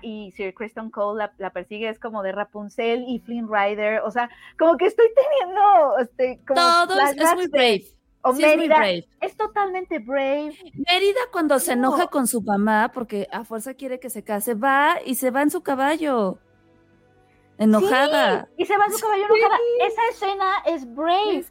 y 0.02 0.30
Sir 0.32 0.54
Kristen 0.54 0.90
Cole 0.90 1.18
la, 1.18 1.32
la 1.38 1.50
persigue, 1.50 1.88
es 1.88 1.98
como 1.98 2.22
de 2.22 2.32
Rapunzel 2.32 3.04
y 3.06 3.20
Flynn 3.20 3.48
Rider, 3.52 4.00
o 4.00 4.10
sea, 4.10 4.30
como 4.58 4.76
que 4.76 4.86
estoy 4.86 5.06
teniendo, 5.14 5.98
este, 5.98 6.40
como 6.46 6.60
Todo 6.60 6.98
es, 7.00 7.34
muy 7.34 7.46
brave. 7.48 7.84
o 8.22 8.32
Sí, 8.34 8.42
es 8.42 8.48
muy 8.48 8.56
Mérida, 8.68 8.76
brave. 8.78 9.08
es 9.20 9.36
totalmente 9.36 9.98
brave, 9.98 10.56
Mérida 10.74 11.20
cuando 11.30 11.58
se 11.58 11.76
No. 11.76 11.88
enoja 11.88 12.06
con 12.08 12.26
su 12.26 12.40
mamá 12.40 12.90
porque 12.92 13.28
a 13.30 13.44
fuerza 13.44 13.74
quiere 13.74 14.00
que 14.00 14.10
se 14.10 14.24
case, 14.24 14.54
va 14.54 14.96
y 15.04 15.16
se 15.16 15.30
va 15.30 15.42
en 15.42 15.50
su 15.50 15.62
caballo. 15.62 16.38
Enojada. 17.58 18.48
y 18.56 18.64
se 18.64 18.76
va 18.76 18.84
a 18.84 18.90
su 18.90 18.98
caballo 19.02 19.24
enojada, 19.24 19.58
esa 19.86 20.08
escena 20.10 20.52
es 20.66 20.94
brave, 20.94 21.44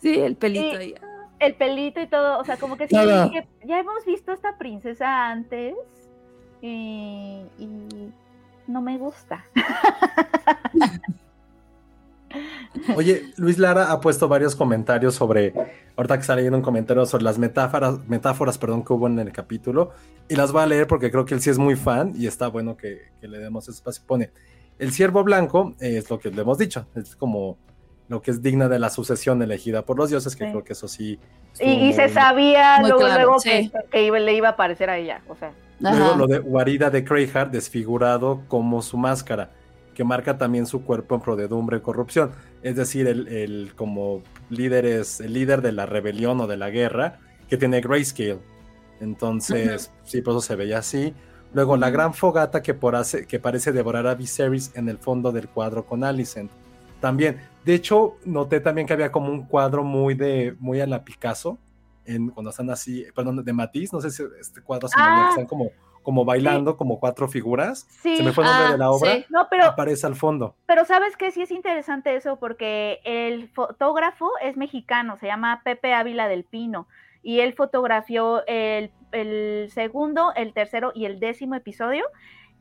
Sí, 0.00 0.14
el 0.20 0.36
pelito 0.36 0.78
ahí. 0.78 0.94
El 1.40 1.54
pelito 1.54 2.00
y 2.00 2.06
todo, 2.06 2.38
o 2.38 2.44
sea, 2.44 2.56
como 2.56 2.76
que 2.76 2.88
sí, 2.88 2.94
Nada. 2.94 3.24
dije, 3.24 3.48
ya 3.64 3.78
hemos 3.78 4.04
visto 4.04 4.30
a 4.32 4.34
esta 4.34 4.58
princesa 4.58 5.30
antes 5.30 5.74
y, 6.60 7.42
y 7.58 8.12
no 8.66 8.82
me 8.82 8.98
gusta. 8.98 9.44
Oye, 12.96 13.32
Luis 13.36 13.58
Lara 13.58 13.90
ha 13.90 14.00
puesto 14.00 14.28
varios 14.28 14.54
comentarios 14.54 15.14
sobre, 15.14 15.54
ahorita 15.96 16.16
que 16.16 16.20
está 16.20 16.36
leyendo 16.36 16.58
un 16.58 16.62
comentario 16.62 17.06
sobre 17.06 17.24
las 17.24 17.38
metáforas, 17.38 18.06
metáforas 18.06 18.58
perdón, 18.58 18.84
que 18.84 18.92
hubo 18.92 19.06
en 19.06 19.18
el 19.18 19.32
capítulo, 19.32 19.92
y 20.28 20.36
las 20.36 20.52
voy 20.52 20.62
a 20.62 20.66
leer 20.66 20.86
porque 20.86 21.10
creo 21.10 21.24
que 21.24 21.34
él 21.34 21.40
sí 21.40 21.50
es 21.50 21.58
muy 21.58 21.74
fan 21.76 22.12
y 22.14 22.26
está 22.26 22.48
bueno 22.48 22.76
que, 22.76 23.10
que 23.20 23.28
le 23.28 23.38
demos 23.38 23.64
ese 23.64 23.78
espacio. 23.78 24.02
Pone, 24.06 24.30
el 24.78 24.92
ciervo 24.92 25.24
blanco 25.24 25.74
eh, 25.80 25.96
es 25.98 26.10
lo 26.10 26.18
que 26.18 26.30
le 26.30 26.42
hemos 26.42 26.58
dicho, 26.58 26.86
es 26.94 27.16
como 27.16 27.56
lo 28.08 28.22
que 28.22 28.30
es 28.30 28.42
digna 28.42 28.68
de 28.68 28.78
la 28.78 28.90
sucesión 28.90 29.42
elegida 29.42 29.82
por 29.82 29.96
los 29.98 30.08
dioses, 30.10 30.34
que 30.34 30.44
Sí. 30.44 30.50
creo 30.50 30.64
que 30.64 30.72
eso 30.72 30.88
sí. 30.88 31.18
Y, 31.60 31.70
y 31.70 31.92
se 31.92 32.04
muy- 32.06 32.12
sabía 32.12 32.76
Muy 32.80 32.88
luego, 32.90 33.04
claro, 33.04 33.22
luego 33.22 33.38
sí. 33.40 33.70
que, 33.70 33.72
que 33.90 34.04
iba- 34.06 34.18
le 34.18 34.34
iba 34.34 34.48
a 34.50 34.56
parecer 34.56 34.88
a 34.90 34.96
ella, 34.98 35.20
o 35.28 35.34
sea. 35.36 35.52
Luego 35.80 36.16
lo 36.16 36.26
de 36.26 36.38
guarida 36.40 36.90
de 36.90 37.02
Greyheart 37.02 37.52
desfigurado 37.52 38.42
como 38.48 38.82
su 38.82 38.96
máscara, 38.96 39.50
que 39.94 40.02
marca 40.04 40.38
también 40.38 40.66
su 40.66 40.82
cuerpo 40.84 41.14
en 41.16 41.20
prodedumbre 41.20 41.76
y 41.76 41.80
corrupción. 41.80 42.30
Es 42.62 42.76
decir, 42.76 43.06
el, 43.06 43.28
el 43.28 43.72
como 43.76 44.22
líder 44.50 44.86
es 44.86 45.20
el 45.20 45.34
líder 45.34 45.60
de 45.62 45.72
la 45.72 45.86
rebelión 45.86 46.40
o 46.40 46.46
de 46.46 46.56
la 46.56 46.70
guerra 46.70 47.18
que 47.48 47.56
tiene 47.56 47.80
grayscale. 47.80 48.38
Entonces, 49.00 49.90
sí, 50.04 50.22
por 50.22 50.32
eso 50.32 50.40
se 50.40 50.56
veía 50.56 50.78
así. 50.78 51.14
Luego 51.54 51.76
la 51.76 51.90
gran 51.90 52.12
fogata 52.14 52.62
que, 52.62 52.74
por 52.74 52.94
hace- 52.96 53.26
que 53.26 53.38
parece 53.38 53.72
devorar 53.72 54.06
a 54.06 54.14
Viserys 54.14 54.72
en 54.74 54.88
el 54.88 54.98
fondo 54.98 55.32
del 55.32 55.48
cuadro 55.48 55.86
con 55.86 56.04
Alicent. 56.04 56.50
También, 57.00 57.40
de 57.64 57.74
hecho, 57.74 58.16
noté 58.24 58.60
también 58.60 58.86
que 58.86 58.92
había 58.92 59.12
como 59.12 59.30
un 59.30 59.46
cuadro 59.46 59.84
muy 59.84 60.14
de 60.14 60.54
muy 60.58 60.80
a 60.80 60.86
la 60.86 61.04
Picasso, 61.04 61.58
en, 62.04 62.30
cuando 62.30 62.50
están 62.50 62.70
así, 62.70 63.04
perdón, 63.14 63.44
de 63.44 63.52
Matisse, 63.52 63.92
no 63.92 64.00
sé 64.00 64.10
si 64.10 64.22
este 64.40 64.62
cuadro 64.62 64.88
se 64.88 64.94
Ah. 64.98 65.26
están 65.30 65.46
como, 65.46 65.70
como 66.02 66.24
bailando, 66.24 66.76
como 66.76 66.98
cuatro 66.98 67.28
figuras. 67.28 67.86
Sí, 68.02 68.16
Se 68.16 68.22
me 68.22 68.32
fue 68.32 68.44
el 68.44 68.50
nombre 68.50 68.66
Ah, 68.68 68.72
de 68.72 68.78
la 68.78 68.90
obra. 68.90 69.12
sí. 69.16 69.26
no, 69.28 69.46
pero, 69.50 69.66
Aparece 69.66 70.06
al 70.06 70.14
fondo. 70.16 70.54
pero 70.66 70.84
sabes 70.86 71.16
que 71.16 71.30
sí 71.30 71.42
es 71.42 71.50
interesante 71.50 72.16
eso 72.16 72.36
porque 72.36 73.00
el 73.04 73.48
fotógrafo 73.50 74.30
es 74.42 74.56
mexicano, 74.56 75.18
se 75.18 75.26
llama 75.26 75.60
Pepe 75.64 75.92
Ávila 75.92 76.28
del 76.28 76.44
Pino 76.44 76.88
y 77.22 77.40
él 77.40 77.52
fotografió 77.52 78.42
el, 78.46 78.90
el 79.12 79.68
segundo, 79.70 80.32
el 80.34 80.54
tercero 80.54 80.92
y 80.94 81.04
el 81.04 81.20
décimo 81.20 81.56
episodio 81.56 82.04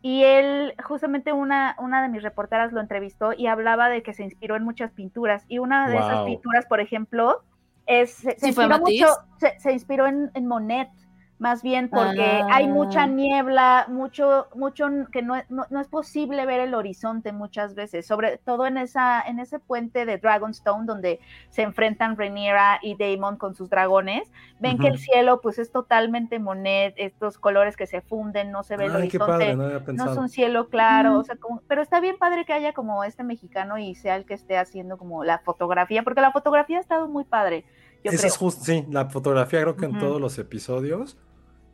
y 0.01 0.23
él 0.23 0.73
justamente 0.83 1.33
una, 1.33 1.75
una 1.79 2.01
de 2.01 2.09
mis 2.09 2.23
reporteras 2.23 2.71
lo 2.71 2.79
entrevistó 2.79 3.33
y 3.33 3.47
hablaba 3.47 3.89
de 3.89 4.03
que 4.03 4.13
se 4.13 4.23
inspiró 4.23 4.55
en 4.55 4.63
muchas 4.63 4.91
pinturas 4.91 5.43
y 5.47 5.59
una 5.59 5.89
de 5.89 5.97
esas 5.97 6.25
pinturas, 6.25 6.65
por 6.65 6.79
ejemplo, 6.79 7.43
es, 7.85 8.13
se, 8.13 8.37
se 8.37 8.47
¿Sí 8.47 8.53
fue 8.53 8.65
inspiró 8.65 8.79
mucho, 8.79 9.07
se, 9.39 9.59
se 9.59 9.71
inspiró 9.71 10.07
en, 10.07 10.29
en 10.33 10.45
Monet, 10.45 10.89
más 11.39 11.61
bien 11.61 11.87
porque 11.89 12.41
Ah. 12.43 12.47
hay 12.51 12.67
mucha 12.67 13.05
niebla, 13.05 13.85
mucho, 13.89 14.47
mucho 14.55 14.87
que 15.11 15.21
no, 15.21 15.35
es- 15.35 15.49
no, 15.51 15.65
no 15.69 15.79
es 15.79 15.87
posible 15.87 16.45
ver 16.47 16.59
el 16.61 16.73
horizonte 16.73 17.31
muchas 17.31 17.75
veces, 17.75 18.07
sobre 18.07 18.37
todo 18.37 18.65
en 18.65 18.77
esa, 18.77 19.21
en 19.21 19.39
ese 19.39 19.59
puente 19.59 20.05
de 20.05 20.17
Dragonstone 20.17 20.85
donde 20.87 21.19
se 21.49 21.61
enfrentan 21.61 22.17
Rhaenyra 22.17 22.79
y 22.81 22.95
Daemon 22.97 23.37
con 23.37 23.53
sus 23.53 23.69
dragones, 23.69 24.31
ven 24.59 24.79
que 24.79 24.87
el 24.87 24.97
cielo 24.97 25.39
pues 25.41 25.59
es 25.59 25.71
totalmente 25.71 26.39
Monet, 26.39 26.95
estos 26.97 27.37
colores 27.37 27.77
que 27.77 27.85
se 27.85 28.01
funden, 28.01 28.51
no 28.51 28.63
se 28.63 28.75
ve 28.75 28.85
el 28.85 28.95
Ay, 28.95 29.07
qué 29.09 29.17
horizonte, 29.17 29.55
padre, 29.55 29.93
no 29.93 30.03
no 30.05 30.11
es 30.11 30.17
un 30.17 30.29
cielo 30.29 30.69
claro, 30.69 31.19
o 31.19 31.23
sea, 31.23 31.35
como- 31.35 31.61
pero 31.67 31.83
está 31.83 31.99
bien 31.99 32.17
padre 32.17 32.45
que 32.45 32.53
haya 32.53 32.73
como 32.73 33.03
este 33.03 33.23
mexicano 33.23 33.77
y 33.77 33.93
sea 33.93 34.15
el 34.15 34.25
que 34.25 34.33
esté 34.33 34.57
haciendo 34.57 34.97
como 34.97 35.23
la 35.23 35.37
fotografía, 35.39 36.01
porque 36.01 36.21
la 36.21 36.31
fotografía 36.31 36.77
ha 36.77 36.81
estado 36.81 37.07
muy 37.07 37.25
padre, 37.25 37.63
yo 38.03 38.09
Eso 38.11 38.17
creo. 38.21 38.27
es 38.27 38.37
justo, 38.37 38.63
sí, 38.65 38.85
la 38.89 39.05
fotografía 39.05 39.61
creo 39.61 39.75
que 39.75 39.85
en 39.85 39.99
todos 39.99 40.19
los 40.19 40.37
episodios, 40.39 41.17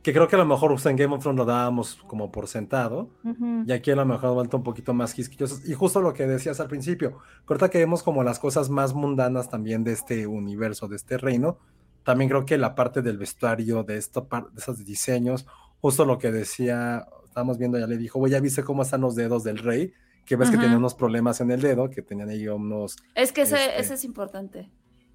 que 0.04 0.12
creo 0.12 0.28
que 0.28 0.36
a 0.36 0.38
lo 0.38 0.44
mejor 0.44 0.70
usted 0.70 0.90
en 0.90 0.96
Game 0.96 1.14
of 1.14 1.22
Thrones 1.22 1.38
lo 1.38 1.44
dábamos 1.46 1.96
como 2.06 2.30
por 2.30 2.46
sentado, 2.46 3.08
Ujú. 3.24 3.64
y 3.66 3.72
aquí 3.72 3.90
a 3.90 3.96
lo 3.96 4.04
mejor 4.04 4.28
han 4.28 4.34
vuelto 4.34 4.56
un 4.58 4.62
poquito 4.62 4.92
más 4.94 5.14
quisquillosos. 5.14 5.66
Y 5.68 5.72
justo 5.74 6.00
lo 6.02 6.12
que 6.12 6.26
decías 6.26 6.60
al 6.60 6.68
principio, 6.68 7.18
ahorita 7.48 7.70
que 7.70 7.78
vemos 7.78 8.02
como 8.02 8.22
las 8.22 8.38
cosas 8.38 8.68
más 8.70 8.92
mundanas 8.94 9.48
también 9.48 9.82
de 9.82 9.92
este 9.92 10.26
universo, 10.26 10.86
de 10.88 10.96
este 10.96 11.16
reino, 11.18 11.58
también 12.04 12.28
creo 12.28 12.44
que 12.44 12.58
la 12.58 12.74
parte 12.74 13.00
del 13.00 13.16
vestuario, 13.16 13.82
de, 13.82 13.96
esto, 13.96 14.28
de 14.30 14.60
esos 14.60 14.84
diseños, 14.84 15.46
justo 15.80 16.04
lo 16.04 16.18
que 16.18 16.30
decía, 16.30 17.08
estábamos 17.24 17.56
viendo, 17.56 17.78
ya 17.78 17.86
le 17.86 17.96
dijo, 17.96 18.18
güey, 18.18 18.30
ya 18.30 18.40
viste 18.40 18.62
cómo 18.62 18.82
están 18.82 19.00
los 19.00 19.14
dedos 19.16 19.42
del 19.42 19.56
rey, 19.58 19.94
que 20.26 20.36
ves 20.36 20.50
que 20.50 20.56
Ujú. 20.56 20.64
tenía 20.64 20.78
unos 20.78 20.94
problemas 20.94 21.40
en 21.40 21.50
el 21.50 21.62
dedo, 21.62 21.88
que 21.88 22.02
tenían 22.02 22.28
ahí 22.28 22.46
unos 22.46 22.96
Es 23.14 23.32
que 23.32 23.42
ese, 23.42 23.56
Este- 23.56 23.80
ese 23.80 23.94
es 23.94 24.04
importante. 24.04 24.70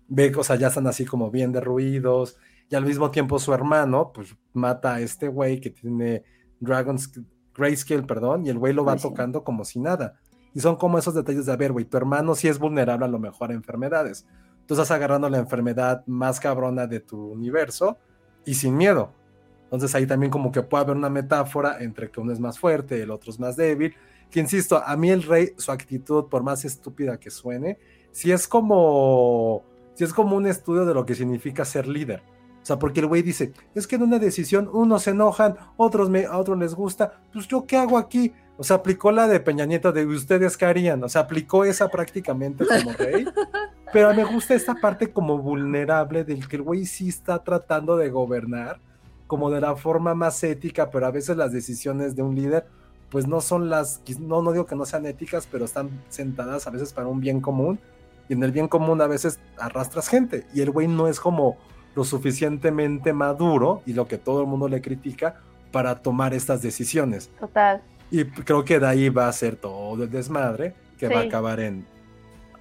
ve, 0.07 0.33
o 0.35 0.43
sea, 0.43 0.55
ya 0.55 0.67
están 0.69 0.87
así 0.87 1.05
como 1.05 1.29
bien 1.29 1.51
derruidos, 1.51 2.37
y 2.69 2.75
al 2.75 2.85
mismo 2.85 3.09
tiempo 3.09 3.39
su 3.39 3.53
hermano, 3.53 4.11
pues 4.13 4.35
mata 4.53 4.95
a 4.95 4.99
este 5.01 5.27
güey 5.27 5.59
que 5.59 5.71
tiene 5.71 6.23
Dragon's 6.59 7.11
Grayscale, 7.55 8.03
perdón, 8.03 8.45
y 8.45 8.49
el 8.49 8.59
güey 8.59 8.73
lo 8.73 8.85
va 8.85 8.97
sí. 8.97 9.07
tocando 9.07 9.43
como 9.43 9.65
si 9.65 9.79
nada. 9.79 10.19
Y 10.53 10.59
son 10.59 10.75
como 10.75 10.97
esos 10.97 11.13
detalles 11.13 11.45
de, 11.45 11.51
a 11.51 11.57
ver, 11.57 11.71
güey, 11.71 11.85
tu 11.85 11.97
hermano 11.97 12.35
sí 12.35 12.47
es 12.47 12.59
vulnerable 12.59 13.05
a 13.05 13.09
lo 13.09 13.19
mejor 13.19 13.51
a 13.51 13.53
enfermedades. 13.53 14.25
Tú 14.65 14.75
estás 14.75 14.91
agarrando 14.91 15.29
la 15.29 15.39
enfermedad 15.39 16.03
más 16.05 16.39
cabrona 16.39 16.85
de 16.85 16.99
tu 16.99 17.31
universo 17.31 17.97
y 18.45 18.53
sin 18.53 18.77
miedo. 18.77 19.13
Entonces 19.63 19.93
ahí 19.95 20.05
también 20.05 20.31
como 20.31 20.51
que 20.51 20.61
puede 20.61 20.83
haber 20.83 20.95
una 20.95 21.09
metáfora 21.09 21.77
entre 21.79 22.09
que 22.09 22.19
uno 22.19 22.31
es 22.31 22.39
más 22.39 22.59
fuerte, 22.59 23.01
el 23.01 23.11
otro 23.11 23.31
es 23.31 23.39
más 23.39 23.55
débil. 23.55 23.95
Que 24.29 24.39
insisto, 24.39 24.81
a 24.83 24.95
mí 24.95 25.09
el 25.09 25.23
rey, 25.23 25.53
su 25.57 25.71
actitud, 25.71 26.25
por 26.25 26.43
más 26.43 26.65
estúpida 26.65 27.19
que 27.19 27.31
suene, 27.31 27.79
si 28.11 28.31
es 28.31 28.47
como, 28.47 29.63
si 29.95 30.03
es 30.03 30.13
como 30.13 30.35
un 30.35 30.45
estudio 30.45 30.85
de 30.85 30.93
lo 30.93 31.05
que 31.05 31.15
significa 31.15 31.65
ser 31.65 31.87
líder. 31.87 32.21
O 32.69 32.71
sea, 32.71 32.77
porque 32.77 32.99
el 32.99 33.07
güey 33.07 33.23
dice, 33.23 33.51
es 33.73 33.87
que 33.87 33.95
en 33.95 34.03
una 34.03 34.19
decisión 34.19 34.69
unos 34.71 35.01
se 35.01 35.09
enojan, 35.09 35.55
otros 35.75 36.07
me, 36.07 36.25
a 36.25 36.37
otros 36.37 36.55
les 36.55 36.75
gusta, 36.75 37.19
pues 37.33 37.47
yo 37.47 37.65
qué 37.65 37.77
hago 37.77 37.97
aquí. 37.97 38.31
O 38.57 38.63
sea, 38.63 38.75
aplicó 38.75 39.11
la 39.11 39.27
de 39.27 39.39
Peña 39.39 39.65
Nieto 39.65 39.91
de 39.91 40.05
ustedes 40.05 40.55
qué 40.55 40.65
harían. 40.65 41.03
O 41.03 41.09
sea, 41.09 41.21
aplicó 41.21 41.65
esa 41.65 41.87
prácticamente 41.87 42.67
como 42.67 42.91
rey. 42.93 43.25
Pero 43.91 44.13
me 44.13 44.23
gusta 44.23 44.53
esta 44.53 44.75
parte 44.75 45.11
como 45.11 45.39
vulnerable 45.39 46.23
del 46.23 46.47
que 46.47 46.57
el 46.57 46.61
güey 46.61 46.85
sí 46.85 47.09
está 47.09 47.43
tratando 47.43 47.97
de 47.97 48.11
gobernar 48.11 48.79
como 49.25 49.49
de 49.49 49.61
la 49.61 49.75
forma 49.75 50.13
más 50.13 50.43
ética, 50.43 50.91
pero 50.91 51.07
a 51.07 51.11
veces 51.11 51.37
las 51.37 51.51
decisiones 51.51 52.15
de 52.15 52.21
un 52.21 52.35
líder 52.35 52.67
pues 53.09 53.27
no 53.27 53.41
son 53.41 53.69
las, 53.69 54.01
no, 54.19 54.43
no 54.43 54.51
digo 54.51 54.67
que 54.67 54.75
no 54.75 54.85
sean 54.85 55.07
éticas, 55.07 55.47
pero 55.51 55.65
están 55.65 55.89
sentadas 56.09 56.67
a 56.67 56.69
veces 56.69 56.93
para 56.93 57.07
un 57.07 57.19
bien 57.19 57.41
común 57.41 57.79
y 58.27 58.33
en 58.33 58.43
el 58.43 58.51
bien 58.51 58.67
común 58.67 59.01
a 59.01 59.07
veces 59.07 59.39
arrastras 59.57 60.07
gente 60.07 60.45
y 60.53 60.61
el 60.61 60.69
güey 60.69 60.87
no 60.87 61.07
es 61.07 61.19
como 61.19 61.57
lo 61.95 62.03
suficientemente 62.03 63.13
maduro 63.13 63.81
y 63.85 63.93
lo 63.93 64.07
que 64.07 64.17
todo 64.17 64.41
el 64.41 64.47
mundo 64.47 64.67
le 64.67 64.81
critica 64.81 65.35
para 65.71 65.95
tomar 66.01 66.33
estas 66.33 66.61
decisiones. 66.61 67.29
Total. 67.39 67.81
Y 68.11 68.25
creo 68.25 68.63
que 68.65 68.79
de 68.79 68.87
ahí 68.87 69.09
va 69.09 69.27
a 69.27 69.33
ser 69.33 69.55
todo 69.55 70.03
el 70.03 70.09
desmadre 70.09 70.73
que 70.97 71.07
va 71.07 71.21
a 71.21 71.23
acabar 71.23 71.59
en 71.59 71.85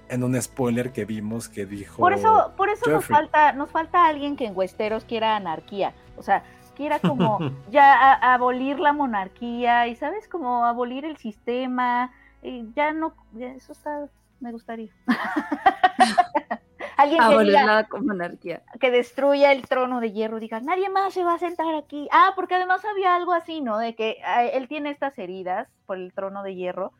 en 0.09 0.23
un 0.23 0.41
spoiler 0.41 0.91
que 0.91 1.05
vimos 1.05 1.47
que 1.47 1.67
dijo. 1.67 1.97
Por 1.97 2.13
eso, 2.13 2.51
por 2.57 2.69
eso 2.69 2.89
nos 2.89 3.05
falta, 3.05 3.51
nos 3.53 3.69
falta 3.69 4.05
alguien 4.07 4.35
que 4.35 4.47
en 4.47 4.55
Westeros 4.57 5.05
quiera 5.05 5.35
anarquía. 5.35 5.93
O 6.17 6.23
sea, 6.23 6.43
quiera 6.75 6.99
como 6.99 7.37
ya 7.69 7.93
a- 8.13 8.33
abolir 8.33 8.79
la 8.79 8.91
monarquía 8.91 9.87
y 9.87 9.95
sabes 9.95 10.27
como 10.27 10.65
abolir 10.65 11.05
el 11.05 11.17
sistema. 11.17 12.11
Y 12.41 12.65
ya 12.75 12.91
no, 12.91 13.13
ya 13.33 13.51
eso 13.51 13.71
está, 13.73 14.07
me 14.39 14.51
gustaría. 14.51 14.89
alguien 17.01 17.19
que 17.19 17.25
Abolir 17.25 17.47
diga, 17.53 17.87
monarquía. 18.01 18.61
que 18.79 18.91
destruya 18.91 19.51
el 19.51 19.67
trono 19.67 19.99
de 19.99 20.11
hierro, 20.11 20.39
diga, 20.39 20.59
nadie 20.59 20.89
más 20.89 21.13
se 21.13 21.23
va 21.23 21.33
a 21.35 21.39
sentar 21.39 21.73
aquí. 21.75 22.07
Ah, 22.11 22.33
porque 22.35 22.55
además 22.55 22.83
había 22.85 23.15
algo 23.15 23.33
así, 23.33 23.61
¿no? 23.61 23.77
De 23.77 23.95
que 23.95 24.17
ah, 24.25 24.43
él 24.45 24.67
tiene 24.67 24.89
estas 24.91 25.17
heridas 25.17 25.67
por 25.85 25.97
el 25.97 26.13
trono 26.13 26.43
de 26.43 26.55
hierro. 26.55 26.91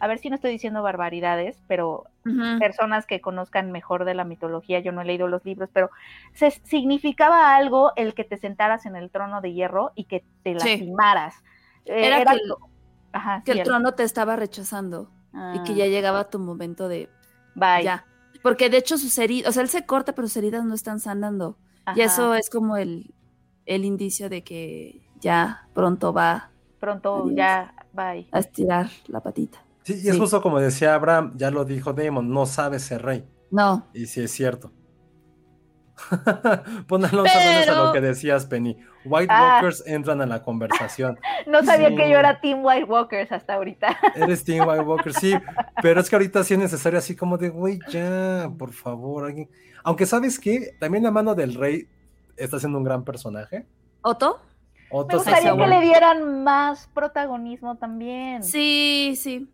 A 0.00 0.06
ver 0.06 0.18
si 0.18 0.30
no 0.30 0.36
estoy 0.36 0.52
diciendo 0.52 0.82
barbaridades, 0.82 1.60
pero 1.66 2.04
personas 2.58 3.04
que 3.06 3.20
conozcan 3.20 3.72
mejor 3.72 4.04
de 4.04 4.14
la 4.14 4.22
mitología, 4.24 4.78
yo 4.80 4.92
no 4.92 5.00
he 5.00 5.04
leído 5.04 5.26
los 5.28 5.44
libros, 5.44 5.70
pero 5.72 5.90
se, 6.34 6.50
significaba 6.50 7.56
algo 7.56 7.92
el 7.96 8.14
que 8.14 8.22
te 8.24 8.36
sentaras 8.36 8.86
en 8.86 8.96
el 8.96 9.10
trono 9.10 9.40
de 9.40 9.54
hierro 9.54 9.92
y 9.94 10.04
que 10.04 10.24
te 10.44 10.50
Sí. 10.52 10.68
lastimaras. 10.68 11.34
Eh, 11.84 12.06
Era 12.06 12.24
que 12.24 12.32
el- 12.36 12.54
Ajá, 13.12 13.42
Que 13.44 13.52
sí, 13.54 13.58
el 13.60 13.64
trono 13.64 13.92
te 13.94 14.02
estaba 14.04 14.36
rechazando 14.36 15.10
y 15.54 15.62
que 15.64 15.72
Ah, 15.72 15.76
ya 15.76 15.86
llegaba 15.86 16.28
tu 16.28 16.38
momento 16.38 16.86
de 16.88 17.08
bye. 17.54 17.82
ya. 17.82 18.04
Porque 18.42 18.70
de 18.70 18.76
hecho 18.78 18.98
sus 18.98 19.16
heridas, 19.18 19.50
o 19.50 19.52
sea, 19.52 19.62
él 19.62 19.68
se 19.68 19.84
corta, 19.86 20.14
pero 20.14 20.28
sus 20.28 20.36
heridas 20.38 20.64
no 20.64 20.74
están 20.74 21.00
sanando. 21.00 21.56
Y 21.96 22.00
eso 22.02 22.34
es 22.34 22.50
como 22.50 22.76
el, 22.76 23.14
el 23.66 23.84
indicio 23.84 24.28
de 24.28 24.42
que 24.44 25.00
ya 25.20 25.68
pronto 25.74 26.12
va 26.12 26.50
Pronto 26.80 27.24
Adiós. 27.24 27.34
ya, 27.36 27.74
bye. 27.92 28.28
a 28.30 28.38
estirar 28.38 28.88
la 29.08 29.20
patita. 29.20 29.58
Sí, 29.82 29.94
y 29.94 30.08
es 30.08 30.14
Sí. 30.14 30.20
justo 30.20 30.40
como 30.42 30.60
decía 30.60 30.94
Abraham, 30.94 31.32
ya 31.36 31.50
lo 31.50 31.64
dijo 31.64 31.92
Damon, 31.92 32.30
no 32.32 32.46
sabe 32.46 32.78
ser 32.78 33.02
rey. 33.02 33.24
No, 33.50 33.86
Y 33.94 34.06
sí 34.06 34.20
es 34.20 34.30
cierto. 34.30 34.70
Alonso 36.88 37.08
Menos 37.08 37.26
a 37.28 37.60
Pero- 37.64 37.84
lo 37.86 37.92
que 37.92 38.00
decías, 38.00 38.46
Penny. 38.46 38.76
White 39.08 39.28
Ah. 39.30 39.54
Walkers 39.62 39.82
entran 39.86 40.20
a 40.20 40.26
la 40.26 40.42
conversación. 40.42 41.18
No 41.46 41.62
sabía 41.64 41.88
Sí. 41.88 41.96
que 41.96 42.10
yo 42.10 42.18
era 42.18 42.40
Team 42.40 42.60
White 42.64 42.84
Walkers 42.84 43.32
hasta 43.32 43.54
ahorita. 43.54 43.96
Eres 44.14 44.44
Team 44.44 44.68
White 44.68 44.82
Walker, 44.82 45.12
sí, 45.14 45.34
pero 45.82 46.00
es 46.00 46.08
que 46.10 46.16
ahorita 46.16 46.44
sí 46.44 46.54
es 46.54 46.60
necesario 46.60 46.98
así 46.98 47.16
como 47.16 47.38
de, 47.38 47.48
güey, 47.48 47.78
ya, 47.90 48.50
por 48.58 48.72
favor, 48.72 49.26
alguien. 49.26 49.48
Aunque 49.84 50.06
sabes 50.06 50.38
que 50.38 50.74
también 50.78 51.04
la 51.04 51.10
mano 51.10 51.34
del 51.34 51.54
rey 51.54 51.88
está 52.36 52.58
siendo 52.58 52.78
un 52.78 52.84
gran 52.84 53.04
personaje. 53.04 53.66
¿Otto? 54.02 54.40
Me 54.74 54.86
Otto 54.98 55.18
sí 55.18 55.24
gustaría 55.30 55.56
que 55.56 55.66
le 55.66 55.80
dieran 55.80 56.44
más 56.44 56.88
protagonismo 56.94 57.76
también. 57.76 58.42
Sí, 58.42 59.14
sí. 59.16 59.50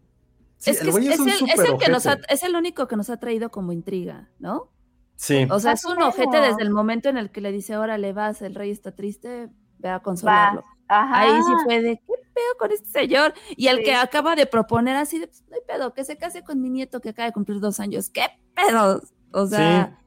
Sí, 0.58 0.70
es 0.70 0.80
el 0.80 0.86
que 0.86 0.90
güey 0.92 1.06
es, 1.08 1.14
es 1.14 1.20
un 1.20 1.28
el, 1.28 1.34
es 1.34 1.58
el 1.58 1.76
que 1.78 1.88
nos 1.90 2.06
ha, 2.06 2.12
superojete. 2.12 2.34
es 2.34 2.42
el 2.42 2.56
único 2.56 2.86
que 2.88 2.96
nos 2.96 3.10
ha 3.10 3.16
traído 3.18 3.50
como 3.50 3.72
intriga, 3.72 4.28
¿no? 4.38 4.68
Sí, 5.16 5.46
O 5.50 5.58
sea, 5.60 5.72
Más 5.72 5.84
es 5.84 5.90
un 5.90 6.02
ojete 6.02 6.38
desde 6.40 6.62
el 6.62 6.70
momento 6.70 7.08
en 7.08 7.16
el 7.18 7.30
que 7.30 7.40
le 7.40 7.52
dice, 7.52 7.76
órale, 7.76 8.12
vas, 8.12 8.42
el 8.42 8.54
rey 8.54 8.70
está 8.70 8.92
triste, 8.92 9.48
ve 9.78 9.88
a 9.88 10.00
consolarlo. 10.00 10.64
Ajá. 10.88 11.20
Ahí 11.20 11.42
sí 11.42 11.52
fue 11.64 11.80
de, 11.82 11.96
¿qué 11.98 12.12
pedo 12.34 12.56
con 12.58 12.72
este 12.72 12.88
señor? 12.90 13.32
Y 13.56 13.68
el 13.68 13.78
Sí. 13.78 13.84
que 13.84 13.94
acaba 13.94 14.34
de 14.36 14.46
proponer 14.46 14.96
así 14.96 15.18
de, 15.20 15.28
"Pues, 15.28 15.44
no 15.48 15.54
hay 15.56 15.62
pedo, 15.66 15.94
que 15.94 16.04
se 16.04 16.16
case 16.18 16.42
con 16.42 16.60
mi 16.60 16.68
nieto 16.68 17.00
que 17.00 17.10
acaba 17.10 17.26
de 17.26 17.32
cumplir 17.32 17.60
dos 17.60 17.80
años. 17.80 18.10
¿Qué 18.10 18.22
pedo? 18.54 19.00
O 19.32 19.46
sea, 19.46 19.98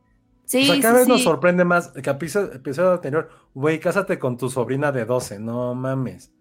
sí, 0.46 0.64
o 0.64 0.66
sea, 0.66 0.76
sí, 0.76 0.82
cada 0.82 1.00
vez 1.00 1.08
nos 1.08 1.18
sí. 1.20 1.24
sorprende 1.24 1.64
más. 1.66 1.92
El 1.96 2.08
episodio, 2.08 2.92
anterior, 2.92 3.30
güey, 3.54 3.80
cásate 3.80 4.20
con 4.20 4.38
tu 4.38 4.50
sobrina 4.50 4.92
de 4.92 5.06
12, 5.06 5.40
no 5.40 5.74
mames. 5.74 6.32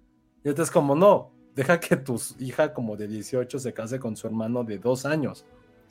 Y 0.44 0.48
ahorita 0.48 0.62
es 0.64 0.70
como, 0.70 0.94
no, 0.94 1.32
deja 1.54 1.80
que 1.80 1.96
tu 1.96 2.20
hija 2.40 2.74
como 2.74 2.96
de 2.96 3.08
18 3.08 3.58
se 3.58 3.72
case 3.72 3.98
con 3.98 4.16
su 4.16 4.26
hermano 4.26 4.64
de 4.64 4.78
dos 4.78 5.06
años. 5.06 5.44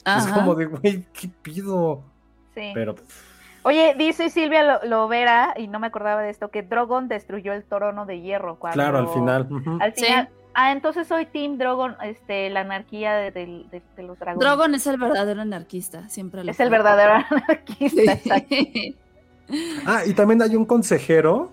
Es 0.05 0.27
como 0.27 0.53
de, 0.55 0.65
güey, 0.67 1.07
¿qué 1.13 1.29
pido? 1.41 2.03
Sí. 2.55 2.71
Pero 2.73 2.95
Oye, 3.63 3.95
dice 3.97 4.29
Silvia 4.29 4.63
Lo- 4.63 4.85
Lovera, 4.87 5.53
y 5.57 5.67
no 5.67 5.79
me 5.79 5.87
acordaba 5.87 6.21
de 6.21 6.29
esto, 6.29 6.49
que 6.49 6.61
Drogon 6.63 7.07
destruyó 7.07 7.51
el 7.53 7.63
trono 7.63 8.05
de 8.05 8.21
hierro. 8.21 8.57
Cuando... 8.57 8.75
claro, 8.75 8.97
al 8.99 9.07
final. 9.09 9.47
Al 9.81 9.93
Sí. 9.95 10.05
final. 10.05 10.29
Ah, 10.53 10.71
entonces 10.71 11.07
soy 11.07 11.25
Team 11.25 11.57
Drogon, 11.57 11.97
este, 12.03 12.49
la 12.49 12.61
anarquía 12.61 13.13
de, 13.15 13.31
del- 13.31 13.69
de- 13.71 13.81
de 13.97 14.03
los 14.03 14.17
dragones. 14.19 14.39
Drogon 14.47 14.75
es 14.75 14.85
el 14.87 14.97
verdadero 14.97 15.41
anarquista, 15.41 16.07
siempre 16.09 16.43
lo 16.43 16.51
es 16.51 16.59
el 16.59 16.69
verdadero 16.69 17.13
anarquista. 17.29 18.17
Sí. 18.49 18.95
Ah, 19.85 20.01
y 20.07 20.13
también 20.15 20.41
hay 20.41 20.55
un 20.55 20.65
consejero 20.65 21.51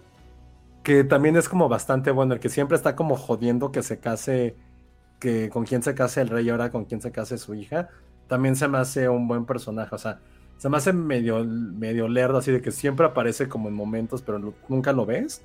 que 0.82 1.05
también 1.05 1.36
es 1.36 1.46
como 1.48 1.68
bastante 1.68 2.11
bueno, 2.11 2.32
el 2.32 2.40
que 2.40 2.48
siempre 2.48 2.74
está 2.76 2.96
como 2.96 3.16
jodiendo 3.16 3.70
que 3.70 3.82
se 3.82 3.98
case, 4.00 4.57
que 5.18 5.50
con 5.50 5.64
quién 5.64 5.82
se 5.82 5.94
case 5.94 6.22
el 6.22 6.28
rey 6.30 6.48
ahora 6.48 6.70
con 6.70 6.86
quién 6.86 7.03
se 7.03 7.12
case 7.12 7.36
su 7.36 7.55
hija. 7.55 7.88
También 8.28 8.57
se 8.57 8.66
me 8.66 8.78
hace 8.78 9.11
un 9.11 9.28
buen 9.28 9.44
personaje, 9.44 9.94
o 9.94 9.98
sea, 9.98 10.20
se 10.59 10.68
me 10.68 10.76
hace 10.76 10.92
medio, 10.92 11.44
medio 11.44 12.09
lerdo, 12.09 12.38
así 12.38 12.53
de 12.53 12.62
que 12.62 12.70
siempre 12.70 13.07
aparece 13.07 13.48
como 13.48 13.68
en 13.68 13.74
momentos, 13.74 14.22
pero 14.22 14.55
nunca 14.68 14.92
lo 14.92 15.07
ves. 15.07 15.42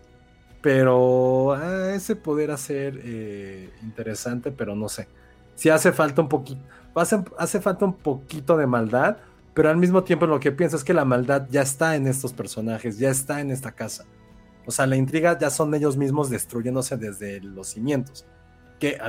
Pero 0.62 1.54
ah, 1.54 1.94
ese 1.94 2.16
poder 2.16 2.56
ser 2.58 3.00
eh, 3.04 3.70
interesante, 3.84 4.52
pero 4.52 4.76
no 4.76 4.90
sé. 4.90 5.08
Si 5.56 5.70
hace 5.70 5.92
falta 5.92 6.22
un 6.22 6.30
poquito, 6.30 6.62
hace, 6.96 7.24
hace 7.38 7.62
falta 7.62 7.86
un 7.86 7.94
poquito 7.94 8.58
de 8.58 8.68
maldad, 8.68 9.18
pero 9.54 9.70
al 9.70 9.78
mismo 9.78 10.04
tiempo 10.04 10.28
lo 10.28 10.40
que 10.40 10.52
pienso 10.52 10.78
es 10.78 10.84
que 10.84 10.94
la 10.94 11.06
maldad 11.06 11.48
ya 11.50 11.62
está 11.62 11.96
en 11.96 12.08
estos 12.08 12.34
personajes, 12.34 13.00
ya 13.00 13.10
está 13.10 13.42
en 13.42 13.50
esta 13.50 13.72
casa. 13.72 14.06
O 14.68 14.72
sea, 14.72 14.86
la 14.86 14.98
intriga 14.98 15.38
ya 15.40 15.50
son 15.50 15.74
ellos 15.74 15.98
mismos 15.98 16.30
destruyéndose 16.30 16.98
desde 16.98 17.40
los 17.42 17.70
cimientos. 17.70 18.28
Que, 18.80 19.00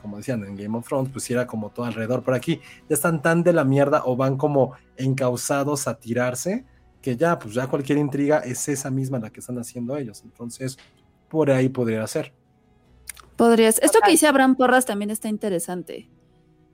como 0.00 0.16
decían 0.16 0.44
en 0.44 0.56
Game 0.56 0.76
of 0.76 0.86
Thrones, 0.86 1.10
pues 1.12 1.30
era 1.30 1.46
como 1.46 1.70
todo 1.70 1.86
alrededor. 1.86 2.22
Pero 2.24 2.36
aquí 2.36 2.60
ya 2.88 2.94
están 2.94 3.22
tan 3.22 3.42
de 3.42 3.52
la 3.52 3.64
mierda 3.64 4.02
o 4.04 4.16
van 4.16 4.36
como 4.36 4.72
encausados 4.96 5.86
a 5.86 5.98
tirarse 5.98 6.64
que 7.02 7.16
ya, 7.16 7.38
pues 7.38 7.54
ya 7.54 7.66
cualquier 7.66 7.98
intriga 7.98 8.38
es 8.38 8.68
esa 8.68 8.90
misma 8.90 9.18
la 9.18 9.30
que 9.30 9.40
están 9.40 9.58
haciendo 9.58 9.96
ellos. 9.96 10.22
Entonces, 10.24 10.78
por 11.28 11.50
ahí 11.50 11.68
podría 11.68 12.06
ser. 12.06 12.32
Podrías. 13.36 13.78
Esto 13.82 13.98
que 14.04 14.12
dice 14.12 14.26
Abraham 14.28 14.54
Porras 14.54 14.86
también 14.86 15.10
está 15.10 15.28
interesante. 15.28 16.08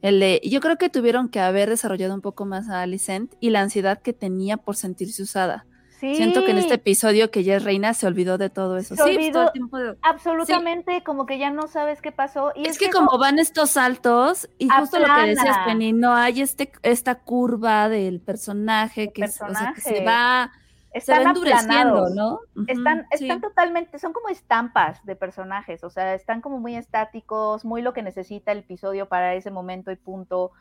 El 0.02 0.20
de, 0.20 0.40
yo 0.44 0.60
creo 0.60 0.76
que 0.76 0.90
tuvieron 0.90 1.28
que 1.28 1.40
haber 1.40 1.68
desarrollado 1.68 2.14
un 2.14 2.20
poco 2.20 2.44
más 2.44 2.68
a 2.68 2.82
Alicent 2.82 3.34
y 3.40 3.50
la 3.50 3.62
ansiedad 3.62 4.00
que 4.00 4.12
tenía 4.12 4.56
por 4.56 4.76
sentirse 4.76 5.22
usada. 5.22 5.66
Sí, 5.98 6.14
Siento 6.14 6.44
que 6.44 6.52
en 6.52 6.58
este 6.58 6.74
episodio 6.74 7.30
que 7.32 7.42
ya 7.42 7.56
es 7.56 7.64
reina 7.64 7.92
se 7.92 8.06
olvidó 8.06 8.38
de 8.38 8.50
todo 8.50 8.76
eso. 8.76 8.94
Se 8.94 9.02
sí, 9.02 9.14
pues, 9.14 9.32
todo 9.32 9.42
olvidó. 9.42 9.42
el 9.46 9.52
tiempo 9.52 9.78
de- 9.78 9.96
absolutamente 10.02 11.02
como 11.02 11.26
que 11.26 11.38
ya 11.38 11.50
no 11.50 11.66
sabes 11.66 12.00
qué 12.00 12.12
pasó. 12.12 12.52
Y 12.54 12.68
es, 12.68 12.78
que, 12.78 12.90
como 12.90 13.18
van 13.18 13.38
estos 13.40 13.70
saltos, 13.70 14.48
y 14.58 14.68
justo 14.68 14.98
lo 15.00 15.06
que 15.12 15.30
decías. 15.30 15.58
Penny, 15.66 15.92
no 15.92 16.14
hay 16.14 16.40
este, 16.42 16.70
esta 16.82 17.16
curva 17.16 17.88
del 17.88 18.20
personaje 18.20 19.12
que, 19.12 19.24
es- 19.24 19.42
o 19.42 19.48
sea, 19.52 19.72
que 19.74 19.80
se 19.80 20.04
va, 20.04 20.52
se 20.92 20.98
están 20.98 21.24
va 21.24 21.28
endureciendo. 21.30 22.08
¿no? 22.14 22.40
Están, 22.68 23.06
sí. 23.16 23.24
están 23.24 23.40
totalmente, 23.40 23.98
son 23.98 24.12
como 24.12 24.28
estampas 24.28 25.04
de 25.04 25.16
personajes, 25.16 25.82
o 25.82 25.90
sea, 25.90 26.14
están 26.14 26.40
como 26.40 26.60
muy 26.60 26.76
estáticos, 26.76 27.64
muy 27.64 27.82
lo 27.82 27.92
que 27.92 28.02
necesita 28.02 28.52
el 28.52 28.58
episodio 28.58 29.08
para 29.08 29.34
ese 29.34 29.50
momento 29.50 29.90
y 29.90 29.96
punto. 29.96 30.52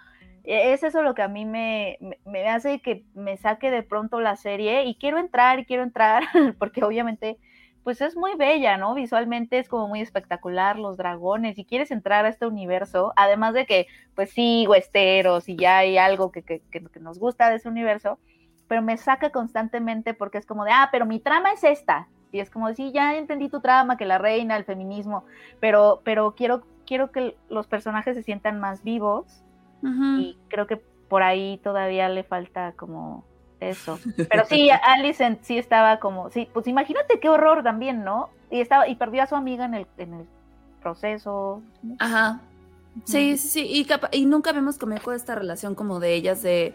E- 0.47 0.73
Es 0.73 0.83
eso 0.83 1.03
lo 1.03 1.13
que 1.15 1.21
a 1.23 1.27
mí 1.27 1.45
me, 1.45 1.97
me- 2.25 2.49
hace 2.49 2.79
que 2.81 3.05
me 3.13 3.37
saque 3.37 3.71
de 3.71 3.83
pronto 3.83 4.19
la 4.21 4.35
serie 4.37 4.85
y 4.85 4.95
quiero 4.95 5.19
entrar 5.19 5.59
y 5.59 5.65
quiero 5.65 5.83
entrar, 5.83 6.23
porque 6.59 6.83
obviamente, 6.83 7.37
pues 7.83 8.01
es 8.01 8.15
muy 8.17 8.35
bella, 8.35 8.77
¿no? 8.77 8.93
Visualmente 8.95 9.59
es 9.59 9.69
como 9.69 9.87
muy 9.87 10.01
espectacular, 10.01 10.77
los 10.79 10.97
dragones, 10.97 11.57
y 11.57 11.65
quieres 11.65 11.91
entrar 11.91 12.25
a 12.25 12.29
este 12.29 12.45
universo, 12.47 13.13
además 13.17 13.53
de 13.53 13.65
que, 13.65 13.87
pues 14.15 14.31
sí, 14.31 14.65
Westeros 14.69 15.49
y 15.49 15.57
ya 15.57 15.79
hay 15.79 15.97
algo 15.97 16.31
que, 16.31 16.43
que- 16.43 16.61
que- 16.71 16.85
que 16.89 16.99
nos 17.01 17.19
gusta 17.19 17.49
de 17.49 17.57
ese 17.57 17.69
universo, 17.69 18.19
pero 18.67 18.81
me 18.81 18.97
saca 18.97 19.29
constantemente 19.31 20.13
porque 20.13 20.37
es 20.37 20.45
como 20.45 20.65
de, 20.65 20.71
ah, 20.73 20.89
pero 20.91 21.05
mi 21.05 21.19
trama 21.19 21.51
es 21.53 21.63
esta. 21.63 22.09
Y 22.31 22.39
es 22.41 22.49
como, 22.51 22.73
sí, 22.73 22.91
ya 22.93 23.15
entendí 23.17 23.49
tu 23.49 23.61
trama, 23.61 23.95
que 23.97 24.05
la 24.05 24.17
reina, 24.17 24.57
el 24.57 24.65
feminismo, 24.65 25.25
pero, 25.61 26.01
pero 26.03 26.35
quiero, 26.35 26.63
quiero 26.85 27.11
que 27.11 27.37
los 27.49 27.67
personajes 27.67 28.15
se 28.17 28.23
sientan 28.23 28.59
más 28.59 28.83
vivos 28.83 29.43
Y 30.19 30.37
creo 30.49 30.67
que 30.67 30.77
por 31.07 31.23
ahí 31.23 31.59
todavía 31.63 32.09
le 32.09 32.23
falta 32.23 32.73
como 32.73 33.23
eso. 33.59 33.99
Pero 34.29 34.45
sí, 34.45 34.69
Alicent 34.69 35.41
sí 35.43 35.57
estaba 35.57 35.99
como, 35.99 36.29
sí, 36.29 36.47
pues 36.53 36.67
imagínate 36.67 37.19
qué 37.19 37.29
horror 37.29 37.63
también, 37.63 38.03
¿no? 38.03 38.29
Y 38.51 38.61
estaba, 38.61 38.87
y 38.87 38.95
perdió 38.95 39.23
a 39.23 39.27
su 39.27 39.35
amiga 39.35 39.65
en 39.65 39.73
el, 39.73 39.87
en 39.97 40.13
el 40.13 40.25
proceso. 40.81 41.61
Ajá. 41.99 42.41
Sí, 43.05 43.37
sí, 43.37 43.47
sí. 43.49 43.67
Y, 43.69 43.85
capa- 43.85 44.09
y 44.11 44.25
nunca 44.25 44.51
vemos 44.53 44.77
como 44.77 44.95
eco 44.95 45.11
esta 45.13 45.35
relación 45.35 45.75
como 45.75 45.99
de 45.99 46.13
ellas 46.13 46.41
de. 46.41 46.73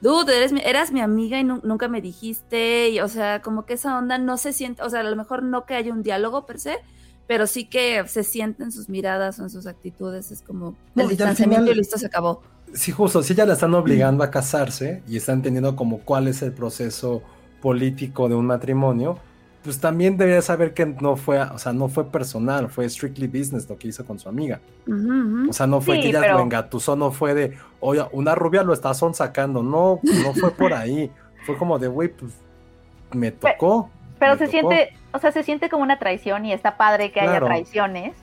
Dude, 0.00 0.36
eres 0.36 0.52
mi, 0.52 0.60
eras 0.60 0.92
mi 0.92 1.00
amiga 1.00 1.40
y 1.40 1.44
nu- 1.44 1.60
nunca 1.64 1.88
me 1.88 2.00
dijiste. 2.00 2.90
Y, 2.90 3.00
o 3.00 3.08
sea, 3.08 3.42
como 3.42 3.64
que 3.66 3.74
esa 3.74 3.98
onda 3.98 4.18
no 4.18 4.36
se 4.36 4.52
siente. 4.52 4.82
O 4.82 4.90
sea, 4.90 5.00
a 5.00 5.04
lo 5.04 5.16
mejor 5.16 5.42
no 5.42 5.64
que 5.66 5.74
haya 5.74 5.92
un 5.92 6.02
diálogo 6.04 6.46
per 6.46 6.60
se, 6.60 6.78
pero 7.28 7.46
sí 7.46 7.66
que 7.66 8.02
se 8.08 8.24
siente 8.24 8.64
en 8.64 8.72
sus 8.72 8.88
miradas 8.88 9.38
o 9.38 9.44
en 9.44 9.50
sus 9.50 9.66
actitudes. 9.68 10.32
Es 10.32 10.42
como 10.42 10.74
No, 10.96 11.04
el 11.04 11.10
distanciamiento 11.10 11.62
final- 11.66 11.76
y 11.76 11.78
listo, 11.78 11.96
se 11.98 12.06
acabó. 12.06 12.42
Sí, 12.74 12.90
justo, 12.90 13.22
si 13.22 13.34
ya 13.34 13.46
la 13.46 13.52
están 13.54 13.72
obligando 13.74 14.24
a 14.24 14.30
casarse 14.30 15.02
y 15.06 15.16
están 15.16 15.36
entendiendo 15.36 15.76
como 15.76 16.00
cuál 16.00 16.26
es 16.26 16.42
el 16.42 16.52
proceso 16.52 17.22
político 17.62 18.28
de 18.28 18.34
un 18.34 18.46
matrimonio, 18.46 19.18
pues 19.62 19.78
también 19.80 20.16
debería 20.16 20.40
saber 20.42 20.72
que 20.74 20.86
no 20.86 21.16
fue, 21.16 21.40
o 21.40 21.58
sea, 21.58 21.72
no 21.72 21.88
fue 21.88 22.10
personal, 22.10 22.68
fue 22.70 22.88
strictly 22.88 23.26
business 23.26 23.68
lo 23.68 23.76
que 23.78 23.88
hizo 23.88 24.04
con 24.04 24.18
su 24.18 24.28
amiga. 24.28 24.60
Ujú, 24.86 24.96
ujú. 24.96 25.50
O 25.50 25.52
sea, 25.52 25.66
no 25.66 25.80
fue 25.80 25.96
Sí, 25.96 26.02
que 26.02 26.08
ella 26.10 26.20
pero- 26.20 26.38
lo 26.38 26.42
engatusó, 26.44 26.94
no 26.96 27.10
fue 27.10 27.34
de, 27.34 27.56
oye, 27.80 28.02
una 28.12 28.34
rubia 28.34 28.62
lo 28.62 28.72
está 28.72 28.92
sacando, 28.94 29.62
no, 29.62 30.00
no 30.02 30.34
fue 30.34 30.50
por 30.52 30.72
ahí. 30.74 31.10
Fue 31.44 31.56
como 31.56 31.78
de, 31.78 31.88
güey, 31.88 32.08
pues 32.08 32.32
me 33.12 33.30
tocó. 33.32 33.90
Pero 34.18 34.36
se 34.36 34.46
tocó. 34.46 34.50
siente, 34.50 34.94
o 35.12 35.18
sea, 35.18 35.32
se 35.32 35.42
siente 35.42 35.68
como 35.68 35.82
una 35.82 35.98
traición 35.98 36.44
y 36.46 36.52
está 36.52 36.76
padre 36.76 37.12
que 37.12 37.20
haya 37.20 37.40
traiciones, 37.40 38.16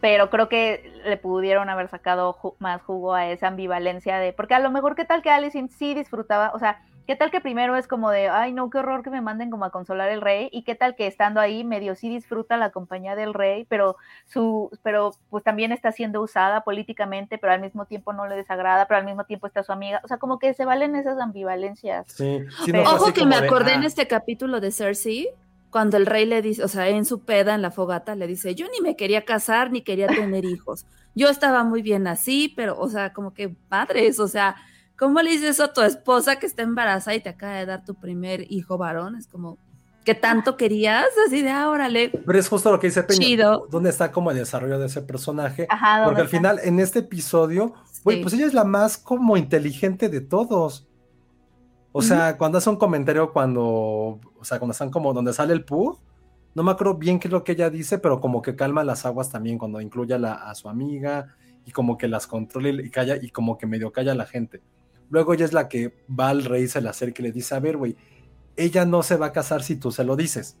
pero 0.00 0.30
creo 0.30 0.48
que 0.48 0.92
le 1.04 1.16
pudieron 1.16 1.68
haber 1.70 1.88
sacado 1.88 2.34
ju- 2.34 2.54
más 2.58 2.82
jugo 2.82 3.14
a 3.14 3.26
esa 3.26 3.48
ambivalencia 3.48 4.18
de, 4.18 4.32
porque 4.32 4.54
a 4.54 4.60
lo 4.60 4.70
mejor 4.70 4.94
qué 4.94 5.04
tal 5.04 5.22
que 5.22 5.30
Alicent 5.30 5.70
sí 5.70 5.94
disfrutaba, 5.94 6.52
o 6.54 6.58
sea, 6.58 6.80
qué 7.06 7.16
tal 7.16 7.30
que 7.30 7.40
primero 7.40 7.76
es 7.76 7.86
como 7.86 8.10
de, 8.10 8.28
ay 8.28 8.52
no, 8.52 8.68
qué 8.70 8.78
horror 8.78 9.02
que 9.02 9.10
me 9.10 9.20
manden 9.20 9.50
como 9.50 9.64
a 9.64 9.70
consolar 9.70 10.10
el 10.10 10.20
rey, 10.20 10.48
y 10.52 10.62
qué 10.62 10.74
tal 10.74 10.96
que 10.96 11.06
estando 11.06 11.40
ahí 11.40 11.64
medio 11.64 11.94
sí 11.94 12.08
disfruta 12.08 12.56
la 12.56 12.70
compañía 12.70 13.14
del 13.14 13.34
rey, 13.34 13.64
pero 13.68 13.96
su, 14.26 14.70
pero 14.82 15.12
pues 15.30 15.44
también 15.44 15.72
está 15.72 15.92
siendo 15.92 16.20
usada 16.20 16.62
políticamente, 16.62 17.38
pero 17.38 17.52
al 17.52 17.60
mismo 17.60 17.86
tiempo 17.86 18.12
no 18.12 18.26
le 18.26 18.36
desagrada, 18.36 18.86
pero 18.88 18.98
al 18.98 19.06
mismo 19.06 19.24
tiempo 19.24 19.46
está 19.46 19.62
su 19.62 19.72
amiga, 19.72 20.00
o 20.04 20.08
sea, 20.08 20.18
como 20.18 20.38
que 20.38 20.54
se 20.54 20.64
valen 20.64 20.96
esas 20.96 21.18
ambivalencias. 21.18 22.06
Sí, 22.08 22.40
no 22.72 22.82
Ojo 22.82 23.12
que 23.12 23.24
me 23.24 23.40
de, 23.40 23.46
acordé 23.46 23.74
en 23.74 23.82
ah, 23.82 23.86
este 23.86 24.06
capítulo 24.06 24.60
de 24.60 24.72
Cersei, 24.72 25.28
cuando 25.70 25.96
el 25.96 26.06
rey 26.06 26.24
le 26.26 26.42
dice, 26.42 26.64
o 26.64 26.68
sea, 26.68 26.88
en 26.88 27.04
su 27.04 27.20
peda, 27.20 27.54
en 27.54 27.62
la 27.62 27.70
fogata, 27.70 28.14
le 28.14 28.26
dice, 28.26 28.54
yo 28.54 28.66
ni 28.72 28.80
me 28.80 28.96
quería 28.96 29.24
casar 29.24 29.70
ni 29.70 29.82
quería 29.82 30.06
tener 30.06 30.44
hijos. 30.44 30.86
Yo 31.14 31.28
estaba 31.28 31.64
muy 31.64 31.82
bien 31.82 32.06
así, 32.06 32.52
pero, 32.56 32.78
o 32.78 32.88
sea, 32.88 33.12
como 33.12 33.34
que 33.34 33.48
padres, 33.48 34.18
o 34.18 34.28
sea, 34.28 34.56
¿cómo 34.98 35.20
le 35.22 35.30
dices 35.30 35.50
eso 35.50 35.64
a 35.64 35.72
tu 35.72 35.82
esposa 35.82 36.36
que 36.36 36.46
está 36.46 36.62
embarazada 36.62 37.14
y 37.16 37.20
te 37.20 37.28
acaba 37.28 37.54
de 37.54 37.66
dar 37.66 37.84
tu 37.84 37.94
primer 37.94 38.50
hijo 38.52 38.78
varón? 38.78 39.16
Es 39.16 39.26
como, 39.26 39.58
que 40.04 40.14
tanto 40.14 40.56
querías? 40.56 41.06
Así 41.26 41.42
de, 41.42 41.50
ah, 41.50 41.68
órale. 41.68 42.10
Pero 42.24 42.38
es 42.38 42.48
justo 42.48 42.70
lo 42.70 42.78
que 42.78 42.86
dice 42.86 43.02
Peña. 43.02 43.18
Chido. 43.20 43.66
¿Dónde 43.70 43.90
está 43.90 44.12
como 44.12 44.30
el 44.30 44.36
desarrollo 44.36 44.78
de 44.78 44.86
ese 44.86 45.02
personaje? 45.02 45.66
Ajá, 45.68 46.04
Porque 46.04 46.20
¿dónde 46.20 46.22
al 46.22 46.28
final, 46.28 46.60
en 46.62 46.78
este 46.80 47.00
episodio, 47.00 47.74
güey, 48.04 48.18
Sí. 48.18 48.22
pues 48.22 48.34
ella 48.34 48.46
es 48.46 48.54
la 48.54 48.64
más 48.64 48.98
como 48.98 49.36
inteligente 49.36 50.08
de 50.08 50.20
todos. 50.20 50.86
O 51.92 52.02
sea, 52.02 52.36
cuando 52.36 52.58
hace 52.58 52.68
un 52.70 52.76
comentario 52.76 53.32
cuando, 53.32 53.62
o 54.38 54.44
sea, 54.44 54.58
cuando 54.58 54.72
están 54.72 54.90
como 54.90 55.14
donde 55.14 55.32
sale 55.32 55.54
el 55.54 55.64
Pooh, 55.64 55.98
no 56.54 56.62
me 56.62 56.70
acuerdo 56.70 56.94
bien 56.94 57.18
qué 57.18 57.28
es 57.28 57.32
lo 57.32 57.42
que 57.42 57.52
ella 57.52 57.70
dice, 57.70 57.98
pero 57.98 58.20
como 58.20 58.42
que 58.42 58.54
calma 58.54 58.84
las 58.84 59.06
aguas 59.06 59.30
también 59.30 59.56
cuando 59.58 59.80
incluye 59.80 60.12
a, 60.14 60.18
la- 60.18 60.34
a 60.34 60.54
su 60.54 60.68
amiga 60.68 61.34
y 61.64 61.70
como 61.72 61.96
que 61.96 62.06
las 62.06 62.26
controla 62.26 62.68
y 62.68 62.90
calla 62.90 63.16
y 63.20 63.30
como 63.30 63.56
que 63.58 63.66
medio 63.66 63.92
calla 63.92 64.12
a 64.12 64.14
la 64.14 64.26
gente. 64.26 64.62
Luego 65.10 65.34
ella 65.34 65.44
es 65.44 65.52
la 65.52 65.68
que 65.68 65.94
va 66.08 66.28
al 66.30 66.44
rey, 66.44 66.68
se 66.68 66.80
le 66.80 66.88
acerca 66.88 67.22
y 67.22 67.26
le 67.26 67.32
dice, 67.32 67.54
a 67.54 67.60
ver, 67.60 67.76
güey, 67.76 67.96
ella 68.56 68.84
no 68.84 69.02
se 69.02 69.16
va 69.16 69.26
a 69.26 69.32
casar 69.32 69.62
si 69.62 69.76
tú 69.76 69.92
se 69.92 70.04
lo 70.04 70.16
dices. 70.16 70.58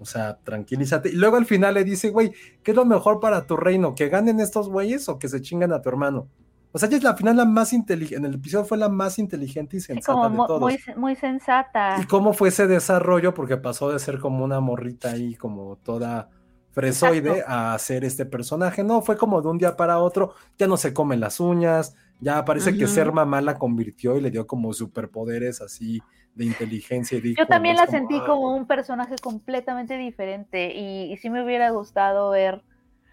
O 0.00 0.04
sea, 0.04 0.38
tranquilízate. 0.44 1.08
Y 1.08 1.12
luego 1.12 1.36
al 1.36 1.46
final 1.46 1.74
le 1.74 1.84
dice, 1.84 2.10
güey, 2.10 2.32
¿qué 2.62 2.70
es 2.70 2.76
lo 2.76 2.84
mejor 2.84 3.20
para 3.20 3.46
tu 3.46 3.56
reino? 3.56 3.94
¿Que 3.94 4.08
ganen 4.08 4.40
estos 4.40 4.68
güeyes 4.68 5.08
o 5.08 5.18
que 5.18 5.28
se 5.28 5.40
chingan 5.40 5.72
a 5.72 5.82
tu 5.82 5.88
hermano? 5.88 6.28
O 6.70 6.78
sea, 6.78 6.88
ella 6.88 6.98
es 6.98 7.02
la 7.02 7.16
final 7.16 7.36
la 7.36 7.44
más 7.46 7.72
inteligente, 7.72 8.16
en 8.16 8.24
el 8.26 8.34
episodio 8.34 8.64
fue 8.64 8.76
la 8.76 8.88
más 8.90 9.18
inteligente 9.18 9.78
y 9.78 9.80
sensata 9.80 10.28
como 10.28 10.42
de 10.42 10.46
todos. 10.46 10.60
muy, 10.60 10.78
muy 10.96 11.16
sensata. 11.16 11.98
¿Y 12.00 12.06
cómo 12.06 12.34
fue 12.34 12.50
ese 12.50 12.66
desarrollo? 12.66 13.32
Porque 13.32 13.56
pasó 13.56 13.90
de 13.90 13.98
ser 13.98 14.18
como 14.18 14.44
una 14.44 14.60
morrita 14.60 15.12
ahí, 15.12 15.34
como 15.34 15.76
toda 15.76 16.28
fresoide, 16.70 17.30
Exacto. 17.30 17.52
a 17.52 17.78
ser 17.78 18.04
este 18.04 18.26
personaje. 18.26 18.84
No, 18.84 19.00
fue 19.00 19.16
como 19.16 19.40
de 19.40 19.48
un 19.48 19.58
día 19.58 19.76
para 19.76 19.98
otro, 19.98 20.34
ya 20.58 20.66
no 20.66 20.76
se 20.76 20.92
come 20.92 21.16
las 21.16 21.40
uñas, 21.40 21.96
ya 22.20 22.44
parece 22.44 22.76
que 22.76 22.86
ser 22.86 23.12
mamá 23.12 23.40
la 23.40 23.58
convirtió 23.58 24.16
y 24.16 24.20
le 24.20 24.30
dio 24.30 24.46
como 24.46 24.72
superpoderes 24.72 25.60
así 25.60 26.02
de 26.34 26.44
inteligencia. 26.44 27.18
Y 27.18 27.34
Yo 27.36 27.46
también 27.46 27.76
la 27.76 27.86
como, 27.86 27.98
sentí 27.98 28.18
ah. 28.18 28.24
como 28.26 28.56
un 28.56 28.66
personaje 28.66 29.16
completamente 29.22 29.96
diferente 29.96 30.74
y, 30.74 31.12
y 31.12 31.16
sí 31.18 31.30
me 31.30 31.44
hubiera 31.44 31.70
gustado 31.70 32.30
ver, 32.30 32.62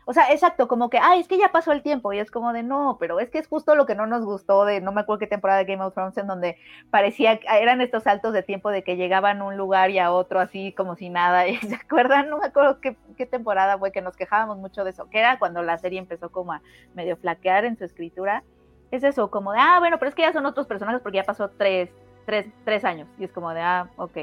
o 0.07 0.13
sea, 0.13 0.31
exacto, 0.31 0.67
como 0.67 0.91
que, 0.91 0.99
ay, 0.99 1.21
es 1.21 1.27
que 1.27 1.39
ya 1.39 1.51
pasó 1.51 1.71
el 1.71 1.81
tiempo 1.81 2.13
y 2.13 2.19
es 2.19 2.29
como 2.29 2.53
de 2.53 2.61
no, 2.61 2.97
pero 2.99 3.19
es 3.19 3.31
que 3.31 3.39
es 3.39 3.47
justo 3.47 3.73
lo 3.73 3.87
que 3.87 3.95
no 3.95 4.05
nos 4.05 4.23
gustó 4.23 4.63
de, 4.63 4.79
no 4.79 4.91
me 4.91 5.01
acuerdo 5.01 5.19
qué 5.19 5.27
temporada 5.27 5.59
de 5.59 5.65
Game 5.65 5.83
of 5.83 5.95
Thrones 5.95 6.15
en 6.17 6.27
donde 6.27 6.57
parecía, 6.91 7.39
eran 7.59 7.81
estos 7.81 8.03
saltos 8.03 8.31
de 8.31 8.43
tiempo 8.43 8.69
de 8.69 8.83
que 8.83 8.97
llegaban 8.97 9.41
a 9.41 9.45
un 9.45 9.57
lugar 9.57 9.89
y 9.89 9.97
a 9.97 10.11
otro 10.11 10.39
así 10.39 10.73
como 10.73 10.95
si 10.95 11.09
nada, 11.09 11.47
y, 11.47 11.57
¿se 11.57 11.73
acuerdan? 11.73 12.29
No 12.29 12.37
me 12.37 12.45
acuerdo 12.45 12.79
qué, 12.81 12.95
qué 13.17 13.25
temporada 13.25 13.79
fue 13.79 13.91
que 13.91 14.01
nos 14.01 14.15
quejábamos 14.15 14.59
mucho 14.59 14.83
de 14.83 14.91
eso, 14.91 15.09
que 15.09 15.17
era 15.17 15.39
cuando 15.39 15.63
la 15.63 15.79
serie 15.79 15.97
empezó 15.97 16.31
como 16.31 16.53
a 16.53 16.61
medio 16.93 17.17
flaquear 17.17 17.65
en 17.65 17.75
su 17.75 17.83
escritura. 17.83 18.43
Es 18.91 19.03
eso, 19.03 19.29
como 19.29 19.51
de, 19.51 19.59
ah, 19.59 19.79
bueno, 19.79 19.97
pero 19.99 20.09
es 20.09 20.15
que 20.15 20.21
ya 20.21 20.31
son 20.33 20.45
otros 20.45 20.67
personajes 20.67 21.01
porque 21.01 21.17
ya 21.17 21.23
pasó 21.23 21.49
tres, 21.57 21.89
tres, 22.25 22.47
tres 22.63 22.83
años. 22.85 23.07
Y 23.19 23.25
es 23.25 23.31
como 23.31 23.51
de, 23.51 23.61
ah, 23.61 23.89
ok. 23.97 24.17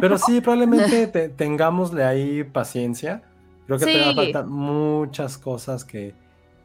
Pero 0.00 0.18
sí, 0.18 0.40
probablemente 0.40 1.06
te- 1.06 1.28
tengámosle 1.28 2.04
ahí 2.04 2.44
paciencia. 2.44 3.22
Creo 3.66 3.78
que 3.78 3.84
te 3.84 4.00
va 4.00 4.10
a 4.10 4.14
faltar 4.14 4.46
muchas 4.46 5.36
cosas 5.38 5.84
que, 5.84 6.14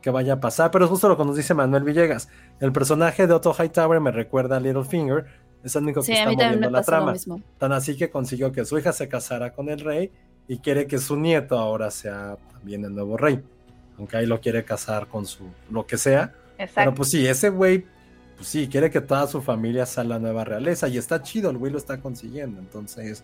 que 0.02 0.10
vaya 0.10 0.34
a 0.34 0.40
pasar. 0.40 0.72
Pero 0.72 0.86
es 0.86 0.92
justo 0.92 1.10
lo 1.10 1.18
que 1.18 1.26
nos 1.26 1.36
dice 1.36 1.54
Manuel 1.54 1.84
Villegas. 1.84 2.30
El 2.60 2.72
personaje 2.72 3.28
de 3.28 3.34
Otto 3.34 3.54
Hightower 3.54 4.00
me 4.00 4.12
recuerda 4.12 4.58
a 4.58 4.60
Littlefinger. 4.60 5.26
Es 5.64 5.76
el 5.76 5.84
único 5.84 6.00
que 6.02 6.08
Sí, 6.08 6.12
está 6.14 6.32
moviendo 6.32 6.70
la 6.70 6.82
trama. 6.82 7.14
Tan 7.58 7.72
así 7.74 7.96
que 7.98 8.10
consiguió 8.10 8.52
que 8.52 8.66
su 8.66 8.78
hija 8.78 8.92
se 8.94 9.08
casara 9.08 9.54
con 9.54 9.70
el 9.70 9.80
rey 9.80 10.12
y 10.48 10.58
quiere 10.60 10.88
que 10.88 10.98
su 10.98 11.16
nieto 11.18 11.58
ahora 11.58 11.90
sea 11.92 12.38
también 12.52 12.84
el 12.86 12.94
nuevo 12.96 13.18
rey. 13.18 13.42
Aunque 13.98 14.18
ahí 14.18 14.26
lo 14.26 14.40
quiere 14.42 14.64
casar 14.66 15.08
con 15.08 15.26
su 15.26 15.46
lo 15.70 15.86
que 15.86 15.98
sea. 15.98 16.34
Exacto. 16.64 16.82
Pero 16.82 16.94
pues 16.96 17.10
sí, 17.12 17.26
ese 17.28 17.50
güey, 17.50 17.86
pues 18.36 18.48
sí, 18.48 18.68
quiere 18.68 18.90
que 18.90 19.02
toda 19.02 19.28
su 19.28 19.42
familia 19.42 19.86
sea 19.86 20.04
la 20.04 20.20
nueva 20.20 20.44
realeza 20.44 20.88
y 20.88 20.98
está 20.98 21.22
chido, 21.22 21.50
el 21.50 21.58
güey 21.58 21.72
lo 21.72 21.78
está 21.78 22.00
consiguiendo. 22.02 22.60
Entonces, 22.60 23.24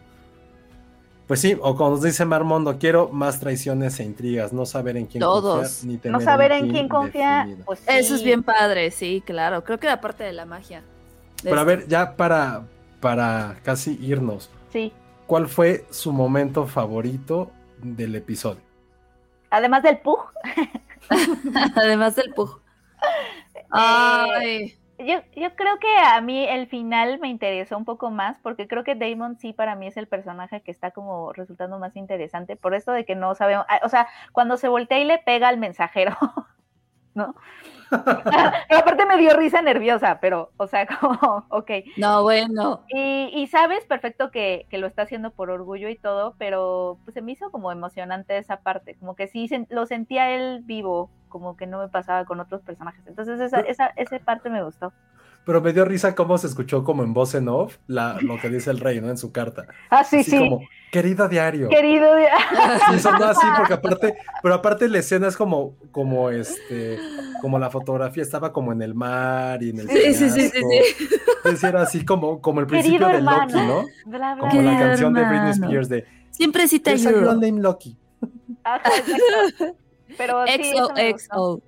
pues 1.28 1.42
sí, 1.42 1.56
o 1.62 1.76
como 1.76 1.92
nos 1.92 2.02
dice 2.02 2.26
Marmondo, 2.26 2.80
quiero 2.80 3.10
más 3.10 3.40
traiciones 3.40 4.00
e 4.00 4.04
intrigas, 4.04 4.52
no 4.52 4.66
saber 4.66 4.98
en 4.98 5.06
quién 5.06 5.22
Todos. 5.22 5.60
confiar 5.62 5.86
ni 5.92 5.98
tener 6.00 6.18
no 6.18 6.24
saber 6.24 6.52
en 6.54 6.72
quién 6.72 6.90
confía, 6.90 7.48
pues 7.66 7.82
Eso 7.88 8.14
es 8.16 8.20
sí. 8.22 8.26
bien 8.26 8.42
padre, 8.44 8.90
sí, 8.92 9.22
claro. 9.26 9.64
Creo 9.64 9.80
que 9.80 9.86
era 9.88 10.02
parte 10.02 10.24
de 10.24 10.34
la 10.34 10.46
magia. 10.46 10.82
de 11.44 11.50
Pero 11.52 11.56
a 11.56 11.60
esto. 11.60 11.66
ver, 11.68 11.88
ya 11.88 12.16
para, 12.16 12.66
para 13.00 13.58
casi 13.64 13.98
irnos, 14.02 14.50
Sí. 14.74 14.92
¿cuál 15.28 15.48
fue 15.48 15.86
su 15.92 16.12
momento 16.12 16.66
favorito 16.66 17.52
del 17.82 18.16
episodio? 18.16 18.62
Además 19.52 19.84
del 19.84 20.00
Pug, 20.00 20.20
Además 21.76 22.16
del 22.16 22.34
pug. 22.34 22.60
Eh, 23.56 23.66
Ay, 23.72 24.80
yo, 25.00 25.22
yo 25.36 25.56
creo 25.56 25.80
que 25.80 25.88
a 25.98 26.20
mí 26.22 26.46
el 26.46 26.68
final 26.68 27.20
me 27.20 27.30
interesó 27.30 27.78
un 27.78 27.86
poco 27.86 28.12
más, 28.12 28.38
porque 28.40 28.68
creo 28.68 28.84
que 28.84 28.96
Damon 28.96 29.38
sí 29.38 29.54
para 29.54 29.76
mí 29.76 29.88
es 29.88 29.96
el 29.96 30.08
personaje 30.08 30.62
que 30.62 30.72
está 30.72 30.92
como 30.92 31.32
resultando 31.34 31.80
más 31.80 31.96
interesante, 31.96 32.58
por 32.58 32.74
esto 32.74 32.92
de 32.92 33.06
que 33.06 33.16
no 33.16 33.34
sabemos, 33.36 33.66
ah, 33.70 33.80
o 33.84 33.90
sea, 33.90 34.08
cuando 34.34 34.58
se 34.58 34.68
voltea 34.68 35.00
y 35.00 35.06
le 35.06 35.18
pega 35.20 35.48
al 35.48 35.58
mensajero, 35.58 36.18
¿no? 37.14 37.36
Aparte 38.70 39.06
me 39.06 39.18
dio 39.18 39.36
risa 39.36 39.62
nerviosa, 39.62 40.20
pero, 40.20 40.52
o 40.58 40.68
sea, 40.68 40.86
como, 41.00 41.46
ok. 41.50 41.72
no, 41.98 42.24
bueno. 42.24 42.84
Y, 42.90 43.32
y 43.34 43.48
sabes 43.48 43.86
perfecto 43.86 44.32
que, 44.32 44.66
que 44.70 44.78
lo 44.78 44.88
está 44.88 45.04
haciendo 45.04 45.32
por 45.32 45.50
orgullo 45.50 45.90
y 45.90 45.96
todo, 45.96 46.36
pero 46.38 46.98
pues 47.04 47.14
se 47.14 47.22
me 47.22 47.32
hizo 47.32 47.52
como 47.52 47.72
emocionante 47.72 48.38
esa 48.38 48.58
parte, 48.58 48.96
como 48.96 49.16
que 49.16 49.28
sí 49.28 49.50
lo 49.70 49.86
sentía 49.86 50.32
él 50.32 50.62
vivo, 50.64 51.10
como 51.30 51.56
que 51.56 51.68
no 51.68 51.80
me 51.80 51.88
pasaba 51.90 52.26
con 52.26 52.40
otros 52.40 52.62
personajes. 52.62 53.06
Entonces 53.08 53.40
esa, 53.40 53.62
esa, 53.62 53.88
esa 53.96 54.20
parte 54.20 54.50
me 54.50 54.64
gustó. 54.64 54.94
Pero 55.50 55.62
me 55.62 55.74
dio 55.74 55.84
risa 55.84 56.14
cómo 56.14 56.38
se 56.38 56.46
escuchó 56.46 56.84
como 56.84 57.02
en 57.02 57.12
voz 57.12 57.34
en 57.34 57.48
off 57.48 57.78
la, 57.88 58.20
lo 58.22 58.40
que 58.40 58.50
dice 58.50 58.70
el 58.70 58.80
rey, 58.80 59.02
¿no? 59.02 59.10
En 59.10 59.18
su 59.18 59.32
carta. 59.32 59.66
Ah, 59.90 60.04
sí, 60.04 60.18
Así 60.18 60.30
sí. 60.30 60.38
como, 60.38 60.62
querido 60.92 61.28
diario. 61.28 61.70
Querido, 61.70 62.06
Sí, 62.92 63.00
sonó 63.00 63.26
así, 63.26 63.48
porque 63.58 63.74
aparte, 63.74 64.16
pero 64.44 64.54
aparte 64.54 64.88
la 64.88 65.00
escena 65.00 65.28
es 65.28 65.36
como, 65.36 65.74
como 65.92 66.30
este, 66.30 67.00
como 67.42 67.58
la 67.58 67.72
fotografía 67.72 68.22
estaba 68.22 68.54
como 68.54 68.74
en 68.74 68.84
el 68.84 68.94
mar 68.94 69.64
y 69.64 69.72
en 69.72 69.80
el 69.80 69.90
Sí, 69.90 70.14
sí, 70.14 70.30
sí, 70.30 70.50
sí, 70.50 70.60
sí. 70.60 71.08
Entonces 71.38 71.64
era 71.64 71.82
así 71.82 72.06
como, 72.06 72.40
como 72.42 72.60
el 72.60 72.68
principio 72.68 73.08
querido 73.08 73.10
de 73.10 73.16
hermano. 73.18 73.46
Loki, 73.52 73.68
¿no? 73.68 73.86
Bla, 74.06 74.36
bla, 74.36 74.38
Como 74.38 74.52
Querido 74.52 74.72
la 74.72 74.78
canción 74.80 75.14
de 75.16 75.24
Britney. 75.24 75.50
Spears 75.50 75.90
de 75.90 76.06
Siempre 76.30 76.68
sí 76.68 76.80
te 76.80 76.92
ayudo. 76.92 77.34
named 77.34 77.64
Loki. 77.64 77.98
Ajá, 78.64 78.88
exacto. 79.00 79.76
Pero 80.16 80.46
sí. 80.46 80.74
XOXO. 80.76 81.62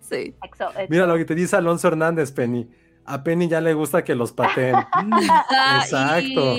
Sí. 0.00 0.34
Exo. 0.42 0.70
Mira 0.88 1.06
lo 1.06 1.14
que 1.18 1.26
te 1.26 1.34
dice 1.34 1.56
Alonso 1.56 1.88
Hernández, 1.88 2.32
Penny. 2.32 2.66
A 3.10 3.24
Penny 3.24 3.48
ya 3.48 3.60
le 3.60 3.72
gusta 3.74 4.04
que 4.04 4.14
los 4.14 4.32
pateen. 4.32 4.76
Exacto. 5.80 6.54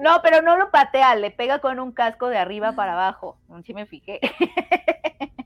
No, 0.00 0.20
pero 0.22 0.40
no 0.42 0.56
lo 0.56 0.70
patea, 0.70 1.14
le 1.14 1.30
pega 1.30 1.58
con 1.60 1.78
un 1.78 1.92
casco 1.92 2.28
de 2.28 2.38
arriba 2.38 2.72
para 2.72 2.94
abajo. 2.94 3.38
Sí 3.64 3.74
me 3.74 3.84
fijé. 3.86 4.18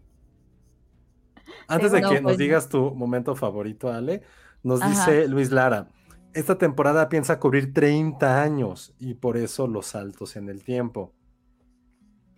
Antes 1.68 1.90
de 1.92 2.00
No, 2.00 2.08
que 2.10 2.14
nos 2.16 2.22
pues 2.22 2.38
digas 2.38 2.68
tu 2.68 2.94
momento 2.94 3.34
favorito, 3.34 3.92
Ale, 3.92 4.22
nos 4.62 4.80
Ajá. 4.80 4.90
dice 4.90 5.28
Luis 5.28 5.50
Lara. 5.50 5.88
Esta 6.32 6.56
temporada 6.58 7.08
piensa 7.08 7.40
cubrir 7.40 7.72
30 7.74 8.42
años 8.42 8.94
y 8.98 9.14
por 9.14 9.36
eso 9.36 9.66
los 9.66 9.86
saltos 9.86 10.36
en 10.36 10.48
el 10.48 10.62
tiempo. 10.62 11.12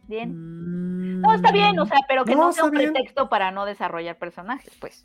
Bien. 0.07 0.31
Mm. 0.33 1.21
No, 1.21 1.35
está 1.35 1.53
bien, 1.53 1.79
o 1.79 1.85
sea, 1.85 1.99
pero 2.09 2.25
que 2.25 2.35
No, 2.35 2.47
no, 2.47 2.53
sea 2.53 2.65
un 2.65 2.71
bien. 2.71 2.93
pretexto 2.93 3.29
para 3.29 3.51
no 3.51 3.67
desarrollar 3.67 4.17
personajes, 4.17 4.73
pues. 4.81 5.05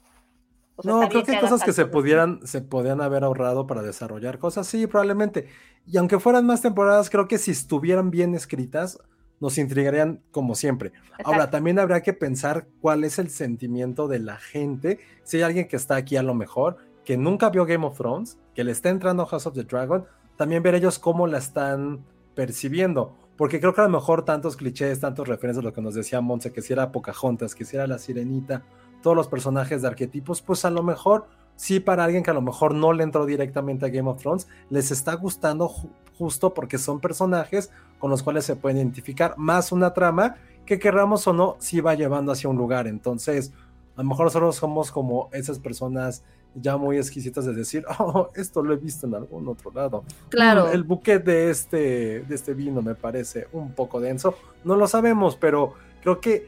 No, 0.84 1.08
creo 1.08 1.24
que 1.24 1.32
hay 1.34 1.40
cosas 1.40 1.64
que 1.64 1.72
se 1.72 1.86
pudieran, 1.86 2.40
se 2.46 2.62
podían 2.62 3.00
haber 3.02 3.24
ahorrado 3.24 3.68
para 3.68 3.84
desarrollar 3.84 4.40
cosas, 4.40 4.66
sí, 4.66 4.88
probablemente. 4.88 5.48
Y 5.86 5.98
aunque 5.98 6.20
fueran 6.20 6.46
más 6.46 6.62
temporadas, 6.62 7.10
creo 7.10 7.28
que 7.28 7.38
si 7.38 7.52
estuvieran 7.52 8.10
bien 8.10 8.34
escritas, 8.34 9.00
nos 9.40 9.58
intrigarían 9.58 10.22
como 10.32 10.56
siempre. 10.56 10.94
Ahora, 11.24 11.50
también 11.50 11.78
habría 11.78 12.02
que 12.02 12.14
pensar 12.14 12.68
cuál 12.82 13.04
es 13.04 13.20
el 13.20 13.30
sentimiento 13.30 14.08
de 14.08 14.20
la 14.20 14.38
gente. 14.38 15.00
Si 15.24 15.38
hay 15.38 15.44
alguien 15.44 15.68
que 15.68 15.76
está 15.76 15.96
aquí 15.96 16.16
a 16.16 16.24
lo 16.24 16.34
mejor, 16.34 16.78
que 17.04 17.18
nunca 17.18 17.50
vio 17.50 17.66
Game 17.66 17.86
of 17.86 17.98
Thrones, 17.98 18.38
que 18.56 18.64
le 18.64 18.72
está 18.72 18.90
entrando 18.90 19.26
House 19.26 19.46
of 19.46 19.54
the 19.54 19.64
Dragon, 19.64 20.06
también 20.38 20.64
ver 20.64 20.76
ellos 20.76 20.98
cómo 20.98 21.28
la 21.28 21.38
están 21.38 22.06
percibiendo. 22.36 23.16
Porque 23.36 23.60
creo 23.60 23.74
que 23.74 23.82
a 23.82 23.86
lo 23.86 23.90
mejor 23.90 24.26
tantos 24.26 24.56
clichés, 24.56 25.00
tantos 25.00 25.28
referencias, 25.28 25.64
lo 25.64 25.74
que 25.74 25.82
nos 25.82 25.96
decía 25.96 26.22
Monse, 26.22 26.54
que 26.54 26.62
si 26.62 26.72
era 26.72 26.92
Pocahontas, 26.92 27.56
que 27.56 27.66
si 27.66 27.76
era 27.76 27.88
la 27.88 27.98
Sirenita, 27.98 28.64
todos 29.04 29.16
los 29.16 29.28
personajes 29.28 29.84
de 29.84 29.88
arquetipos, 29.90 30.42
pues 30.42 30.66
a 30.66 30.72
lo 30.72 30.82
mejor 30.82 31.28
sí 31.56 31.80
para 31.80 32.04
alguien 32.06 32.24
que 32.24 32.32
a 32.32 32.34
lo 32.34 32.42
mejor 32.42 32.74
no 32.74 32.94
le 32.94 33.04
entró 33.04 33.28
directamente 33.28 33.86
a 33.86 33.90
Game 33.90 34.10
of 34.10 34.18
Thrones, 34.20 34.48
les 34.72 34.90
está 34.90 35.14
gustando 35.14 35.70
ju- 35.70 35.90
justo 36.18 36.54
porque 36.56 36.80
son 36.80 37.00
personajes 37.00 37.70
con 38.00 38.10
los 38.10 38.24
cuales 38.24 38.46
se 38.46 38.56
pueden 38.56 38.78
identificar, 38.78 39.36
más 39.38 39.72
una 39.72 39.94
trama 39.94 40.36
que 40.66 40.80
querramos 40.80 41.28
o 41.28 41.34
no, 41.34 41.56
sí 41.60 41.80
va 41.82 41.94
llevando 41.94 42.32
hacia 42.32 42.50
un 42.50 42.58
lugar. 42.58 42.88
Entonces, 42.88 43.54
a 43.96 44.02
lo 44.02 44.10
mejor 44.10 44.26
nosotros 44.26 44.56
somos 44.56 44.92
como 44.92 45.30
esas 45.34 45.60
personas 45.60 46.24
ya 46.56 46.78
muy 46.78 46.98
exquisitas 46.98 47.46
de 47.46 47.54
decir, 47.54 47.84
oh, 48.00 48.30
esto 48.36 48.64
lo 48.64 48.74
he 48.74 48.78
visto 48.78 49.06
en 49.08 49.16
algún 49.16 49.48
otro 49.48 49.72
lado. 49.72 50.04
Claro. 50.30 50.70
El 50.72 50.84
buquet 50.84 51.24
de 51.24 51.50
este, 51.50 52.22
de 52.22 52.36
este 52.36 52.54
vino 52.54 52.82
me 52.82 52.96
parece 52.96 53.48
un 53.54 53.74
poco 53.74 54.00
denso. 54.00 54.36
No 54.64 54.76
lo 54.76 54.88
sabemos, 54.88 55.36
pero 55.36 55.74
creo 56.02 56.20
que 56.22 56.48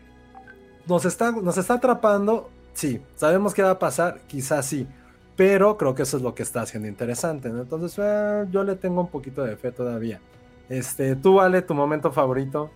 nos 0.88 1.06
está, 1.06 1.32
nos 1.32 1.58
está 1.58 1.76
atrapando. 1.76 2.50
Sí, 2.74 3.02
sabemos 3.16 3.54
qué 3.54 3.64
va 3.64 3.72
a 3.72 3.80
pasar, 3.80 4.20
quizás 4.28 4.66
sí. 4.66 4.88
Pero 5.36 5.78
creo 5.78 5.96
que 5.96 6.04
eso 6.04 6.18
es 6.18 6.24
lo 6.24 6.34
que 6.34 6.44
está 6.44 6.62
haciendo 6.62 6.88
interesante. 6.88 7.50
Entonces, 7.50 7.98
eh, 8.02 8.46
yo 8.52 8.64
le 8.64 8.76
tengo 8.76 9.02
un 9.02 9.10
poquito 9.10 9.44
de 9.44 9.58
fe 9.58 9.72
todavía. 9.72 10.22
Este, 10.70 11.16
tú, 11.16 11.42
Ale, 11.42 11.62
tu 11.62 11.74
momento 11.74 12.12
favorito. 12.12 12.72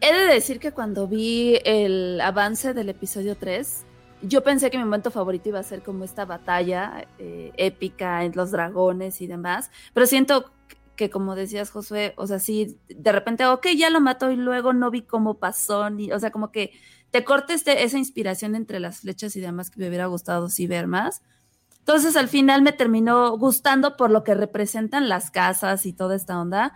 He 0.00 0.12
de 0.12 0.26
decir 0.26 0.58
que 0.58 0.72
cuando 0.72 1.06
vi 1.06 1.60
el 1.64 2.20
avance 2.20 2.74
del 2.74 2.88
episodio 2.88 3.36
3, 3.36 3.84
yo 4.22 4.42
pensé 4.42 4.70
que 4.70 4.78
mi 4.78 4.84
momento 4.84 5.10
favorito 5.10 5.48
iba 5.48 5.60
a 5.60 5.62
ser 5.62 5.82
como 5.82 6.04
esta 6.04 6.24
batalla 6.24 7.06
eh, 7.18 7.52
épica 7.56 8.24
en 8.24 8.32
los 8.34 8.50
dragones 8.50 9.20
y 9.20 9.26
demás, 9.26 9.70
pero 9.94 10.06
siento 10.06 10.50
que 11.02 11.10
como 11.10 11.34
decías 11.34 11.70
Josué, 11.70 12.14
o 12.16 12.28
sea, 12.28 12.38
sí, 12.38 12.78
de 12.88 13.10
repente, 13.10 13.44
ok, 13.44 13.66
ya 13.76 13.90
lo 13.90 14.00
mató 14.00 14.30
y 14.30 14.36
luego 14.36 14.72
no 14.72 14.88
vi 14.92 15.02
cómo 15.02 15.40
pasó, 15.40 15.90
ni, 15.90 16.12
o 16.12 16.20
sea, 16.20 16.30
como 16.30 16.52
que 16.52 16.70
te 17.10 17.24
cortes 17.24 17.56
este, 17.56 17.82
esa 17.82 17.98
inspiración 17.98 18.54
entre 18.54 18.78
las 18.78 19.00
flechas 19.00 19.34
y 19.34 19.40
demás 19.40 19.68
que 19.68 19.80
me 19.80 19.88
hubiera 19.88 20.06
gustado 20.06 20.48
sí 20.48 20.68
ver 20.68 20.86
más. 20.86 21.22
Entonces 21.80 22.14
al 22.14 22.28
final 22.28 22.62
me 22.62 22.70
terminó 22.70 23.36
gustando 23.36 23.96
por 23.96 24.12
lo 24.12 24.22
que 24.22 24.34
representan 24.34 25.08
las 25.08 25.32
casas 25.32 25.86
y 25.86 25.92
toda 25.92 26.14
esta 26.14 26.40
onda. 26.40 26.72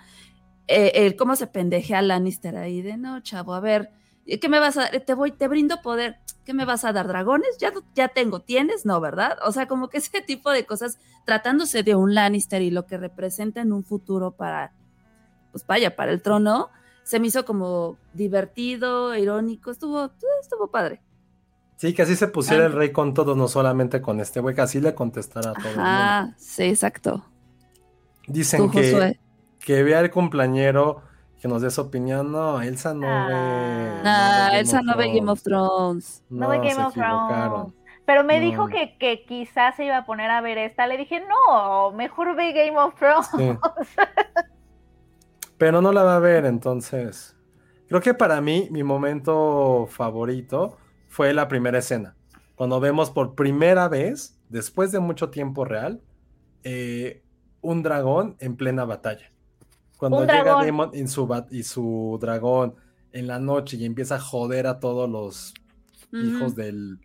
Eh, 0.66 0.90
el 1.06 1.14
cómo 1.14 1.36
se 1.36 1.46
pendejea 1.46 2.02
Lannister 2.02 2.56
ahí 2.56 2.82
de 2.82 2.96
no, 2.96 3.20
chavo, 3.20 3.54
a 3.54 3.60
ver, 3.60 3.92
¿qué 4.26 4.48
me 4.48 4.58
vas 4.58 4.76
a 4.76 4.82
dar? 4.82 5.00
Te 5.00 5.14
voy, 5.14 5.30
te 5.32 5.48
brindo 5.48 5.80
poder, 5.82 6.18
¿qué 6.44 6.52
me 6.54 6.64
vas 6.64 6.84
a 6.84 6.92
dar? 6.92 7.06
¿Dragones? 7.08 7.56
Ya, 7.58 7.72
ya 7.94 8.08
tengo, 8.08 8.40
¿tienes? 8.40 8.84
No, 8.84 9.00
¿verdad? 9.00 9.36
O 9.46 9.52
sea, 9.52 9.66
como 9.68 9.88
que 9.88 9.98
ese 9.98 10.20
tipo 10.20 10.50
de 10.50 10.66
cosas, 10.66 10.98
tratándose 11.24 11.82
de 11.82 11.94
un 11.94 12.14
Lannister 12.14 12.62
y 12.62 12.70
lo 12.70 12.86
que 12.86 12.96
representa 12.98 13.60
en 13.60 13.72
un 13.72 13.84
futuro 13.84 14.32
para, 14.32 14.72
pues 15.52 15.66
vaya, 15.66 15.94
para 15.96 16.12
el 16.12 16.22
trono, 16.22 16.70
se 17.04 17.20
me 17.20 17.28
hizo 17.28 17.44
como 17.44 17.98
divertido, 18.14 19.14
irónico, 19.16 19.70
estuvo, 19.70 20.10
estuvo 20.42 20.66
padre. 20.68 21.00
Sí, 21.76 21.92
que 21.92 22.02
así 22.02 22.16
se 22.16 22.26
pusiera 22.28 22.64
Ah. 22.64 22.66
el 22.68 22.72
rey 22.72 22.90
con 22.90 23.12
todos, 23.14 23.36
no 23.36 23.48
solamente 23.48 24.00
con 24.00 24.18
este 24.20 24.40
güey, 24.40 24.54
que 24.54 24.62
así 24.62 24.80
le 24.80 24.94
contestara 24.94 25.50
a 25.50 25.52
todo 25.52 25.68
el 25.68 25.76
mundo. 25.76 25.82
Ajá, 25.90 26.34
sí, 26.38 26.64
exacto. 26.64 27.24
Dicen 28.26 28.62
Tú, 28.66 28.70
que, 28.72 28.90
Josué. 28.92 29.20
que 29.60 29.82
vea 29.82 30.00
el 30.00 30.10
cumpleañero 30.10 31.02
que 31.40 31.48
nos 31.48 31.62
dé 31.62 31.70
su 31.70 31.80
opinión. 31.82 32.32
No, 32.32 32.60
Elsa 32.62 32.94
no 32.94 33.06
Ah. 33.08 33.26
ve. 33.28 34.00
Ah, 34.04 34.48
ve 34.52 34.58
Elsa 34.60 34.80
no 34.82 34.96
ve 34.96 35.12
Game 35.14 35.30
of 35.30 35.42
Thrones. 35.42 36.22
No 36.30 36.48
ve 36.48 36.58
Game 36.58 36.82
of 36.84 36.94
Thrones. 36.94 37.72
Pero 38.06 38.22
me 38.24 38.38
No. 38.40 38.46
dijo 38.46 38.66
que, 38.68 38.96
que 38.98 39.24
quizás 39.24 39.74
se 39.76 39.84
iba 39.84 39.96
a 39.98 40.06
poner 40.06 40.30
a 40.30 40.40
ver 40.40 40.58
esta. 40.58 40.86
Le 40.86 40.96
dije, 40.96 41.20
no, 41.26 41.90
mejor 41.92 42.36
ve 42.36 42.52
Game 42.52 42.78
of 42.78 42.94
Thrones. 42.94 43.26
Sí. 43.36 43.58
Pero 45.58 45.80
no 45.80 45.92
la 45.92 46.02
va 46.02 46.16
a 46.16 46.20
ver, 46.20 46.44
entonces. 46.44 47.36
Creo 47.88 48.00
que 48.00 48.14
para 48.14 48.40
mí, 48.40 48.68
mi 48.70 48.82
momento 48.82 49.86
favorito 49.90 50.76
fue 51.08 51.32
la 51.32 51.48
primera 51.48 51.78
escena. 51.78 52.16
Cuando 52.54 52.80
vemos 52.80 53.10
por 53.10 53.34
primera 53.34 53.88
vez, 53.88 54.38
después 54.48 54.92
de 54.92 54.98
mucho 55.00 55.30
tiempo 55.30 55.64
real, 55.64 56.00
eh, 56.64 57.22
un 57.60 57.82
dragón 57.82 58.36
en 58.40 58.56
plena 58.56 58.84
batalla. 58.84 59.30
Cuando 59.98 60.20
llega 60.20 60.42
dragón. 60.42 60.62
Daemon 60.62 60.90
y 60.94 61.06
su, 61.06 61.26
bat- 61.26 61.48
y 61.50 61.62
su 61.62 62.18
dragón 62.20 62.74
en 63.12 63.26
la 63.26 63.38
noche 63.38 63.76
y 63.76 63.84
empieza 63.84 64.16
a 64.16 64.20
joder 64.20 64.66
a 64.66 64.78
todos 64.80 65.08
los 65.08 65.54
hijos 66.12 66.54
del 66.54 66.98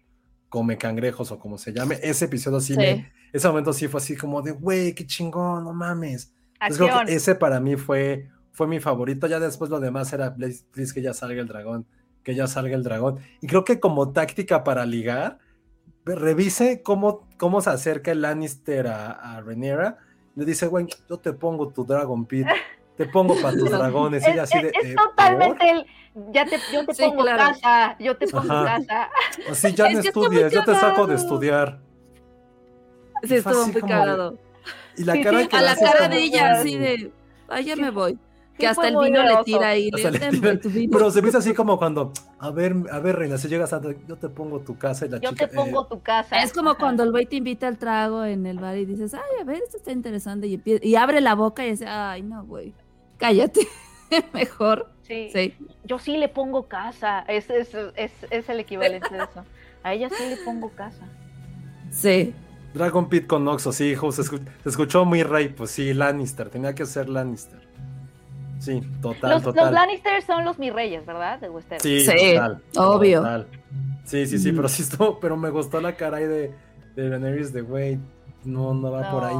come 0.50 0.78
cangrejos 0.78 1.32
o 1.32 1.40
como 1.40 1.58
se 1.58 1.72
llame, 1.74 1.98
ese 2.04 2.26
episodio 2.26 2.60
sí, 2.60 2.74
Sí. 2.74 2.80
me, 2.80 3.12
ese 3.32 3.48
momento 3.48 3.72
sí 3.74 3.88
fue 3.88 4.00
así 4.00 4.16
como 4.18 4.42
de, 4.42 4.52
güey, 4.52 4.94
qué 4.94 5.06
chingón, 5.06 5.64
no 5.64 5.74
mames. 5.74 6.34
Entonces, 6.56 6.78
creo 6.78 6.88
Acción. 6.90 7.08
que 7.08 7.16
ese 7.16 7.36
para 7.36 7.60
mí 7.62 7.78
fue, 7.78 8.30
fue 8.52 8.68
mi 8.68 8.80
favorito. 8.82 9.28
Ya 9.28 9.40
después 9.40 9.70
lo 9.72 9.80
demás 9.80 10.12
era, 10.14 10.36
please, 10.36 10.66
please, 10.72 10.94
que 10.94 11.02
ya 11.02 11.14
salga 11.14 11.40
el 11.42 11.48
dragón, 11.48 11.86
que 12.24 12.36
ya 12.36 12.48
salga 12.48 12.76
el 12.76 12.84
dragón. 12.84 13.20
Y 13.42 13.48
creo 13.48 13.64
que 13.64 13.80
como 13.80 14.12
táctica 14.12 14.64
para 14.66 14.86
ligar, 14.86 15.40
revise 16.06 16.82
cómo, 16.84 17.28
cómo 17.38 17.62
se 17.62 17.70
acerca 17.70 18.12
el 18.12 18.22
Lannister 18.22 18.88
a, 18.88 19.12
a 19.12 19.42
Rhaenyra. 19.42 19.98
Le 20.36 20.46
dice, 20.46 20.68
güey, 20.68 20.88
yo 21.10 21.18
te 21.20 21.34
pongo 21.34 21.70
tu 21.70 21.86
Dragon 21.86 22.26
Pit, 22.26 22.48
te 22.98 23.06
pongo 23.06 23.36
para 23.42 23.58
tus 23.58 23.70
dragones. 23.72 24.24
Y 24.24 24.26
Es, 24.28 24.34
ella 24.34 24.44
así 24.44 24.58
es- 24.58 24.64
de, 24.64 24.70
es 24.70 24.86
"Eh, 24.92 24.96
totalmente 24.96 25.70
el. 25.70 25.86
Ya 26.34 26.44
te, 26.46 26.58
yo 26.74 26.86
te 26.86 26.94
Sí, 26.94 27.04
pongo 27.04 27.22
claro. 27.24 27.38
casa, 27.38 27.96
yo 28.00 28.18
te 28.18 28.28
pongo 28.28 28.52
Ajá. 28.54 28.66
casa. 28.86 29.10
ya 29.70 29.86
Es 29.88 29.94
no 29.94 30.00
estudies, 30.02 30.52
yo 30.52 30.64
te 30.66 30.76
saco 30.76 30.88
de 30.88 30.94
cagado. 30.96 31.14
estudiar. 31.16 31.80
Sí, 33.24 33.36
estuvo 33.36 33.66
muy 33.68 33.74
como 33.82 33.88
de- 33.94 34.00
cagado. 34.00 34.38
Y 34.98 35.04
la 35.06 35.14
Sí, 35.14 35.24
cara 35.24 35.40
sí, 35.42 35.48
que 35.48 35.56
A 35.58 35.62
la 35.62 35.76
cara 35.76 35.98
como, 36.00 36.10
de 36.10 36.18
ella, 36.24 36.52
así 36.52 36.78
de, 36.78 37.12
ay, 37.48 37.66
ya 37.66 37.76
me 37.78 37.92
voy. 37.92 38.20
Que 38.62 38.68
hasta 38.68 38.88
el 38.88 38.96
vino 38.98 39.22
le 39.24 39.44
tira 39.44 39.68
ahí. 39.70 39.90
O 39.94 39.98
sea, 39.98 40.12
Le, 40.12 40.20
le 40.20 40.32
"Ten, 40.32 40.42
tira- 40.60 40.74
vino". 40.74 40.92
Pero 40.98 41.12
se 41.12 41.22
me 41.22 41.28
hizo 41.30 41.38
así 41.40 41.54
como 41.54 41.78
cuando, 41.78 42.14
a 42.40 42.50
ver, 42.52 42.76
a 42.92 43.00
ver, 43.00 43.18
reina, 43.18 43.38
si 43.38 43.48
llegas 43.48 43.74
a, 43.74 43.82
yo 44.08 44.16
te 44.16 44.30
pongo 44.30 44.60
tu 44.62 44.78
casa 44.78 45.06
y 45.06 45.10
la 45.10 45.18
Yo 45.20 45.32
chica. 45.32 45.48
te 45.48 45.54
pongo 45.56 45.84
eh, 45.84 45.88
tu 45.90 46.02
casa. 46.02 46.42
Es 46.42 46.54
como 46.54 46.72
Ajá. 46.72 46.80
cuando 46.80 47.04
el 47.04 47.12
güey 47.12 47.26
te 47.26 47.36
invita 47.38 47.68
al 47.68 47.78
trago 47.78 48.24
en 48.24 48.46
el 48.46 48.60
bar 48.60 48.78
y 48.78 48.86
dices, 48.86 49.14
ay, 49.14 49.42
a 49.42 49.44
ver, 49.44 49.62
esto 49.64 49.78
está 49.78 49.92
interesante. 49.92 50.48
Y, 50.48 50.96
abre 50.96 51.20
la 51.22 51.36
boca 51.36 51.66
y 51.66 51.72
dice, 51.72 51.86
ay, 51.88 52.22
no, 52.24 52.46
güey, 52.46 52.74
cállate. 53.18 53.68
Mejor. 54.34 54.90
Sí. 55.04 55.30
Sí. 55.34 55.54
Yo 55.86 56.00
sí 56.00 56.18
le 56.18 56.30
pongo 56.30 56.68
casa. 56.68 57.20
Es, 57.28 57.50
es, 57.50 57.70
es, 57.96 58.12
es 58.30 58.50
el 58.50 58.60
equivalente 58.60 59.10
de 59.10 59.24
eso. 59.24 59.44
A 59.84 59.94
ella 59.94 60.10
sí 60.10 60.24
le 60.30 60.38
pongo 60.46 60.70
casa. 60.70 61.08
Sí. 61.90 62.34
Dragon 62.74 63.10
Pit 63.10 63.28
con 63.28 63.46
Oxo, 63.50 63.74
sí, 63.74 63.86
hijo, 63.90 64.12
se, 64.14 64.22
escu- 64.22 64.46
se 64.64 64.70
escuchó 64.70 65.04
muy 65.04 65.24
rey, 65.24 65.50
pues 65.50 65.72
sí, 65.72 65.94
Lannister, 65.94 66.50
tenía 66.50 66.74
que 66.74 66.86
ser 66.86 67.10
Lannister. 67.10 67.60
Sí, 68.62 68.80
total, 69.02 69.32
Los, 69.32 69.44
total. 69.44 69.66
los 69.66 69.74
Lannisters 69.74 70.24
son 70.26 70.46
los 70.46 70.60
mis 70.60 70.72
reyes, 70.72 71.04
¿verdad? 71.06 71.40
De 71.40 71.50
Westeros. 71.50 71.82
Sí, 71.82 72.02
Sí, 72.02 72.36
total, 72.36 72.62
obvio. 72.78 73.20
total. 73.22 73.48
Sí, 74.06 74.26
sí, 74.28 74.38
sí, 74.38 74.52
Mm. 74.52 74.56
pero 74.56 74.68
sí 74.70 74.84
estuvo, 74.84 75.20
pero 75.20 75.36
me 75.36 75.50
gustó 75.50 75.82
la 75.82 75.96
cara 75.96 76.18
ahí 76.18 76.26
de, 76.26 76.54
de 76.96 77.10
Daenerys 77.10 77.52
de 77.54 77.62
güey, 77.62 77.98
no, 78.46 78.74
no 78.76 78.92
va 78.92 79.10
por 79.10 79.24
ahí. 79.24 79.36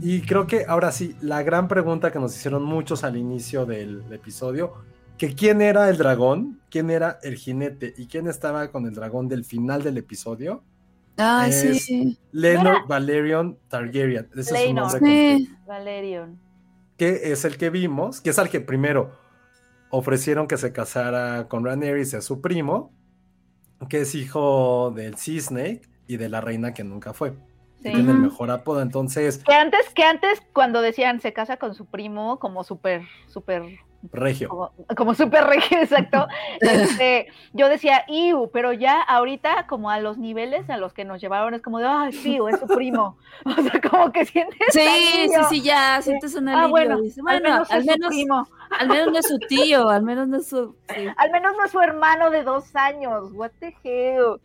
Y 0.00 0.20
creo 0.22 0.46
que 0.46 0.64
ahora 0.68 0.92
sí, 0.92 1.16
la 1.20 1.42
gran 1.42 1.66
pregunta 1.66 2.12
que 2.12 2.20
nos 2.20 2.36
hicieron 2.36 2.62
muchos 2.62 3.02
al 3.02 3.16
inicio 3.16 3.66
del 3.66 4.04
episodio, 4.12 4.74
que 5.18 5.34
quién 5.34 5.60
era 5.60 5.88
el 5.88 5.98
dragón, 5.98 6.60
quién 6.70 6.90
era 6.90 7.18
el 7.22 7.36
jinete 7.36 7.94
y 7.96 8.06
quién 8.06 8.28
estaba 8.28 8.68
con 8.70 8.86
el 8.86 8.94
dragón 8.94 9.28
del 9.28 9.44
final 9.44 9.82
del 9.82 9.96
episodio. 9.98 10.62
Ay, 11.16 11.50
Es- 11.50 11.84
sí. 11.84 12.16
Lenor 12.32 12.86
Valerion 12.86 13.58
Targaryen, 13.68 14.28
ese 14.36 14.54
es 14.54 14.68
su 14.68 14.72
nombre 14.74 15.00
Sí. 15.36 15.50
Valerion. 15.66 16.38
Que 17.02 17.32
es 17.32 17.44
el 17.44 17.58
que 17.58 17.68
vimos, 17.68 18.20
que 18.20 18.30
es 18.30 18.38
al 18.38 18.48
que 18.48 18.60
primero 18.60 19.18
ofrecieron 19.90 20.46
que 20.46 20.56
se 20.56 20.72
casara 20.72 21.48
con 21.48 21.64
Rhaenyra 21.64 21.98
y 21.98 22.04
su 22.04 22.40
primo, 22.40 22.94
que 23.88 24.02
es 24.02 24.14
hijo 24.14 24.92
del 24.94 25.16
Sea 25.16 25.40
Snake 25.40 25.82
y 26.06 26.16
de 26.16 26.28
la 26.28 26.40
reina 26.40 26.72
que 26.72 26.84
nunca 26.84 27.12
fue. 27.12 27.32
que 27.82 27.90
tiene 27.90 28.12
el 28.12 28.18
mejor 28.18 28.52
apodo, 28.52 28.82
entonces 28.82 29.42
Que 29.42 29.52
antes, 29.52 29.90
que 29.92 30.04
antes, 30.04 30.40
cuando 30.52 30.80
decían 30.80 31.20
se 31.20 31.32
casa 31.32 31.56
con 31.56 31.74
su 31.74 31.86
primo, 31.86 32.38
como 32.38 32.62
súper, 32.62 33.02
súper 33.26 33.80
regio. 34.12 34.48
como, 34.48 34.72
como 34.96 35.14
súper 35.14 35.44
regio, 35.44 35.78
exacto. 35.82 36.26
Este, 36.60 37.26
yo 37.52 37.68
decía, 37.68 38.04
Iu, 38.08 38.50
pero 38.52 38.72
ya 38.72 39.00
ahorita, 39.02 39.66
como 39.66 39.90
a 39.90 40.00
los 40.00 40.18
niveles 40.18 40.68
a 40.70 40.76
los 40.76 40.92
que 40.92 41.04
nos 41.04 41.20
llevaron, 41.20 41.54
es 41.54 41.62
como 41.62 41.78
de, 41.78 41.86
ay, 41.86 42.12
sí, 42.12 42.40
o 42.40 42.48
es 42.48 42.58
su 42.60 42.66
primo. 42.66 43.16
O 43.44 43.60
sea, 43.60 43.80
como 43.90 44.12
que 44.12 44.24
sientes. 44.24 44.56
Sí, 44.70 44.78
sí, 44.80 45.18
alivio. 45.20 45.48
sí, 45.48 45.62
ya, 45.62 46.00
sientes 46.00 46.34
un 46.36 46.48
Ah, 46.48 46.52
alivio. 46.52 46.70
bueno, 46.70 47.00
dices, 47.00 47.24
al 47.26 47.42
menos 47.42 47.70
al 47.70 47.78
es 47.80 47.84
su 47.86 47.90
menos, 47.90 48.08
primo. 48.08 48.48
al 48.78 48.88
menos 48.88 49.12
no 49.12 49.18
es 49.18 49.26
su 49.26 49.38
tío, 49.40 49.88
al 49.88 50.02
menos 50.04 50.28
no 50.28 50.36
es 50.36 50.46
su. 50.48 50.76
sí. 50.94 51.06
Al 51.16 51.30
menos 51.32 51.52
no 51.56 51.64
es 51.64 51.70
su 51.72 51.80
hermano 51.80 52.30
de 52.30 52.44
dos 52.44 52.74
años. 52.76 53.30
What 53.32 53.50
the 53.58 53.74
hell. 53.82 54.40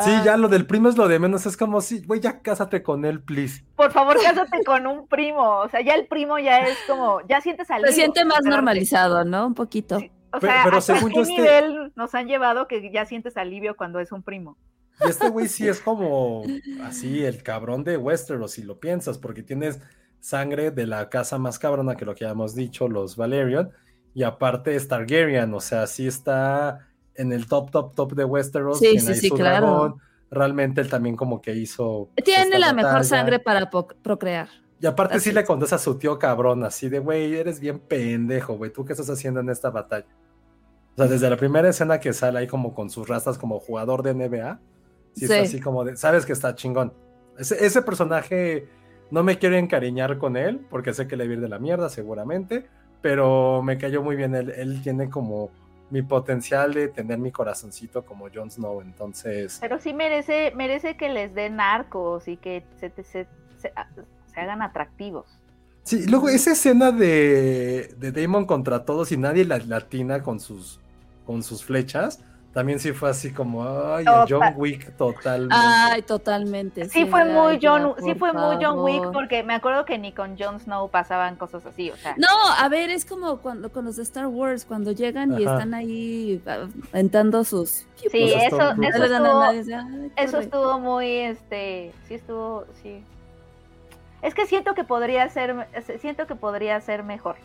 Sí, 0.00 0.10
Ah, 0.12 0.22
ya 0.24 0.36
lo 0.36 0.48
del 0.48 0.66
primo 0.66 0.88
es 0.90 0.96
lo 0.98 1.08
de 1.08 1.18
menos. 1.18 1.46
Es 1.46 1.56
como, 1.56 1.80
sí, 1.80 2.02
güey, 2.06 2.20
ya 2.20 2.40
cásate 2.40 2.82
con 2.82 3.04
él, 3.06 3.22
please. 3.22 3.64
Por 3.82 3.92
favor, 3.92 4.16
cásate 4.22 4.62
con 4.64 4.86
un 4.86 5.08
primo. 5.08 5.58
O 5.60 5.68
sea, 5.68 5.80
ya 5.80 5.94
el 5.94 6.06
primo 6.06 6.38
ya 6.38 6.60
es 6.60 6.76
como, 6.86 7.20
ya 7.28 7.40
sientes 7.40 7.70
alivio. 7.70 7.90
Se 7.90 7.96
siente 7.96 8.24
más 8.24 8.40
normalizado, 8.44 9.24
¿no? 9.24 9.46
Un 9.46 9.54
poquito. 9.54 9.98
Sí, 9.98 10.10
O 10.34 10.38
Pero- 10.40 10.52
sea, 10.52 10.62
pero 10.64 10.76
¿hasta 10.78 10.94
según 10.94 11.10
qué 11.10 11.16
yo 11.16 11.22
este- 11.22 11.34
nivel 11.34 11.92
nos 11.94 12.14
han 12.14 12.26
llevado 12.28 12.66
que 12.68 12.90
ya 12.90 13.04
sientes 13.04 13.36
alivio 13.36 13.76
cuando 13.76 13.98
es 14.00 14.12
un 14.12 14.22
primo? 14.22 14.56
Y 15.04 15.08
este 15.10 15.28
güey 15.28 15.48
sí 15.48 15.68
es 15.68 15.80
como 15.80 16.42
así 16.84 17.24
el 17.24 17.42
cabrón 17.42 17.82
de 17.84 17.96
Westeros, 17.96 18.52
si 18.52 18.62
lo 18.62 18.78
piensas, 18.78 19.18
porque 19.18 19.42
tienes 19.42 19.80
sangre 20.20 20.70
de 20.70 20.86
la 20.86 21.08
casa 21.10 21.38
más 21.38 21.58
cabrona 21.58 21.96
que 21.96 22.04
lo 22.04 22.14
que 22.14 22.24
ya 22.24 22.30
hemos 22.30 22.54
dicho, 22.54 22.88
los 22.88 23.16
Valerian, 23.16 23.70
y 24.14 24.22
aparte 24.22 24.74
es 24.76 24.86
Targaryen, 24.88 25.52
o 25.54 25.60
sea, 25.60 25.86
sí 25.86 26.06
está 26.06 26.86
en 27.14 27.32
el 27.32 27.46
top, 27.48 27.70
top, 27.70 27.94
top 27.94 28.12
de 28.14 28.24
Westeros. 28.24 28.78
Sí, 28.78 28.98
sí, 29.00 29.14
sí, 29.14 29.28
su 29.28 29.34
claro. 29.34 29.98
Realmente 30.32 30.80
él 30.80 30.88
también 30.88 31.14
como 31.14 31.42
que 31.42 31.54
hizo. 31.54 32.08
Tiene 32.24 32.44
esta 32.44 32.58
la 32.58 32.72
mejor 32.72 33.04
sangre 33.04 33.38
para 33.38 33.68
procrear. 34.02 34.48
Y 34.80 34.86
aparte 34.86 35.16
Así 35.16 35.28
sí 35.28 35.32
le 35.34 35.42
es. 35.42 35.46
contesta 35.46 35.76
a 35.76 35.78
su 35.78 35.96
tío 35.98 36.18
cabrón, 36.18 36.64
así 36.64 36.88
de, 36.88 36.98
güey, 36.98 37.36
eres 37.36 37.60
bien 37.60 37.78
pendejo, 37.78 38.56
güey, 38.56 38.72
¿tú 38.72 38.84
qué 38.84 38.94
estás 38.94 39.10
haciendo 39.10 39.40
en 39.40 39.50
esta 39.50 39.70
batalla? 39.70 40.06
O 40.94 40.96
sea, 40.96 41.06
desde 41.06 41.30
la 41.30 41.36
primera 41.36 41.68
escena 41.68 42.00
que 42.00 42.12
sale 42.12 42.38
ahí 42.40 42.46
como 42.48 42.74
con 42.74 42.90
sus 42.90 43.06
rastas 43.08 43.38
como 43.38 43.60
jugador 43.60 44.02
de 44.02 44.14
NBA, 44.14 44.58
sí, 45.14 45.24
está 45.26 45.36
Sí. 45.36 45.40
así 45.42 45.60
como 45.60 45.84
de, 45.84 45.96
sabes 45.96 46.26
que 46.26 46.32
está 46.32 46.54
chingón. 46.54 46.92
Ese, 47.38 47.64
ese 47.64 47.82
personaje 47.82 48.66
no 49.10 49.22
me 49.22 49.38
quiero 49.38 49.56
encariñar 49.56 50.18
con 50.18 50.36
él, 50.36 50.66
porque 50.70 50.94
sé 50.94 51.06
que 51.06 51.16
le 51.16 51.26
va 51.26 51.30
a 51.30 51.34
ir 51.34 51.40
de 51.40 51.48
la 51.48 51.58
mierda 51.58 51.88
seguramente, 51.88 52.66
pero 53.02 53.62
me 53.62 53.78
cayó 53.78 54.02
muy 54.02 54.16
bien, 54.16 54.34
él, 54.34 54.50
él 54.50 54.82
tiene 54.82 55.08
como 55.10 55.50
mi 55.92 56.00
potencial 56.00 56.72
de 56.72 56.88
tener 56.88 57.18
mi 57.18 57.30
corazoncito 57.30 58.02
como 58.04 58.26
Jon 58.34 58.50
Snow, 58.50 58.80
entonces... 58.80 59.58
Pero 59.60 59.78
sí 59.78 59.92
merece, 59.92 60.50
merece 60.56 60.96
que 60.96 61.10
les 61.10 61.34
den 61.34 61.60
arcos 61.60 62.28
y 62.28 62.38
que 62.38 62.64
se, 62.80 62.88
se, 62.88 63.04
se- 63.04 63.26
se 63.58 64.40
hagan 64.40 64.62
atractivos. 64.62 65.26
Sí, 65.82 66.06
luego 66.06 66.30
esa 66.30 66.52
escena 66.52 66.92
de, 66.92 67.94
de 67.98 68.10
Damon 68.10 68.46
contra 68.46 68.86
todos 68.86 69.12
y 69.12 69.18
nadie 69.18 69.44
la 69.44 69.58
latina 69.58 70.22
con 70.22 70.40
sus, 70.40 70.80
con 71.26 71.42
sus 71.42 71.62
flechas, 71.62 72.20
también 72.52 72.78
sí 72.78 72.92
fue 72.92 73.08
así 73.08 73.32
como, 73.32 73.62
ay, 73.64 74.04
a. 74.06 74.26
John 74.28 74.52
Wick 74.56 74.94
totalmente. 74.96 75.56
Ay, 75.58 76.02
totalmente. 76.02 76.88
Sí, 76.88 77.06
fue 77.06 77.24
muy 77.24 77.58
John, 77.62 77.94
ya, 77.96 78.02
sí 78.04 78.14
fue 78.14 78.32
muy 78.34 78.62
John 78.62 78.80
Wick 78.80 79.10
porque 79.10 79.42
me 79.42 79.54
acuerdo 79.54 79.86
que 79.86 79.96
ni 79.98 80.12
con 80.12 80.36
Jon 80.38 80.60
Snow 80.60 80.90
pasaban 80.90 81.36
cosas 81.36 81.64
así, 81.64 81.90
o 81.90 81.96
sea. 81.96 82.14
No, 82.18 82.28
a 82.58 82.68
ver, 82.68 82.90
es 82.90 83.06
como 83.06 83.38
cuando 83.38 83.72
con 83.72 83.86
los 83.86 83.96
de 83.96 84.02
Star 84.02 84.26
Wars, 84.26 84.66
cuando 84.66 84.92
llegan 84.92 85.32
y 85.38 85.44
están 85.44 85.72
ahí 85.72 86.42
ah, 86.46 86.66
aventando 86.92 87.42
sus. 87.44 87.86
Sí, 87.96 88.32
eso, 88.34 88.72
eso 88.82 89.04
estuvo, 89.04 89.40
nadie, 89.40 89.58
dice, 89.60 89.74
"Ay, 89.74 90.12
eso 90.16 90.32
corre". 90.32 90.44
estuvo 90.44 90.78
muy, 90.78 91.16
este, 91.18 91.92
sí 92.06 92.14
estuvo, 92.14 92.66
sí. 92.82 93.02
Es 94.20 94.34
que 94.34 94.46
siento 94.46 94.74
que 94.74 94.84
podría 94.84 95.28
ser, 95.30 95.68
siento 96.00 96.26
que 96.26 96.34
podría 96.34 96.80
ser 96.80 97.02
mejor. 97.02 97.36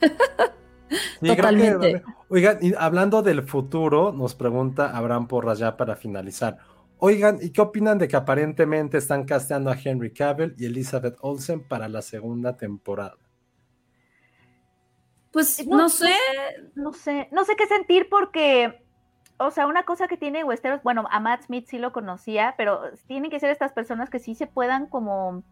Sí, 0.92 1.18
creo 1.20 1.34
que- 1.34 1.36
Totalmente. 1.36 2.02
oigan, 2.28 2.58
y 2.60 2.74
hablando 2.78 3.22
del 3.22 3.42
futuro, 3.42 4.12
nos 4.12 4.34
pregunta 4.34 4.96
Abraham 4.96 5.28
Porras 5.28 5.58
ya 5.58 5.76
para 5.76 5.96
finalizar. 5.96 6.58
Oigan, 6.98 7.38
¿y 7.42 7.50
qué 7.50 7.60
opinan 7.60 7.98
de 7.98 8.06
que 8.06 8.16
aparentemente 8.16 8.98
están 8.98 9.24
casteando 9.24 9.70
a 9.70 9.76
Henry 9.82 10.12
Cavill 10.12 10.54
y 10.56 10.66
Elizabeth 10.66 11.16
Olsen 11.20 11.66
para 11.66 11.88
la 11.88 12.00
segunda 12.02 12.56
temporada? 12.56 13.16
Pues 15.32 15.66
No, 15.66 15.76
no 15.78 15.88
sé. 15.88 16.12
No 16.74 16.92
sé, 16.92 17.28
no 17.32 17.44
sé 17.44 17.56
qué 17.56 17.66
sentir 17.66 18.08
porque, 18.10 18.84
o 19.38 19.50
sea, 19.50 19.66
una 19.66 19.84
cosa 19.84 20.06
que 20.06 20.16
tiene 20.16 20.44
Westeros, 20.44 20.82
bueno, 20.82 21.06
a 21.10 21.20
Matt 21.20 21.44
Smith 21.44 21.66
sí 21.68 21.78
lo 21.78 21.92
conocía, 21.92 22.54
pero 22.56 22.80
tienen 23.06 23.30
que 23.30 23.40
ser 23.40 23.50
estas 23.50 23.72
personas 23.72 24.10
que 24.10 24.18
sí 24.18 24.34
se 24.34 24.46
puedan 24.46 24.86
como, 24.86 25.42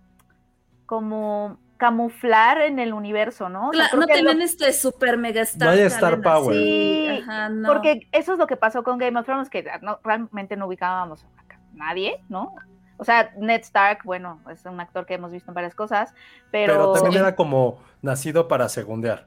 como 0.86 1.59
camuflar 1.80 2.60
en 2.60 2.78
el 2.78 2.92
universo, 2.92 3.48
¿no? 3.48 3.70
O 3.70 3.72
sea, 3.72 3.84
no 3.84 3.90
que 3.92 3.96
lo- 3.96 4.06
tienen 4.06 4.42
este 4.42 4.70
super 4.74 5.16
mega 5.16 5.40
star. 5.40 5.68
No 5.68 5.74
hay 5.74 5.80
star 5.86 6.20
power. 6.20 6.54
Sí, 6.54 7.08
ajá, 7.22 7.48
no. 7.48 7.66
Porque 7.72 8.06
eso 8.12 8.34
es 8.34 8.38
lo 8.38 8.46
que 8.46 8.56
pasó 8.56 8.84
con 8.84 8.98
Game 8.98 9.18
of 9.18 9.24
Thrones, 9.24 9.48
que 9.48 9.64
no- 9.80 9.98
realmente 10.04 10.56
no 10.56 10.66
ubicábamos 10.66 11.24
a 11.24 11.42
nadie, 11.74 12.22
¿no? 12.28 12.54
O 12.98 13.04
sea, 13.04 13.32
Ned 13.38 13.60
Stark, 13.62 14.00
bueno, 14.04 14.40
es 14.50 14.62
un 14.66 14.78
actor 14.78 15.06
que 15.06 15.14
hemos 15.14 15.32
visto 15.32 15.50
en 15.50 15.54
varias 15.54 15.74
cosas, 15.74 16.12
pero... 16.50 16.74
Pero 16.74 16.92
también 16.92 17.12
Sí. 17.14 17.18
era 17.18 17.34
como 17.34 17.78
nacido 18.02 18.46
para 18.46 18.68
segundear. 18.68 19.26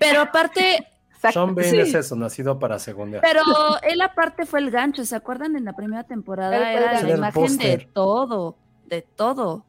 Pero 0.00 0.22
aparte. 0.22 0.88
Sean 1.30 1.54
Bain 1.54 1.68
Sí. 1.70 1.78
es 1.78 1.94
eso, 1.94 2.16
nacido 2.16 2.58
para 2.58 2.78
segundear. 2.80 3.22
pero 3.22 3.42
él 3.82 4.00
aparte 4.00 4.44
fue 4.46 4.58
el 4.60 4.70
gancho, 4.72 5.04
¿se 5.04 5.14
acuerdan? 5.14 5.54
En 5.56 5.64
la 5.66 5.74
primera 5.74 6.02
temporada 6.04 6.72
el 6.72 6.78
era 6.82 6.92
la 7.02 7.10
imagen 7.10 7.42
de 7.42 7.48
póster. 7.48 7.88
todo, 7.92 8.56
de 8.86 9.02
todo. 9.02 9.64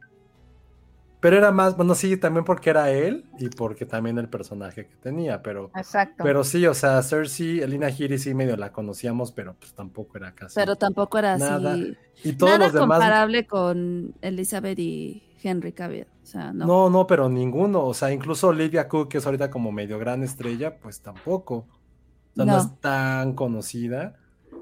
Pero 1.23 1.37
era 1.37 1.51
más, 1.51 1.75
bueno, 1.75 1.95
sí, 1.95 2.17
también 2.17 2.43
porque 2.45 2.69
era 2.69 2.91
él 2.91 3.25
y 3.39 3.47
porque 3.49 3.85
también 3.85 4.17
el 4.19 4.27
personaje 4.29 4.85
que 4.87 4.95
tenía, 4.97 5.41
pero, 5.41 5.71
Exacto. 5.75 6.21
pero 6.23 6.43
sí, 6.43 6.67
o 6.67 6.73
sea, 6.75 7.01
Cersei, 7.01 7.61
Elina 7.61 7.89
Giri 7.89 8.19
sí 8.19 8.33
medio 8.35 8.57
la 8.57 8.71
conocíamos, 8.73 9.31
pero 9.31 9.55
pues 9.57 9.73
tampoco 9.73 10.17
era 10.17 10.35
casi. 10.35 10.53
Pero 10.55 10.75
tampoco 10.75 11.17
era 11.17 11.37
Nada. 11.37 11.73
así. 11.73 11.95
y 12.25 12.33
todos 12.33 12.51
Nada 12.59 12.65
los 12.65 12.73
demás. 12.73 12.99
comparable 12.99 13.47
con 13.47 14.13
Elizabeth 14.21 14.77
y 14.77 15.23
Henry 15.41 15.71
Cavill. 15.71 16.07
O 16.21 16.25
sea, 16.25 16.51
no. 16.53 16.65
No, 16.67 16.89
no, 16.89 17.07
pero 17.07 17.29
ninguno. 17.29 17.85
O 17.85 17.93
sea, 17.93 18.11
incluso 18.11 18.49
Olivia 18.49 18.87
Cook, 18.87 19.07
que 19.09 19.17
es 19.19 19.25
ahorita 19.25 19.49
como 19.49 19.71
medio 19.71 19.97
gran 19.99 20.23
estrella, 20.23 20.77
pues 20.77 21.01
tampoco. 21.01 21.55
O 21.55 22.35
sea, 22.35 22.45
no, 22.45 22.51
No. 22.53 22.57
es 22.59 22.79
tan 22.81 23.33
conocida. 23.33 24.15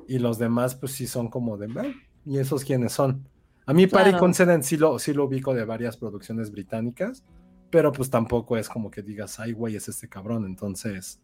Y 0.07 0.19
los 0.19 0.37
demás, 0.37 0.75
pues 0.75 0.91
sí 0.93 1.07
son 1.07 1.27
como 1.29 1.57
de. 1.57 1.67
"Ah, 1.79 1.91
¿Y 2.25 2.37
esos 2.37 2.63
quiénes 2.63 2.93
son? 2.93 3.27
A 3.65 3.73
mí, 3.73 3.87
Claro. 3.87 4.17
Considine 4.19 4.63
sí 4.63 4.77
lo, 4.77 4.97
sí 4.99 5.13
lo 5.13 5.25
ubico 5.25 5.53
de 5.53 5.65
varias 5.65 5.97
producciones 5.97 6.51
británicas. 6.51 7.23
Pero 7.69 7.91
pues 7.91 8.09
tampoco 8.09 8.57
es 8.57 8.67
como 8.67 8.91
que 8.91 9.01
digas, 9.01 9.39
ay, 9.39 9.53
güey, 9.53 9.75
es 9.75 9.87
este 9.87 10.09
cabrón. 10.09 10.45
Entonces. 10.45 11.21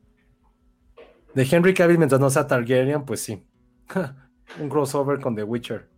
De 1.35 1.47
Henry 1.49 1.73
Cavill, 1.73 1.97
mientras 1.97 2.21
no 2.21 2.29
sea 2.29 2.47
Targaryen, 2.47 3.03
pues 3.05 3.21
sí. 3.21 3.43
Un 4.61 4.69
crossover 4.69 5.19
con 5.19 5.35
The 5.35 5.43
Witcher. 5.43 5.89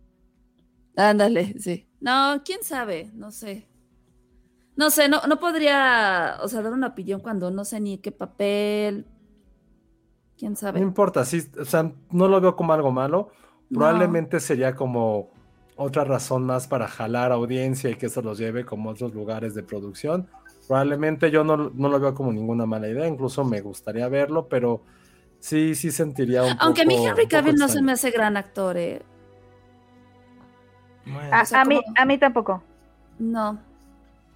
Ándale, 0.96 1.54
sí. 1.58 1.86
No, 2.00 2.42
quién 2.44 2.62
sabe, 2.64 3.10
no 3.14 3.30
sé. 3.30 3.68
No 4.76 4.90
sé, 4.90 5.08
no, 5.08 5.20
no 5.28 5.38
podría, 5.38 6.38
o 6.42 6.48
sea, 6.48 6.62
dar 6.62 6.72
una 6.72 6.88
opinión 6.88 7.20
cuando 7.20 7.50
no 7.50 7.64
sé 7.64 7.80
ni 7.80 7.98
qué 7.98 8.10
papel. 8.12 9.06
Quién 10.36 10.52
No 10.52 10.56
sabe. 10.56 10.80
importa, 10.80 11.24
sí, 11.24 11.42
o 11.58 11.64
sea, 11.64 11.92
no 12.10 12.28
lo 12.28 12.40
veo 12.40 12.56
como 12.56 12.72
algo 12.72 12.90
malo. 12.90 13.30
No. 13.68 13.78
Probablemente 13.78 14.40
sería 14.40 14.74
como 14.74 15.30
otra 15.82 16.04
razón 16.04 16.44
más 16.44 16.66
para 16.68 16.86
jalar 16.88 17.32
audiencia 17.32 17.90
y 17.90 17.94
que 17.96 18.06
eso 18.06 18.20
los 18.22 18.38
lleve 18.38 18.64
como 18.64 18.90
a 18.90 18.92
otros 18.92 19.14
lugares 19.14 19.54
de 19.54 19.62
producción. 19.62 20.28
Probablemente 20.68 21.30
yo 21.30 21.42
no, 21.42 21.56
no 21.56 21.88
lo 21.88 21.98
veo 21.98 22.14
como 22.14 22.32
ninguna 22.32 22.66
mala 22.66 22.86
idea, 22.88 23.06
incluso 23.08 23.44
me 23.44 23.60
gustaría 23.60 24.08
verlo, 24.08 24.46
pero 24.48 24.82
sí, 25.40 25.74
sí 25.74 25.90
sentiría 25.90 26.42
un 26.44 26.56
Aunque 26.60 26.82
a 26.82 26.84
mí 26.84 26.94
poco- 26.96 27.08
Henry 27.08 27.22
poco 27.24 27.30
Cavill 27.30 27.56
no 27.56 27.68
se 27.68 27.82
me 27.82 27.92
hace 27.92 28.10
gran 28.10 28.36
actor, 28.36 28.76
¿eh? 28.76 29.02
Bueno, 31.06 31.34
a, 31.34 31.42
o 31.42 31.46
sea, 31.46 31.62
a 31.62 31.64
mí, 31.64 31.80
a 31.96 32.04
mí 32.04 32.18
tampoco. 32.18 32.62
No. 33.18 33.58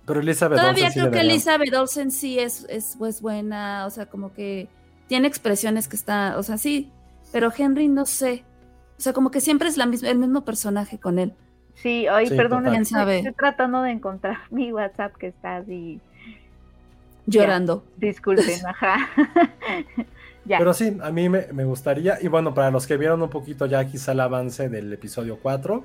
pero 0.07 0.21
Elizabeth 0.21 0.59
Todavía 0.59 0.87
Olsen 0.87 1.01
creo 1.03 1.13
que 1.13 1.21
Elizabeth 1.21 1.75
Olsen 1.75 2.11
sí 2.11 2.39
es, 2.39 2.67
es 2.69 2.97
pues 2.99 3.21
buena, 3.23 3.87
o 3.87 3.91
sea, 3.91 4.07
como 4.07 4.33
que 4.33 4.69
tiene 5.07 5.29
expresiones 5.29 5.89
que 5.89 5.97
está, 5.97 6.37
o 6.39 6.43
sea, 6.43 6.59
sí, 6.59 6.91
pero 7.33 7.53
Henry 7.57 7.89
no 7.89 8.07
sé. 8.07 8.45
O 8.97 9.01
sea, 9.01 9.13
como 9.13 9.31
que 9.31 9.41
siempre 9.41 9.69
es 9.69 9.77
la 9.77 9.87
misma, 9.87 10.09
el 10.09 10.19
mismo 10.19 10.45
personaje 10.45 10.99
con 10.99 11.19
él. 11.19 11.35
Sí, 11.75 12.07
ay, 12.07 12.29
Sí, 12.29 12.37
perdón, 12.37 12.65
total. 12.65 12.85
¿Quién 12.87 13.01
estoy, 13.11 13.33
tratando 13.35 13.83
de 13.83 13.91
encontrar 13.91 14.39
mi 14.51 14.73
WhatsApp 14.73 15.15
que 15.17 15.29
está 15.29 15.57
así. 15.57 16.01
Llorando. 17.27 17.85
Disculpen, 17.97 18.67
ajá. 18.67 19.09
ya. 20.45 20.59
Pero 20.59 20.75
sí, 20.75 20.97
a 21.03 21.11
mí 21.11 21.29
me, 21.29 21.47
me 21.53 21.65
gustaría. 21.65 22.19
Y 22.21 22.29
bueno, 22.29 22.55
para 22.55 22.71
los 22.71 22.87
que 22.87 22.97
vieron 22.97 23.23
un 23.23 23.31
poquito 23.31 23.67
ya 23.67 23.85
quizá 23.87 24.13
el 24.13 24.21
avance 24.21 24.69
del 24.69 24.93
episodio 24.93 25.39
4, 25.43 25.85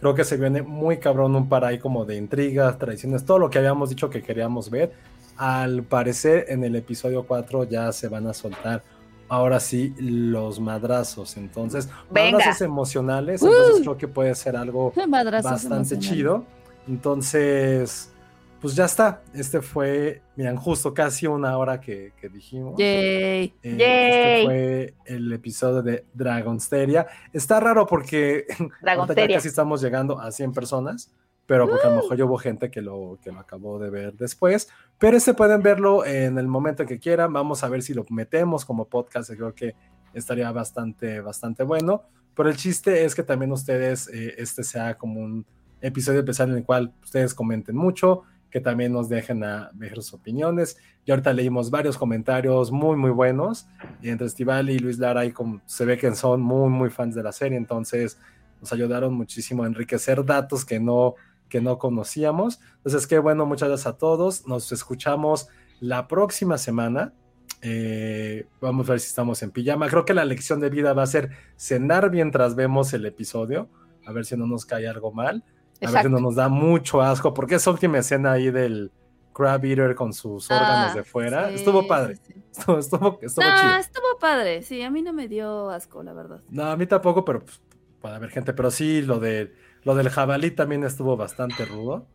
creo 0.00 0.14
que 0.14 0.24
se 0.24 0.36
viene 0.36 0.62
muy 0.62 0.98
cabrón 0.98 1.34
un 1.34 1.48
par 1.48 1.64
ahí 1.64 1.78
como 1.78 2.04
de 2.04 2.16
intrigas, 2.16 2.78
tradiciones, 2.78 3.24
todo 3.24 3.38
lo 3.38 3.50
que 3.50 3.58
habíamos 3.58 3.90
dicho 3.90 4.08
que 4.08 4.22
queríamos 4.22 4.70
ver. 4.70 4.92
Al 5.36 5.84
parecer 5.84 6.46
en 6.48 6.64
el 6.64 6.74
episodio 6.74 7.24
4 7.24 7.64
ya 7.64 7.92
se 7.92 8.08
van 8.08 8.26
a 8.26 8.34
soltar 8.34 8.82
ahora 9.28 9.60
sí 9.60 9.94
los 9.98 10.58
madrazos. 10.60 11.36
Entonces, 11.36 11.88
Venga. 12.10 12.38
madrazos 12.38 12.62
emocionales. 12.62 13.42
Entonces 13.42 13.80
Uh. 13.80 13.82
creo 13.82 13.96
que 13.98 14.08
puede 14.08 14.34
ser 14.34 14.56
algo 14.56 14.92
bastante 15.42 15.98
chido. 15.98 16.44
Entonces, 16.86 18.10
pues 18.60 18.74
ya 18.74 18.84
está. 18.86 19.22
Este 19.34 19.60
fue, 19.62 20.20
miren, 20.36 20.56
justo 20.56 20.92
casi 20.92 21.26
una 21.26 21.56
hora 21.56 21.80
que, 21.80 22.12
que 22.20 22.28
dijimos. 22.28 22.74
Yay. 22.78 23.54
Eh, 23.62 23.76
Yay. 23.76 24.40
Este 24.40 24.44
fue 24.44 24.94
el 25.16 25.32
episodio 25.32 25.82
de 25.82 26.04
Dragonsteria. 26.14 27.06
Está 27.32 27.60
raro 27.60 27.86
porque 27.86 28.46
ya 28.58 28.66
Dragonsteria. 28.82 29.36
casi 29.36 29.48
estamos 29.48 29.80
llegando 29.80 30.18
a 30.20 30.30
100 30.32 30.52
personas, 30.52 31.10
pero 31.48 31.66
porque 31.66 31.86
a 31.86 31.90
lo 31.90 31.96
mejor 31.96 32.18
ya 32.18 32.26
hubo 32.26 32.36
gente 32.36 32.70
que 32.70 32.82
lo, 32.82 33.18
que 33.22 33.32
lo 33.32 33.40
acabó 33.40 33.78
de 33.78 33.88
ver 33.88 34.12
después. 34.12 34.68
Pero 34.98 35.16
este 35.16 35.32
pueden 35.32 35.62
verlo 35.62 36.04
en 36.04 36.36
el 36.36 36.46
momento 36.46 36.84
que 36.84 36.98
quieran. 36.98 37.32
Vamos 37.32 37.64
a 37.64 37.70
ver 37.70 37.80
si 37.80 37.94
lo 37.94 38.04
metemos 38.10 38.66
como 38.66 38.84
podcast. 38.84 39.30
Creo 39.30 39.54
que 39.54 39.74
estaría 40.12 40.52
bastante, 40.52 41.22
bastante 41.22 41.62
bueno. 41.62 42.02
Pero 42.34 42.50
el 42.50 42.56
chiste 42.56 43.06
es 43.06 43.14
que 43.14 43.22
también 43.22 43.50
ustedes, 43.50 44.08
eh, 44.08 44.34
este 44.36 44.62
sea 44.62 44.98
como 44.98 45.22
un 45.22 45.46
episodio 45.80 46.18
especial 46.20 46.50
en 46.50 46.56
el 46.58 46.64
cual 46.64 46.92
ustedes 47.02 47.32
comenten 47.32 47.76
mucho, 47.76 48.24
que 48.50 48.60
también 48.60 48.92
nos 48.92 49.08
dejen 49.08 49.42
a 49.42 49.70
ver 49.72 49.94
sus 49.94 50.12
opiniones. 50.12 50.76
Y 51.06 51.12
ahorita 51.12 51.32
leímos 51.32 51.70
varios 51.70 51.96
comentarios 51.96 52.70
muy, 52.70 52.98
muy 52.98 53.10
buenos. 53.10 53.66
Y 54.02 54.10
entre 54.10 54.26
Estivali 54.26 54.74
y 54.74 54.78
Luis 54.80 54.98
Lara, 54.98 55.24
y 55.24 55.32
como 55.32 55.62
se 55.64 55.86
ve 55.86 55.96
que 55.96 56.14
son 56.14 56.42
muy, 56.42 56.68
muy 56.68 56.90
fans 56.90 57.14
de 57.14 57.22
la 57.22 57.32
serie, 57.32 57.56
entonces 57.56 58.18
nos 58.60 58.70
ayudaron 58.72 59.14
muchísimo 59.14 59.62
a 59.62 59.66
enriquecer 59.66 60.24
datos 60.26 60.64
que 60.64 60.78
no, 60.78 61.14
que 61.48 61.60
no 61.60 61.78
conocíamos. 61.78 62.60
Entonces, 62.78 63.06
qué 63.06 63.18
bueno, 63.18 63.46
muchas 63.46 63.68
gracias 63.68 63.86
a 63.86 63.96
todos. 63.98 64.46
Nos 64.46 64.70
escuchamos 64.72 65.48
la 65.80 66.08
próxima 66.08 66.58
semana. 66.58 67.12
Eh, 67.62 68.46
vamos 68.60 68.88
a 68.88 68.92
ver 68.92 69.00
si 69.00 69.08
estamos 69.08 69.42
en 69.42 69.50
pijama. 69.50 69.88
Creo 69.88 70.04
que 70.04 70.14
la 70.14 70.24
lección 70.24 70.60
de 70.60 70.70
vida 70.70 70.92
va 70.92 71.02
a 71.02 71.06
ser 71.06 71.30
cenar 71.56 72.10
mientras 72.10 72.54
vemos 72.54 72.92
el 72.92 73.04
episodio, 73.06 73.68
a 74.06 74.12
ver 74.12 74.24
si 74.24 74.36
no 74.36 74.46
nos 74.46 74.64
cae 74.64 74.86
algo 74.88 75.12
mal. 75.12 75.36
A 75.36 75.40
ver 75.40 75.78
si 75.80 75.84
Exacto. 75.86 76.08
no 76.10 76.20
nos 76.20 76.34
da 76.36 76.48
mucho 76.48 77.02
asco, 77.02 77.34
porque 77.34 77.56
esa 77.56 77.70
última 77.70 77.98
escena 77.98 78.32
ahí 78.32 78.50
del 78.50 78.90
Crab 79.32 79.64
Eater 79.64 79.94
con 79.94 80.12
sus 80.12 80.50
órganos 80.50 80.92
Ah, 80.92 80.94
de 80.96 81.04
fuera 81.04 81.48
sí, 81.50 81.54
estuvo 81.56 81.86
padre. 81.86 82.16
sí. 82.16 82.34
Estuvo, 82.50 82.78
estuvo, 82.78 83.18
chido. 83.20 83.76
estuvo 83.78 84.18
padre. 84.20 84.62
Sí, 84.62 84.82
a 84.82 84.90
mí 84.90 85.00
no 85.02 85.12
me 85.12 85.28
dio 85.28 85.70
asco, 85.70 86.02
la 86.02 86.12
verdad. 86.12 86.40
No, 86.50 86.64
a 86.64 86.76
mí 86.76 86.86
tampoco, 86.86 87.24
pero 87.24 87.44
pues, 87.44 87.60
puede 88.00 88.16
haber 88.16 88.30
gente. 88.30 88.52
Pero 88.52 88.72
sí, 88.72 89.02
lo, 89.02 89.20
de, 89.20 89.54
lo 89.84 89.94
del 89.94 90.08
jabalí 90.10 90.50
también 90.50 90.84
estuvo 90.84 91.16
bastante 91.16 91.64
rudo. 91.64 92.06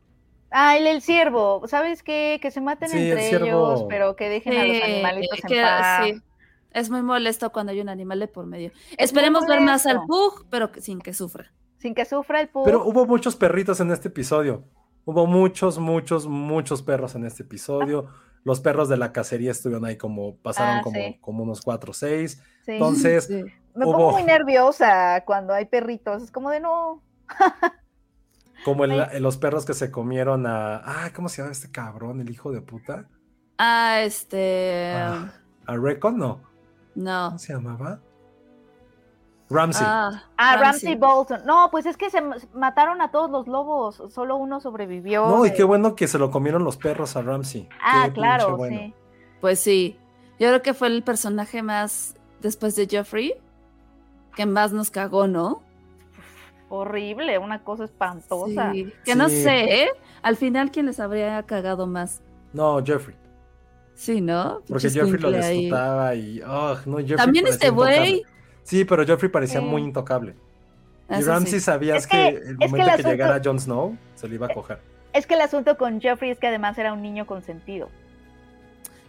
Ah, 0.51 0.77
el, 0.77 0.85
el 0.85 1.01
ciervo, 1.01 1.63
¿sabes 1.67 2.03
qué? 2.03 2.39
Que 2.41 2.51
se 2.51 2.61
maten 2.61 2.89
Sí, 2.89 2.97
el 2.97 3.17
entre 3.17 3.29
ciervo- 3.29 3.45
ellos, 3.73 3.85
pero 3.89 4.15
que 4.15 4.29
dejen 4.29 4.53
a 4.57 4.65
los 4.65 4.83
animalitos 4.83 5.39
en 5.49 5.61
paz. 5.63 6.05
sí. 6.05 6.21
Es 6.71 6.89
muy 6.89 7.01
molesto 7.03 7.51
cuando 7.51 7.71
hay 7.71 7.81
un 7.81 7.89
animal 7.89 8.19
de 8.19 8.27
por 8.27 8.45
medio. 8.47 8.71
Esperemos 8.97 9.45
ver 9.45 9.61
más 9.61 9.85
al. 9.85 10.01
Pug, 10.07 10.45
pero 10.49 10.71
que- 10.71 10.81
sin 10.81 10.99
que 11.01 11.13
sufra. 11.13 11.51
Sin 11.77 11.93
que 11.93 12.03
sufra 12.05 12.41
el 12.41 12.49
pug. 12.49 12.65
Pero 12.65 12.83
hubo 12.85 13.05
muchos 13.05 13.35
perritos 13.35 13.79
en 13.79 13.91
este 13.91 14.07
episodio. 14.07 14.63
Hubo 15.05 15.27
muchos, 15.27 15.77
muchos, 15.79 16.25
muchos 16.27 16.81
perros 16.81 17.13
en 17.15 17.25
este 17.25 17.43
episodio. 17.43 18.07
Los 18.43 18.59
perros 18.59 18.89
de 18.89 18.97
la 18.97 19.11
cacería 19.11 19.51
estuvieron 19.51 19.85
ahí 19.85 19.97
como, 19.97 20.35
pasaron 20.37 20.77
Ah, 20.77 20.81
como, 20.83 20.95
sí. 20.97 21.17
como 21.21 21.43
unos 21.43 21.61
cuatro 21.61 21.91
o 21.91 21.93
seis. 21.93 22.41
Sí. 22.65 22.71
Entonces, 22.73 23.25
Sí. 23.25 23.43
Me 23.75 23.85
hubo- 23.85 23.93
pongo 23.93 24.11
muy 24.13 24.23
nerviosa 24.23 25.23
cuando 25.25 25.53
hay 25.53 25.65
perritos. 25.65 26.23
Es 26.23 26.31
como 26.31 26.49
de 26.49 26.59
no. 26.59 27.01
como 28.65 28.85
el- 28.85 28.91
eh, 29.11 29.19
los 29.19 29.37
perros 29.37 29.65
que 29.65 29.73
se 29.73 29.91
comieron 29.91 30.45
a. 30.47 30.77
Ah, 30.85 31.11
¿cómo 31.15 31.29
se 31.29 31.41
llama 31.41 31.51
este 31.51 31.71
cabrón? 31.71 32.21
El 32.21 32.29
hijo 32.29 32.51
de 32.51 32.61
puta. 32.61 33.05
Ah, 33.57 34.01
este. 34.01 34.93
Ah, 34.95 35.31
¿A 35.65 35.77
Recon? 35.77 36.17
No. 36.17 36.41
No. 36.95 37.25
¿Cómo 37.27 37.39
se 37.39 37.53
llamaba? 37.53 37.99
Ramsey. 39.49 39.85
Ah, 39.87 40.23
Ah, 40.37 40.57
Ramsey 40.57 40.95
Bolton. 40.95 41.41
No, 41.45 41.69
pues 41.71 41.85
es 41.85 41.95
que 41.97 42.09
se 42.09 42.21
mataron 42.53 43.01
a 43.01 43.11
todos 43.11 43.29
los 43.29 43.47
lobos. 43.47 44.01
Solo 44.09 44.35
uno 44.37 44.59
sobrevivió. 44.61 45.27
no, 45.27 45.45
y 45.45 45.53
qué 45.53 45.63
bueno 45.63 45.95
que 45.95 46.07
se 46.07 46.17
lo 46.17 46.31
comieron 46.31 46.63
los 46.63 46.77
perros 46.77 47.15
a 47.15 47.21
Ramsey. 47.21 47.67
Ah, 47.81 48.03
Qué 48.07 48.13
claro, 48.13 48.57
bueno. 48.57 48.77
sí. 48.77 48.93
Pues 49.41 49.59
sí. 49.59 49.97
Yo 50.39 50.47
creo 50.49 50.61
que 50.61 50.73
fue 50.73 50.87
el 50.87 51.03
personaje 51.03 51.61
más, 51.61 52.15
después 52.41 52.75
de 52.75 52.87
Joffrey, 52.91 53.33
que 54.35 54.45
más 54.45 54.71
nos 54.73 54.89
cagó, 54.89 55.27
¿no? 55.27 55.61
Horrible, 56.75 57.37
una 57.37 57.63
cosa 57.63 57.83
espantosa. 57.83 58.71
Sí. 58.73 58.91
Que 59.05 59.13
no 59.15 59.29
sé, 59.29 59.83
¿eh? 59.83 59.89
Al 60.23 60.35
final, 60.37 60.71
¿quién 60.71 60.87
les 60.87 60.99
habría 60.99 61.43
cagado 61.43 61.85
más? 61.85 62.21
No, 62.51 62.83
Jeffrey. 62.83 63.15
Sí, 63.93 64.21
¿no? 64.21 64.61
Porque 64.67 64.89
Jeffrey 64.89 65.11
lo 65.11 65.29
escuincle 65.29 65.45
ahí. 65.45 65.57
disfrutaba 65.61 66.15
y. 66.15 66.41
Oh, 66.41 66.75
no, 66.87 66.97
Jeffrey 66.97 67.17
También 67.17 67.45
este 67.45 67.69
güey. 67.69 68.23
Sí, 68.63 68.85
pero 68.85 69.05
Jeffrey 69.05 69.31
parecía 69.31 69.59
Sí. 69.59 69.65
muy 69.67 69.83
intocable. 69.83 70.35
Y 71.11 71.15
Eso 71.15 71.29
Ramsey 71.31 71.53
sí. 71.53 71.59
sabías 71.59 71.97
Es 71.99 72.07
que, 72.07 72.17
que- 72.17 72.27
el 72.29 72.35
es 72.37 72.43
que 72.45 72.53
momento 72.67 72.77
el 72.77 72.85
que, 72.85 72.91
asunto- 72.91 73.09
llegara 73.11 73.41
Jon 73.43 73.59
Snow, 73.59 73.97
se 74.15 74.27
lo 74.27 74.33
iba 74.33 74.47
a 74.47 74.53
coger. 74.53 74.79
Es 75.13 75.27
que 75.27 75.35
el 75.35 75.41
asunto 75.41 75.77
con 75.77 76.01
Jeffrey 76.01 76.31
es 76.31 76.39
que 76.39 76.47
además 76.47 76.75
era 76.79 76.91
un 76.91 77.03
niño 77.03 77.27
consentido. 77.27 77.89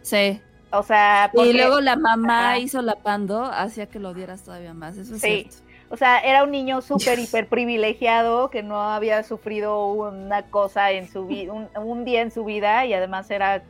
Sí. 0.02 0.40
O 0.70 0.82
sea, 0.82 1.30
Y 1.32 1.36
porque- 1.36 1.54
luego 1.54 1.80
la 1.80 1.96
mamá 1.96 2.50
Ajá. 2.50 2.58
hizo 2.58 2.82
la 2.82 2.96
pando, 2.96 3.44
hacía 3.44 3.86
que 3.86 4.00
lo 4.00 4.10
odieras 4.10 4.42
todavía 4.42 4.74
más. 4.74 4.96
Eso 4.98 5.14
es 5.14 5.20
Sí. 5.22 5.48
cierto. 5.48 5.56
O 5.94 5.96
sea, 5.96 6.18
era 6.18 6.44
un 6.44 6.50
niño 6.50 6.82
súper 6.82 7.18
hiper 7.18 7.48
privilegiado 7.48 8.50
que 8.50 8.62
no 8.62 8.80
había 8.82 9.22
sufrido 9.22 9.86
una 9.86 10.42
cosa 10.50 10.90
en 10.90 11.08
su 11.08 11.26
vida, 11.26 11.52
un, 11.52 11.68
un 11.76 12.04
día 12.04 12.20
en 12.20 12.30
su 12.30 12.44
vida 12.44 12.84
y 12.84 12.92
además 12.92 13.30
era 13.30 13.62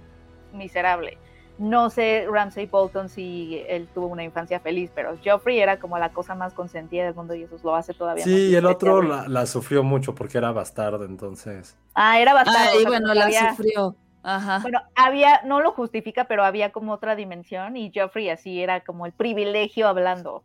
miserable. 0.53 1.18
No 1.57 1.89
sé 1.89 2.27
Ramsey 2.29 2.66
Bolton 2.66 3.09
si 3.09 3.62
él 3.68 3.87
tuvo 3.95 4.09
una 4.09 4.25
infancia 4.25 4.59
feliz, 4.59 4.91
pero 4.93 5.16
Joffrey 5.25 5.61
era 5.61 5.79
como 5.79 5.97
la 5.99 6.09
cosa 6.12 6.35
más 6.35 6.53
consentida 6.53 7.05
del 7.05 7.14
mundo 7.14 7.35
y 7.35 7.45
eso 7.45 7.57
lo 7.62 7.77
hace 7.77 7.95
todavía 7.95 8.25
más 8.25 8.35
Sí, 8.35 8.49
y 8.51 8.55
el 8.57 8.66
otro 8.66 9.03
la, 9.03 9.29
la 9.29 9.47
sufrió 9.47 9.85
mucho 9.85 10.14
porque 10.16 10.39
era 10.39 10.51
bastardo, 10.51 11.05
entonces. 11.05 11.79
Ah, 11.95 12.18
era 12.18 12.35
bastante. 12.35 12.70
Ah, 12.77 12.81
y 12.81 12.85
bueno, 12.85 13.14
la 13.14 13.27
había- 13.27 13.51
sufrió. 13.55 13.95
Ajá. 14.25 14.61
Bueno, 14.62 14.81
había, 14.97 15.43
no 15.45 15.61
lo 15.61 15.72
justifica, 15.72 16.25
pero 16.25 16.45
había 16.45 16.72
como 16.72 16.93
otra 16.95 17.14
dimensión 17.14 17.77
y 17.77 17.93
Joffrey 17.95 18.31
así 18.31 18.61
era 18.62 18.81
como 18.81 19.05
el 19.07 19.12
privilegio 19.12 19.87
hablando. 19.87 20.43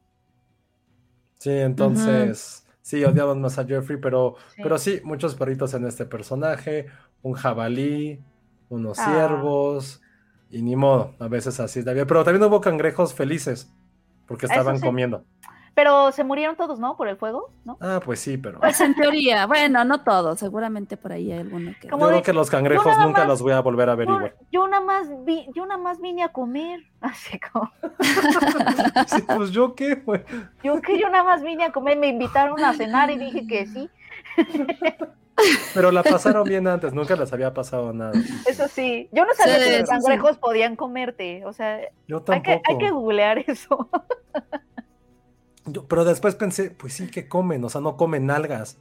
Sí, 1.40 1.52
entonces. 1.52 2.66
Sí, 2.82 3.04
odiamos 3.04 3.38
más 3.38 3.58
a 3.60 3.66
Jeffrey, 3.66 4.00
pero 4.02 4.36
Sí. 4.56 4.62
pero 4.64 4.78
sí, 4.78 5.00
muchos 5.04 5.36
perritos 5.36 5.74
en 5.74 5.86
este 5.86 6.06
personaje. 6.06 6.88
Un 7.22 7.34
jabalí, 7.34 8.20
unos 8.70 8.98
Ah. 9.00 9.06
ciervos, 9.06 10.02
y 10.50 10.62
ni 10.62 10.76
modo, 10.76 11.14
a 11.20 11.28
veces 11.28 11.60
así 11.60 11.80
es 11.80 11.86
la 11.86 11.94
vida. 11.94 12.06
Pero 12.06 12.24
también 12.24 12.44
hubo 12.44 12.62
cangrejos 12.62 13.14
felices, 13.14 13.72
porque 14.28 14.46
estaban 14.48 14.78
sí. 14.80 14.86
comiendo. 14.86 15.24
Pero 15.76 16.12
se 16.12 16.24
murieron 16.24 16.56
todos, 16.56 16.80
¿no? 16.80 16.98
Por 16.98 17.08
el 17.08 17.16
fuego, 17.18 17.52
¿no? 17.64 17.78
Ah, 17.80 18.02
pues 18.04 18.20
sí, 18.20 18.38
pero. 18.38 18.60
Pues 18.60 18.80
en 18.82 18.96
teoría, 18.96 19.46
bueno, 19.46 19.84
no 19.86 20.02
todos, 20.04 20.40
seguramente 20.40 20.98
por 20.98 21.12
ahí 21.14 21.32
hay 21.32 21.40
alguno 21.40 21.72
que. 21.80 21.88
Como 21.90 22.02
Yo 22.04 22.08
de- 22.08 22.14
creo 22.16 22.24
que 22.24 22.34
los 22.34 22.50
cangrejos 22.50 22.98
nunca 23.00 23.20
más- 23.20 23.28
los 23.28 23.42
voy 23.42 23.54
a 23.54 23.62
volver 23.62 23.88
a 23.90 23.92
Yo, 23.92 23.94
averiguar. 23.94 24.36
yo 24.52 24.68
nada 24.68 24.84
más 24.84 25.08
vi, 25.26 25.48
yo 25.56 25.66
nada 25.66 25.80
más 25.82 26.02
vine 26.02 26.24
a 26.24 26.30
comer, 26.30 26.82
así 27.02 27.40
como, 27.40 27.72
Sí, 29.08 29.22
pues 29.36 29.52
yo 29.52 29.74
qué, 29.76 29.96
güey. 29.96 30.22
yo 30.64 30.82
que 30.82 31.00
yo 31.00 31.10
nada 31.10 31.24
más 31.24 31.42
vine 31.44 31.64
a 31.66 31.72
comer, 31.72 31.98
me 31.98 32.08
invitaron 32.08 32.64
a 32.64 32.74
cenar 32.74 33.10
y 33.12 33.18
dije 33.18 33.48
que 33.48 33.66
sí, 33.68 33.90
Pero 35.74 35.92
la 35.92 36.04
pasaron 36.04 36.44
bien 36.44 36.68
antes, 36.68 36.94
nunca 36.94 37.16
les 37.16 37.32
había 37.32 37.54
pasado 37.54 37.94
nada. 37.94 38.12
eso 38.46 38.68
sí, 38.68 39.08
yo 39.14 39.26
no 39.26 39.34
sabía 39.34 39.60
Sí, 39.60 39.64
que 39.70 39.80
los 39.80 39.90
sí. 39.90 39.96
cangrejos 39.96 40.38
podían 40.38 40.76
comerte, 40.76 41.46
o 41.46 41.54
sea, 41.54 41.80
Yo 42.08 42.22
hay 42.28 42.42
que, 42.42 42.62
hay 42.68 42.78
que 42.78 42.92
googlear 42.92 43.40
eso. 43.48 43.90
Yo- 45.74 45.88
pero 45.88 46.06
después 46.06 46.36
pensé, 46.36 46.72
pues 46.72 46.94
sí 46.94 47.08
que 47.10 47.28
comen, 47.28 47.64
o 47.64 47.70
sea, 47.70 47.82
no 47.82 47.98
comen 47.98 48.30
algas. 48.32 48.78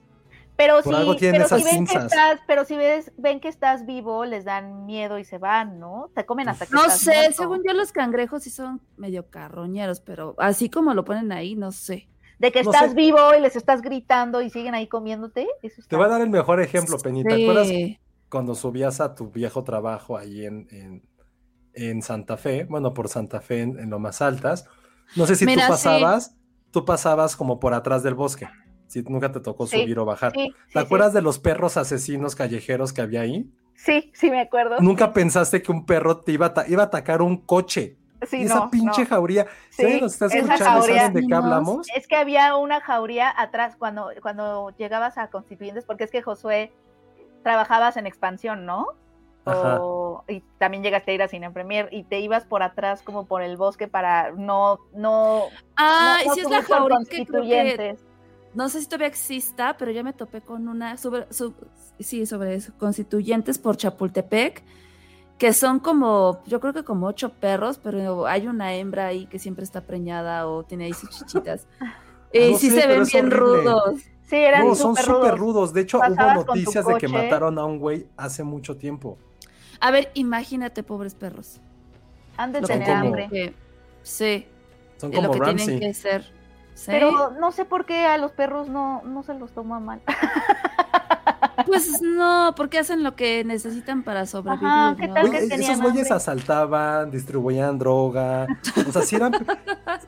Pero 0.57 0.83
Por 0.83 0.93
sí, 0.95 1.01
algo 1.01 1.15
tienen 1.17 1.35
pero 1.43 1.47
esas 1.47 1.63
si 1.63 1.77
ven 1.77 1.87
que 1.87 1.97
estás, 1.99 2.41
pero 2.49 2.65
si 2.65 2.77
ves, 2.77 3.13
ven 3.17 3.39
que 3.39 3.47
estás 3.47 3.87
vivo, 3.87 4.25
les 4.25 4.45
dan 4.45 4.87
miedo 4.87 5.21
y 5.21 5.25
se 5.25 5.39
van, 5.39 5.79
¿no? 5.79 6.11
Te 6.17 6.27
comen 6.27 6.49
hasta 6.49 6.67
que 6.67 6.73
No 6.75 6.81
estás 6.81 6.99
sé, 7.01 7.15
muerto. 7.15 7.37
según 7.37 7.63
yo 7.65 7.73
los 7.75 7.93
cangrejos 7.93 8.43
sí 8.43 8.51
son 8.51 8.81
medio 8.97 9.31
carroñeros, 9.31 10.01
pero 10.01 10.35
así 10.39 10.69
como 10.69 10.95
lo 10.95 11.05
ponen 11.05 11.31
ahí, 11.31 11.55
no 11.55 11.71
sé. 11.71 12.09
De 12.41 12.51
que 12.51 12.65
no 12.65 12.73
estás 12.73 12.91
sé. 12.91 12.97
vivo 12.97 13.19
y 13.39 13.41
les 13.41 13.55
estás 13.55 13.83
gritando 13.83 14.43
y 14.43 14.51
siguen 14.51 14.75
ahí 14.75 14.89
comiéndote. 14.89 15.47
Eso 15.63 15.81
Te 15.89 15.95
voy 15.95 16.07
a 16.07 16.09
dar 16.09 16.23
el 16.23 16.31
mejor 16.31 16.61
ejemplo, 16.61 16.99
Penny. 16.99 17.23
¿Te 17.23 17.35
acuerdas 17.43 17.69
Sí. 17.69 17.99
cuando 18.29 18.57
subías 18.57 19.01
a 19.01 19.15
tu 19.15 19.31
viejo 19.31 19.63
trabajo 19.63 20.17
ahí 20.19 20.45
en, 20.45 20.67
en, 20.73 21.03
en 21.75 22.03
Santa 22.03 22.37
Fe? 22.37 22.65
Bueno, 22.65 22.95
por 22.95 23.09
Santa 23.09 23.41
Fe 23.41 23.63
en, 23.63 23.79
en 23.79 23.91
lo 23.91 24.01
más 24.01 24.23
altas. 24.23 24.67
No 25.15 25.25
sé 25.27 25.37
si 25.37 25.47
Mira, 25.47 25.69
tú 25.69 25.75
sí. 25.75 25.81
Tú 26.71 26.85
pasabas 26.85 27.37
como 27.37 27.59
por 27.61 27.75
atrás 27.75 28.03
del 28.03 28.15
bosque. 28.15 28.49
Si 28.87 29.03
nunca 29.03 29.31
te 29.31 29.41
tocó 29.41 29.67
Sí, 29.67 29.81
subir 29.83 29.99
o 29.99 30.05
bajar. 30.05 30.33
Sí, 30.33 30.55
¿Te 30.73 30.73
sí, 30.73 30.79
acuerdas 30.79 31.13
de 31.13 31.21
los 31.23 31.39
perros 31.39 31.77
asesinos 31.77 32.35
callejeros 32.35 32.93
que 32.93 33.03
había 33.03 33.21
ahí? 33.21 33.51
Sí, 33.75 34.11
sí, 34.15 34.31
me 34.31 34.41
acuerdo. 34.41 34.77
Nunca 34.81 35.13
pensaste 35.13 35.63
que 35.63 35.71
un 35.71 35.85
perro 35.87 36.21
te 36.21 36.33
iba 36.33 36.47
a, 36.57 36.65
iba 36.69 36.83
a 36.83 36.87
atacar 36.87 37.21
un 37.23 37.37
coche. 37.37 37.97
Sí, 38.27 38.43
esa 38.43 38.61
no, 38.61 38.71
pinche 38.71 39.03
no. 39.03 39.09
jauría. 39.09 39.47
Sí, 39.71 39.83
alguien 39.85 40.01
nos 40.03 40.15
está 40.15 40.27
esa 40.27 40.37
escuchando, 40.39 40.81
jauría- 40.81 41.01
¿saben 41.07 41.15
de 41.15 41.27
qué 41.29 41.35
hablamos? 41.35 41.87
Es 41.95 42.09
que 42.09 42.17
había 42.17 42.57
una 42.57 42.81
jauría 42.81 43.33
atrás 43.37 43.77
cuando, 43.79 44.11
cuando 44.23 44.71
llegabas 44.77 45.19
a 45.19 45.29
Constituyentes, 45.29 45.85
porque 45.85 46.03
es 46.05 46.11
que 46.11 46.23
Josué 46.23 46.73
trabajabas 47.45 47.97
en 47.97 48.07
expansión, 48.07 48.67
¿no? 48.67 48.89
Ajá. 49.51 49.79
O- 49.81 50.25
y 50.29 50.41
también 50.59 50.83
llegaste 50.83 51.11
a 51.13 51.15
ir 51.15 51.23
a 51.23 51.29
Cine 51.29 51.51
Premier 51.51 51.89
y 51.93 52.05
te 52.05 52.21
ibas 52.21 52.45
por 52.45 52.63
atrás 52.63 53.03
como 53.03 53.27
por 53.27 53.43
el 53.43 53.57
bosque 53.57 53.89
para 53.89 54.33
no, 54.33 54.79
no, 54.95 55.45
Ah, 55.77 56.19
no- 56.23 56.29
no 56.29 56.35
si 56.35 56.41
es 56.41 56.51
la 56.51 56.61
que 56.61 56.65
creo 56.67 56.89
que 56.89 56.95
Constituyentes. 56.95 58.01
no 58.55 58.69
sé 58.69 58.81
si 58.81 58.87
todavía 58.87 59.07
exista, 59.09 59.77
pero 59.79 59.91
ya 59.91 60.03
me 60.03 60.13
topé 60.13 60.41
con 60.41 60.69
una 60.69 60.97
sobre, 60.97 61.27
sí, 61.99 62.27
sobre 62.27 62.59
constituyentes 62.79 63.59
por 63.59 63.77
Chapultepec, 63.77 64.63
que 65.39 65.53
son 65.53 65.79
como, 65.79 66.43
yo 66.47 66.59
creo 66.61 66.73
que 66.73 66.83
como 66.83 67.07
ocho 67.07 67.33
perros, 67.33 67.79
pero 67.79 68.27
hay 68.27 68.49
una 68.49 68.75
hembra 68.75 69.07
ahí 69.07 69.27
que 69.27 69.39
siempre 69.39 69.63
está 69.65 69.83
preñada 69.83 70.49
o 70.49 70.65
tiene 70.65 70.87
ahí 70.87 70.93
sus 70.93 71.11
chichitas. 71.11 71.67
y 72.33 72.55
sí 72.57 72.71
se 72.71 72.87
ven 72.87 73.05
bien 73.05 73.31
rudos. 73.31 74.01
Sí, 74.29 74.37
eran 74.37 74.67
No, 74.67 74.75
son 74.75 74.95
súper 74.95 75.37
rudos. 75.37 75.73
De 75.73 75.81
hecho, 75.81 75.99
Pasabas 76.01 76.37
hubo 76.37 76.45
noticias 76.55 76.87
de 76.87 76.97
que 76.99 77.09
mataron 77.09 77.59
a 77.59 77.65
un 77.65 77.79
güey 77.79 78.07
hace 78.17 78.45
mucho 78.45 78.77
tiempo. 78.77 79.17
A 79.81 79.91
ver, 79.91 80.11
imagínate, 80.15 80.83
pobres 80.83 81.15
perros. 81.15 81.61
Han 82.37 82.53
de 82.53 82.61
tener 82.61 82.87
como- 82.89 82.99
hambre. 83.01 83.29
que- 83.31 83.55
sí, 84.03 84.47
Son 84.99 85.13
y 85.13 85.17
lo 85.17 85.29
como 85.31 85.45
que 85.45 85.55
tienen 85.55 85.81
que 85.81 85.95
ser. 85.95 86.31
Sí. 86.75 86.91
Pero 86.91 87.31
no 87.41 87.51
sé 87.53 87.65
por 87.65 87.87
qué 87.87 88.07
a 88.07 88.19
los 88.19 88.31
perros 88.33 88.69
no, 88.69 89.03
no 89.05 89.23
se 89.23 89.35
los 89.35 89.51
toma 89.53 89.81
mal. 89.81 90.01
Pues 91.67 92.01
no, 92.03 92.55
porque 92.57 92.79
hacen 92.79 93.03
lo 93.03 93.15
que 93.17 93.45
necesitan 93.45 94.03
para 94.03 94.27
sobrevivir. 94.27 94.67
Ajá, 94.67 94.97
¿qué 94.99 95.09
¿no? 95.09 95.15
tal 95.15 95.31
que 95.31 95.41
tenían 95.47 95.73
esos 95.73 95.83
güeyes 95.83 96.11
asaltaban, 96.11 97.11
distribuían 97.11 97.79
droga. 97.79 98.47
O 98.89 98.93
sea, 98.93 99.03
sí 99.03 99.17
eran. 99.17 99.33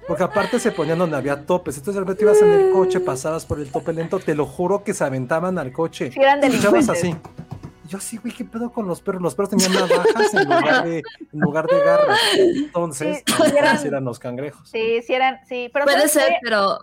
Porque 0.06 0.22
aparte 0.22 0.58
se 0.60 0.70
ponían 0.72 0.98
donde 0.98 1.16
había 1.16 1.44
topes. 1.46 1.76
Entonces 1.76 1.94
de 1.94 2.00
repente 2.00 2.24
ibas 2.24 2.40
en 2.42 2.50
el 2.50 2.72
coche, 2.72 3.00
pasabas 3.00 3.44
por 3.46 3.58
el 3.60 3.70
tope 3.70 3.92
lento. 3.92 4.18
Te 4.20 4.34
lo 4.34 4.46
juro 4.46 4.84
que 4.84 4.94
se 4.94 5.04
aventaban 5.04 5.58
al 5.58 5.72
coche. 5.72 6.10
Sí, 6.12 6.20
eran 6.20 6.42
Escuchabas 6.44 6.86
delincuentes. 6.86 7.20
así. 7.22 7.40
Yo 7.88 7.98
así, 7.98 8.18
güey, 8.18 8.32
¿qué 8.32 8.44
pedo 8.44 8.70
con 8.72 8.86
los 8.86 9.00
perros? 9.00 9.20
Los 9.20 9.34
perros 9.34 9.50
tenían 9.50 9.72
navajas 9.72 10.32
en 10.34 10.44
lugar 10.48 10.84
de, 10.84 10.98
en 11.32 11.40
lugar 11.40 11.66
de 11.66 11.78
garras. 11.80 12.18
Entonces, 12.38 13.24
Sí, 13.26 13.34
eran- 13.58 13.78
sí 13.80 13.88
eran 13.88 14.04
los 14.04 14.20
cangrejos. 14.20 14.68
Sí, 14.70 15.02
sí 15.04 15.12
eran, 15.12 15.38
sí, 15.48 15.68
pero 15.72 15.86
Puede 15.86 15.96
¿sabes 16.06 16.12
ser, 16.12 16.34
pero 16.40 16.78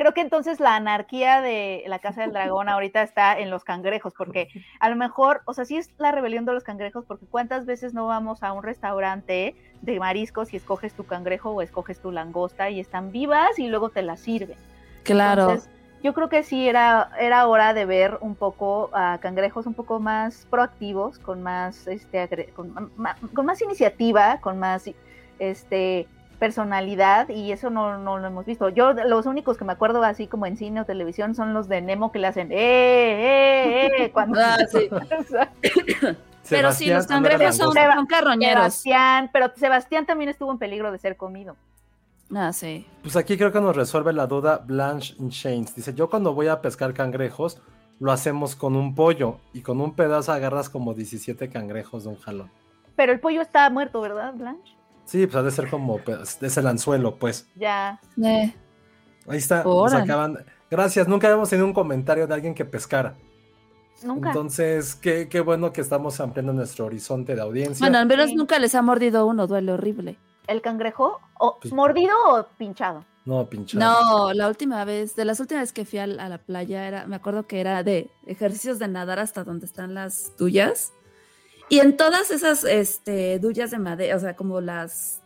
creo 0.00 0.14
que 0.14 0.22
entonces 0.22 0.60
la 0.60 0.76
anarquía 0.76 1.42
de 1.42 1.84
la 1.86 1.98
Casa 1.98 2.22
del 2.22 2.32
Dragón 2.32 2.68
ahorita 2.70 3.02
está 3.02 3.38
en 3.38 3.50
los 3.50 3.64
cangrejos, 3.64 4.14
porque 4.16 4.48
a 4.80 4.88
lo 4.88 4.96
mejor, 4.96 5.42
o 5.44 5.52
sea, 5.52 5.66
sí 5.66 5.76
es 5.76 5.90
la 5.98 6.10
rebelión 6.10 6.46
de 6.46 6.54
los 6.54 6.64
cangrejos, 6.64 7.04
porque 7.04 7.26
cuántas 7.26 7.66
veces 7.66 7.92
no 7.92 8.06
vamos 8.06 8.42
a 8.42 8.54
un 8.54 8.62
restaurante 8.62 9.54
de 9.82 10.00
mariscos 10.00 10.54
y 10.54 10.56
escoges 10.56 10.94
tu 10.94 11.04
cangrejo 11.04 11.50
o 11.50 11.60
escoges 11.60 12.00
tu 12.00 12.12
langosta 12.12 12.70
y 12.70 12.80
están 12.80 13.12
vivas 13.12 13.58
y 13.58 13.68
luego 13.68 13.90
te 13.90 14.00
las 14.00 14.20
sirven. 14.20 14.56
claro. 15.04 15.42
Entonces, 15.42 15.70
yo 16.02 16.14
creo 16.14 16.30
que 16.30 16.44
sí 16.44 16.66
era, 16.66 17.10
era 17.20 17.46
hora 17.46 17.74
de 17.74 17.84
ver 17.84 18.16
un 18.22 18.36
poco 18.36 18.88
a 18.94 19.18
cangrejos 19.20 19.66
un 19.66 19.74
poco 19.74 20.00
más 20.00 20.46
proactivos, 20.48 21.18
con 21.18 21.42
más, 21.42 21.86
este, 21.86 22.50
con, 22.56 22.90
con 23.34 23.44
más 23.44 23.60
iniciativa, 23.60 24.38
con 24.40 24.58
más 24.58 24.90
este, 25.38 26.08
personalidad, 26.40 27.28
y 27.28 27.52
eso 27.52 27.70
no, 27.70 27.98
no 27.98 28.18
lo 28.18 28.26
hemos 28.26 28.46
visto. 28.46 28.70
Yo, 28.70 28.94
los 28.94 29.26
únicos 29.26 29.56
que 29.56 29.64
me 29.64 29.74
acuerdo 29.74 30.02
así 30.02 30.26
como 30.26 30.46
en 30.46 30.56
cine 30.56 30.80
o 30.80 30.84
televisión 30.84 31.36
son 31.36 31.54
los 31.54 31.68
de 31.68 31.82
Nemo 31.82 32.10
que 32.10 32.18
le 32.18 32.26
hacen 32.26 32.50
¡eh, 32.50 32.56
eh, 32.56 33.90
eh! 33.98 34.10
Cuando 34.12 34.40
Ah, 34.40 34.56
sí. 34.70 34.88
pero 36.48 36.72
sí, 36.72 36.86
los 36.86 37.06
cangrejos 37.06 37.56
son, 37.56 37.74
son 37.74 38.06
carroñeros. 38.06 38.74
Sebastián, 38.74 39.30
pero 39.32 39.52
Sebastián 39.54 40.06
también 40.06 40.30
estuvo 40.30 40.50
en 40.50 40.58
peligro 40.58 40.90
de 40.90 40.98
ser 40.98 41.16
comido. 41.16 41.56
Ah, 42.34 42.52
sí. 42.52 42.86
Pues 43.02 43.16
aquí 43.16 43.36
creo 43.36 43.52
que 43.52 43.60
nos 43.60 43.76
resuelve 43.76 44.12
la 44.12 44.26
duda 44.26 44.62
Blanche 44.64 45.14
Chains. 45.28 45.74
Dice, 45.74 45.94
yo 45.94 46.08
cuando 46.08 46.32
voy 46.32 46.48
a 46.48 46.62
pescar 46.62 46.94
cangrejos, 46.94 47.60
lo 47.98 48.12
hacemos 48.12 48.56
con 48.56 48.76
un 48.76 48.94
pollo 48.94 49.38
y 49.52 49.60
con 49.60 49.80
un 49.80 49.94
pedazo 49.94 50.32
agarras 50.32 50.70
como 50.70 50.94
17 50.94 51.50
cangrejos 51.50 52.04
de 52.04 52.08
un 52.08 52.16
jalón. 52.16 52.50
Pero 52.96 53.12
el 53.12 53.20
pollo 53.20 53.42
está 53.42 53.68
muerto, 53.68 54.00
¿verdad, 54.00 54.32
Blanche? 54.34 54.79
Sí, 55.10 55.26
pues 55.26 55.34
ha 55.34 55.42
de 55.42 55.50
ser 55.50 55.68
como, 55.68 55.98
es 56.40 56.56
el 56.56 56.66
anzuelo, 56.68 57.16
pues. 57.18 57.48
Ya. 57.56 58.00
Eh, 58.22 58.54
Ahí 59.26 59.38
está, 59.38 59.64
nos 59.64 59.92
acaban. 59.92 60.44
Gracias, 60.70 61.08
nunca 61.08 61.26
habíamos 61.26 61.50
tenido 61.50 61.66
un 61.66 61.72
comentario 61.72 62.28
de 62.28 62.34
alguien 62.34 62.54
que 62.54 62.64
pescara. 62.64 63.16
Nunca. 64.04 64.28
Entonces, 64.28 64.94
qué, 64.94 65.28
qué 65.28 65.40
bueno 65.40 65.72
que 65.72 65.80
estamos 65.80 66.20
ampliando 66.20 66.52
nuestro 66.52 66.86
horizonte 66.86 67.34
de 67.34 67.40
audiencia. 67.40 67.84
Bueno, 67.84 67.98
al 67.98 68.06
menos 68.06 68.28
Sí. 68.30 68.36
nunca 68.36 68.60
les 68.60 68.76
ha 68.76 68.82
mordido 68.82 69.26
uno, 69.26 69.48
duele 69.48 69.72
horrible. 69.72 70.16
¿El 70.46 70.62
cangrejo? 70.62 71.18
¿O 71.40 71.58
Pues- 71.60 71.72
mordido 71.74 72.14
o 72.28 72.46
pinchado? 72.56 73.04
no, 73.24 73.46
pinchado. 73.48 73.80
No, 74.28 74.32
la 74.32 74.46
última 74.46 74.84
vez, 74.84 75.16
de 75.16 75.24
las 75.24 75.40
últimas 75.40 75.62
veces 75.62 75.72
que 75.72 75.84
fui 75.84 75.98
a, 75.98 76.06
la 76.06 76.38
playa, 76.38 76.86
era, 76.86 77.06
me 77.08 77.16
acuerdo 77.16 77.48
que 77.48 77.60
era 77.60 77.82
de 77.82 78.08
ejercicios 78.26 78.78
de 78.78 78.86
nadar 78.86 79.18
hasta 79.18 79.42
donde 79.42 79.66
están 79.66 79.92
las 79.94 80.36
duyas. 80.38 80.92
Y 81.70 81.78
en 81.78 81.96
todas 81.96 82.32
esas 82.32 82.64
este, 82.64 83.38
duyas 83.38 83.70
de 83.70 83.78
madera, 83.78 84.16
o 84.16 84.18
sea, 84.18 84.34
como 84.34 84.60
las 84.60 85.20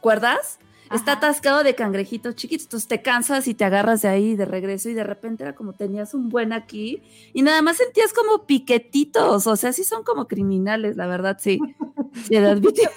cuerdas, 0.00 0.58
está 0.92 1.12
Ajá. 1.12 1.18
atascado 1.18 1.62
de 1.62 1.74
cangrejitos 1.74 2.34
chiquitos. 2.34 2.66
Entonces 2.66 2.88
te 2.88 3.02
cansas 3.02 3.46
y 3.48 3.54
te 3.54 3.64
agarras 3.64 4.02
de 4.02 4.08
ahí 4.08 4.36
de 4.36 4.44
regreso 4.44 4.88
y 4.88 4.94
de 4.94 5.04
repente 5.04 5.42
era 5.44 5.54
como 5.54 5.72
tenías 5.72 6.14
un 6.14 6.28
buen 6.28 6.52
aquí 6.52 7.02
y 7.32 7.42
nada 7.42 7.62
más 7.62 7.76
sentías 7.76 8.12
como 8.12 8.46
piquetitos. 8.46 9.46
O 9.46 9.56
sea, 9.56 9.72
sí 9.72 9.84
son 9.84 10.04
como 10.04 10.26
criminales, 10.28 10.96
la 10.96 11.06
verdad, 11.06 11.36
sí. 11.40 11.58
Admitir 12.36 12.88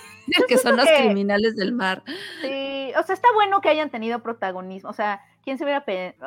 que 0.47 0.57
son 0.57 0.75
los 0.77 0.85
que- 0.85 0.95
criminales 1.05 1.55
del 1.55 1.73
mar. 1.73 2.03
Sí, 2.41 2.91
o 2.99 3.03
sea, 3.03 3.13
está 3.15 3.27
bueno 3.33 3.61
que 3.61 3.69
hayan 3.69 3.89
tenido 3.89 4.21
protagonismo. 4.21 4.89
O 4.89 4.93
sea, 4.93 5.21
¿quién, 5.43 5.57
se 5.57 5.63
hubiera, 5.63 5.83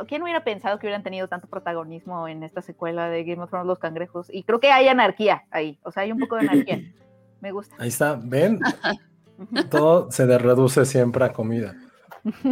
¿quién 0.09 0.23
hubiera 0.23 0.43
pensado 0.43 0.79
que 0.79 0.87
hubieran 0.87 1.03
tenido 1.03 1.29
tanto 1.29 1.49
protagonismo 1.49 2.27
en 2.27 2.43
esta 2.43 2.63
secuela 2.63 3.09
de 3.11 3.25
Game 3.25 3.43
of 3.43 3.51
Thrones, 3.51 3.67
los 3.67 3.79
cangrejos? 3.79 4.29
Y 4.33 4.43
creo 4.45 4.59
que 4.61 4.71
hay 4.73 4.89
anarquía 4.89 5.45
ahí. 5.51 5.79
O 5.83 5.93
sea, 5.93 6.05
hay 6.05 6.13
un 6.13 6.19
poco 6.19 6.37
de 6.37 6.49
anarquía. 6.49 6.81
Me 7.41 7.53
gusta. 7.53 7.75
Ahí 7.79 7.89
está, 7.89 8.19
ven. 8.23 8.59
todo 9.71 10.11
se 10.11 10.27
reduce 10.39 10.85
siempre 10.85 11.25
a 11.25 11.33
comida. 11.33 11.77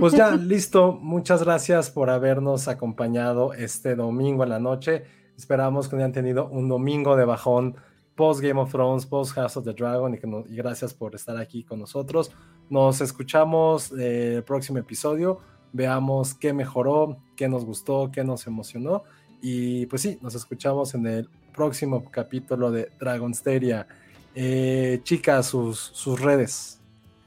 Pues 0.01 0.14
ya, 0.14 0.30
listo. 0.30 0.93
Muchas 0.93 1.43
gracias 1.43 1.91
por 1.91 2.11
habernos 2.11 2.68
acompañado 2.68 3.53
este 3.53 3.95
domingo 3.95 4.45
en 4.45 4.51
la 4.51 4.59
noche. 4.59 5.05
Esperamos 5.36 5.89
que 5.89 5.97
hayan 5.97 6.12
tenido 6.12 6.49
un 6.49 6.68
domingo 6.68 7.16
de 7.16 7.24
bajón 7.24 7.76
post 8.16 8.41
Game 8.41 8.61
of 8.61 8.72
Thrones, 8.72 9.07
post 9.07 9.32
House 9.34 9.57
of 9.57 9.64
the 9.64 9.72
Dragon 9.72 10.12
y, 10.12 10.18
que 10.18 10.26
y 10.49 10.57
gracias 10.57 10.93
por 10.93 11.14
estar 11.14 11.36
aquí 11.36 11.62
con 11.62 11.78
nosotros. 11.78 12.32
Nos 12.68 13.01
escuchamos 13.01 13.93
eh, 13.93 14.36
el 14.36 14.43
próximo 14.43 14.78
episodio. 14.78 15.41
Veamos 15.72 16.34
qué 16.34 16.53
mejoró, 16.53 17.18
qué 17.36 17.49
nos 17.49 17.64
gustó, 17.64 18.11
qué 18.11 18.24
nos 18.24 18.47
emocionó. 18.47 19.05
Y 19.41 19.86
pues 19.86 20.03
sí, 20.03 20.18
nos 20.22 20.34
escuchamos 20.34 20.95
en 20.95 21.07
el 21.07 21.28
próximo 21.55 22.11
capítulo 22.11 22.70
de 22.70 22.91
Dragonsteria. 22.99 23.86
Eh, 24.34 25.01
chicas, 25.05 25.47
sus, 25.47 25.78
sus 25.78 26.20
redes. 26.20 26.78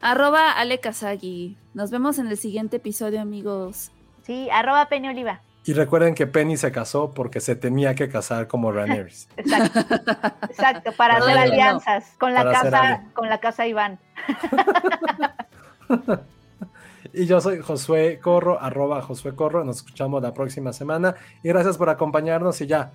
Arroba 0.02 0.52
Ale 0.54 0.80
Kazagi. 0.80 1.58
Nos 1.76 1.92
vemos 1.92 2.18
en 2.18 2.28
el 2.28 2.38
siguiente 2.38 2.78
episodio, 2.78 3.22
amigos. 3.22 3.92
Sí, 4.24 4.50
arroba 4.52 4.90
Penny 4.90 5.10
Oliva. 5.10 5.42
Y 5.64 5.74
recuerden 5.74 6.16
que 6.16 6.26
Penny 6.26 6.58
se 6.58 6.72
casó 6.72 7.12
porque 7.12 7.40
se 7.40 7.56
tenía 7.56 7.94
que 7.94 8.10
casar 8.10 8.48
como 8.48 8.72
Rhaenyra. 8.72 9.10
Exacto. 9.38 9.80
Exacto, 10.50 10.92
para 10.98 11.18
hacer 11.18 11.36
no. 11.36 11.42
alianzas 11.42 12.16
con 12.18 12.34
la 12.34 12.44
Para 12.44 12.62
casa, 12.62 13.04
con 13.14 13.30
la 13.30 13.40
casa 13.40 13.68
Iván. 13.68 14.00
y 17.14 17.28
yo 17.28 17.40
soy 17.40 17.60
Josué 17.60 18.20
Corro, 18.20 18.60
arroba 18.60 19.04
Josué 19.04 19.36
Corro. 19.36 19.64
Nos 19.64 19.78
escuchamos 19.78 20.24
la 20.24 20.34
próxima 20.34 20.74
semana. 20.74 21.14
Y 21.44 21.50
gracias 21.50 21.78
por 21.78 21.90
acompañarnos. 21.90 22.60
Y 22.62 22.66
ya, 22.66 22.92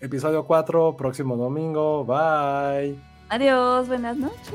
episodio 0.00 0.46
4, 0.46 0.96
próximo 0.96 1.36
domingo. 1.36 2.04
Bye. 2.04 2.96
Adiós, 3.28 3.88
buenas 3.88 4.16
noches. 4.16 4.54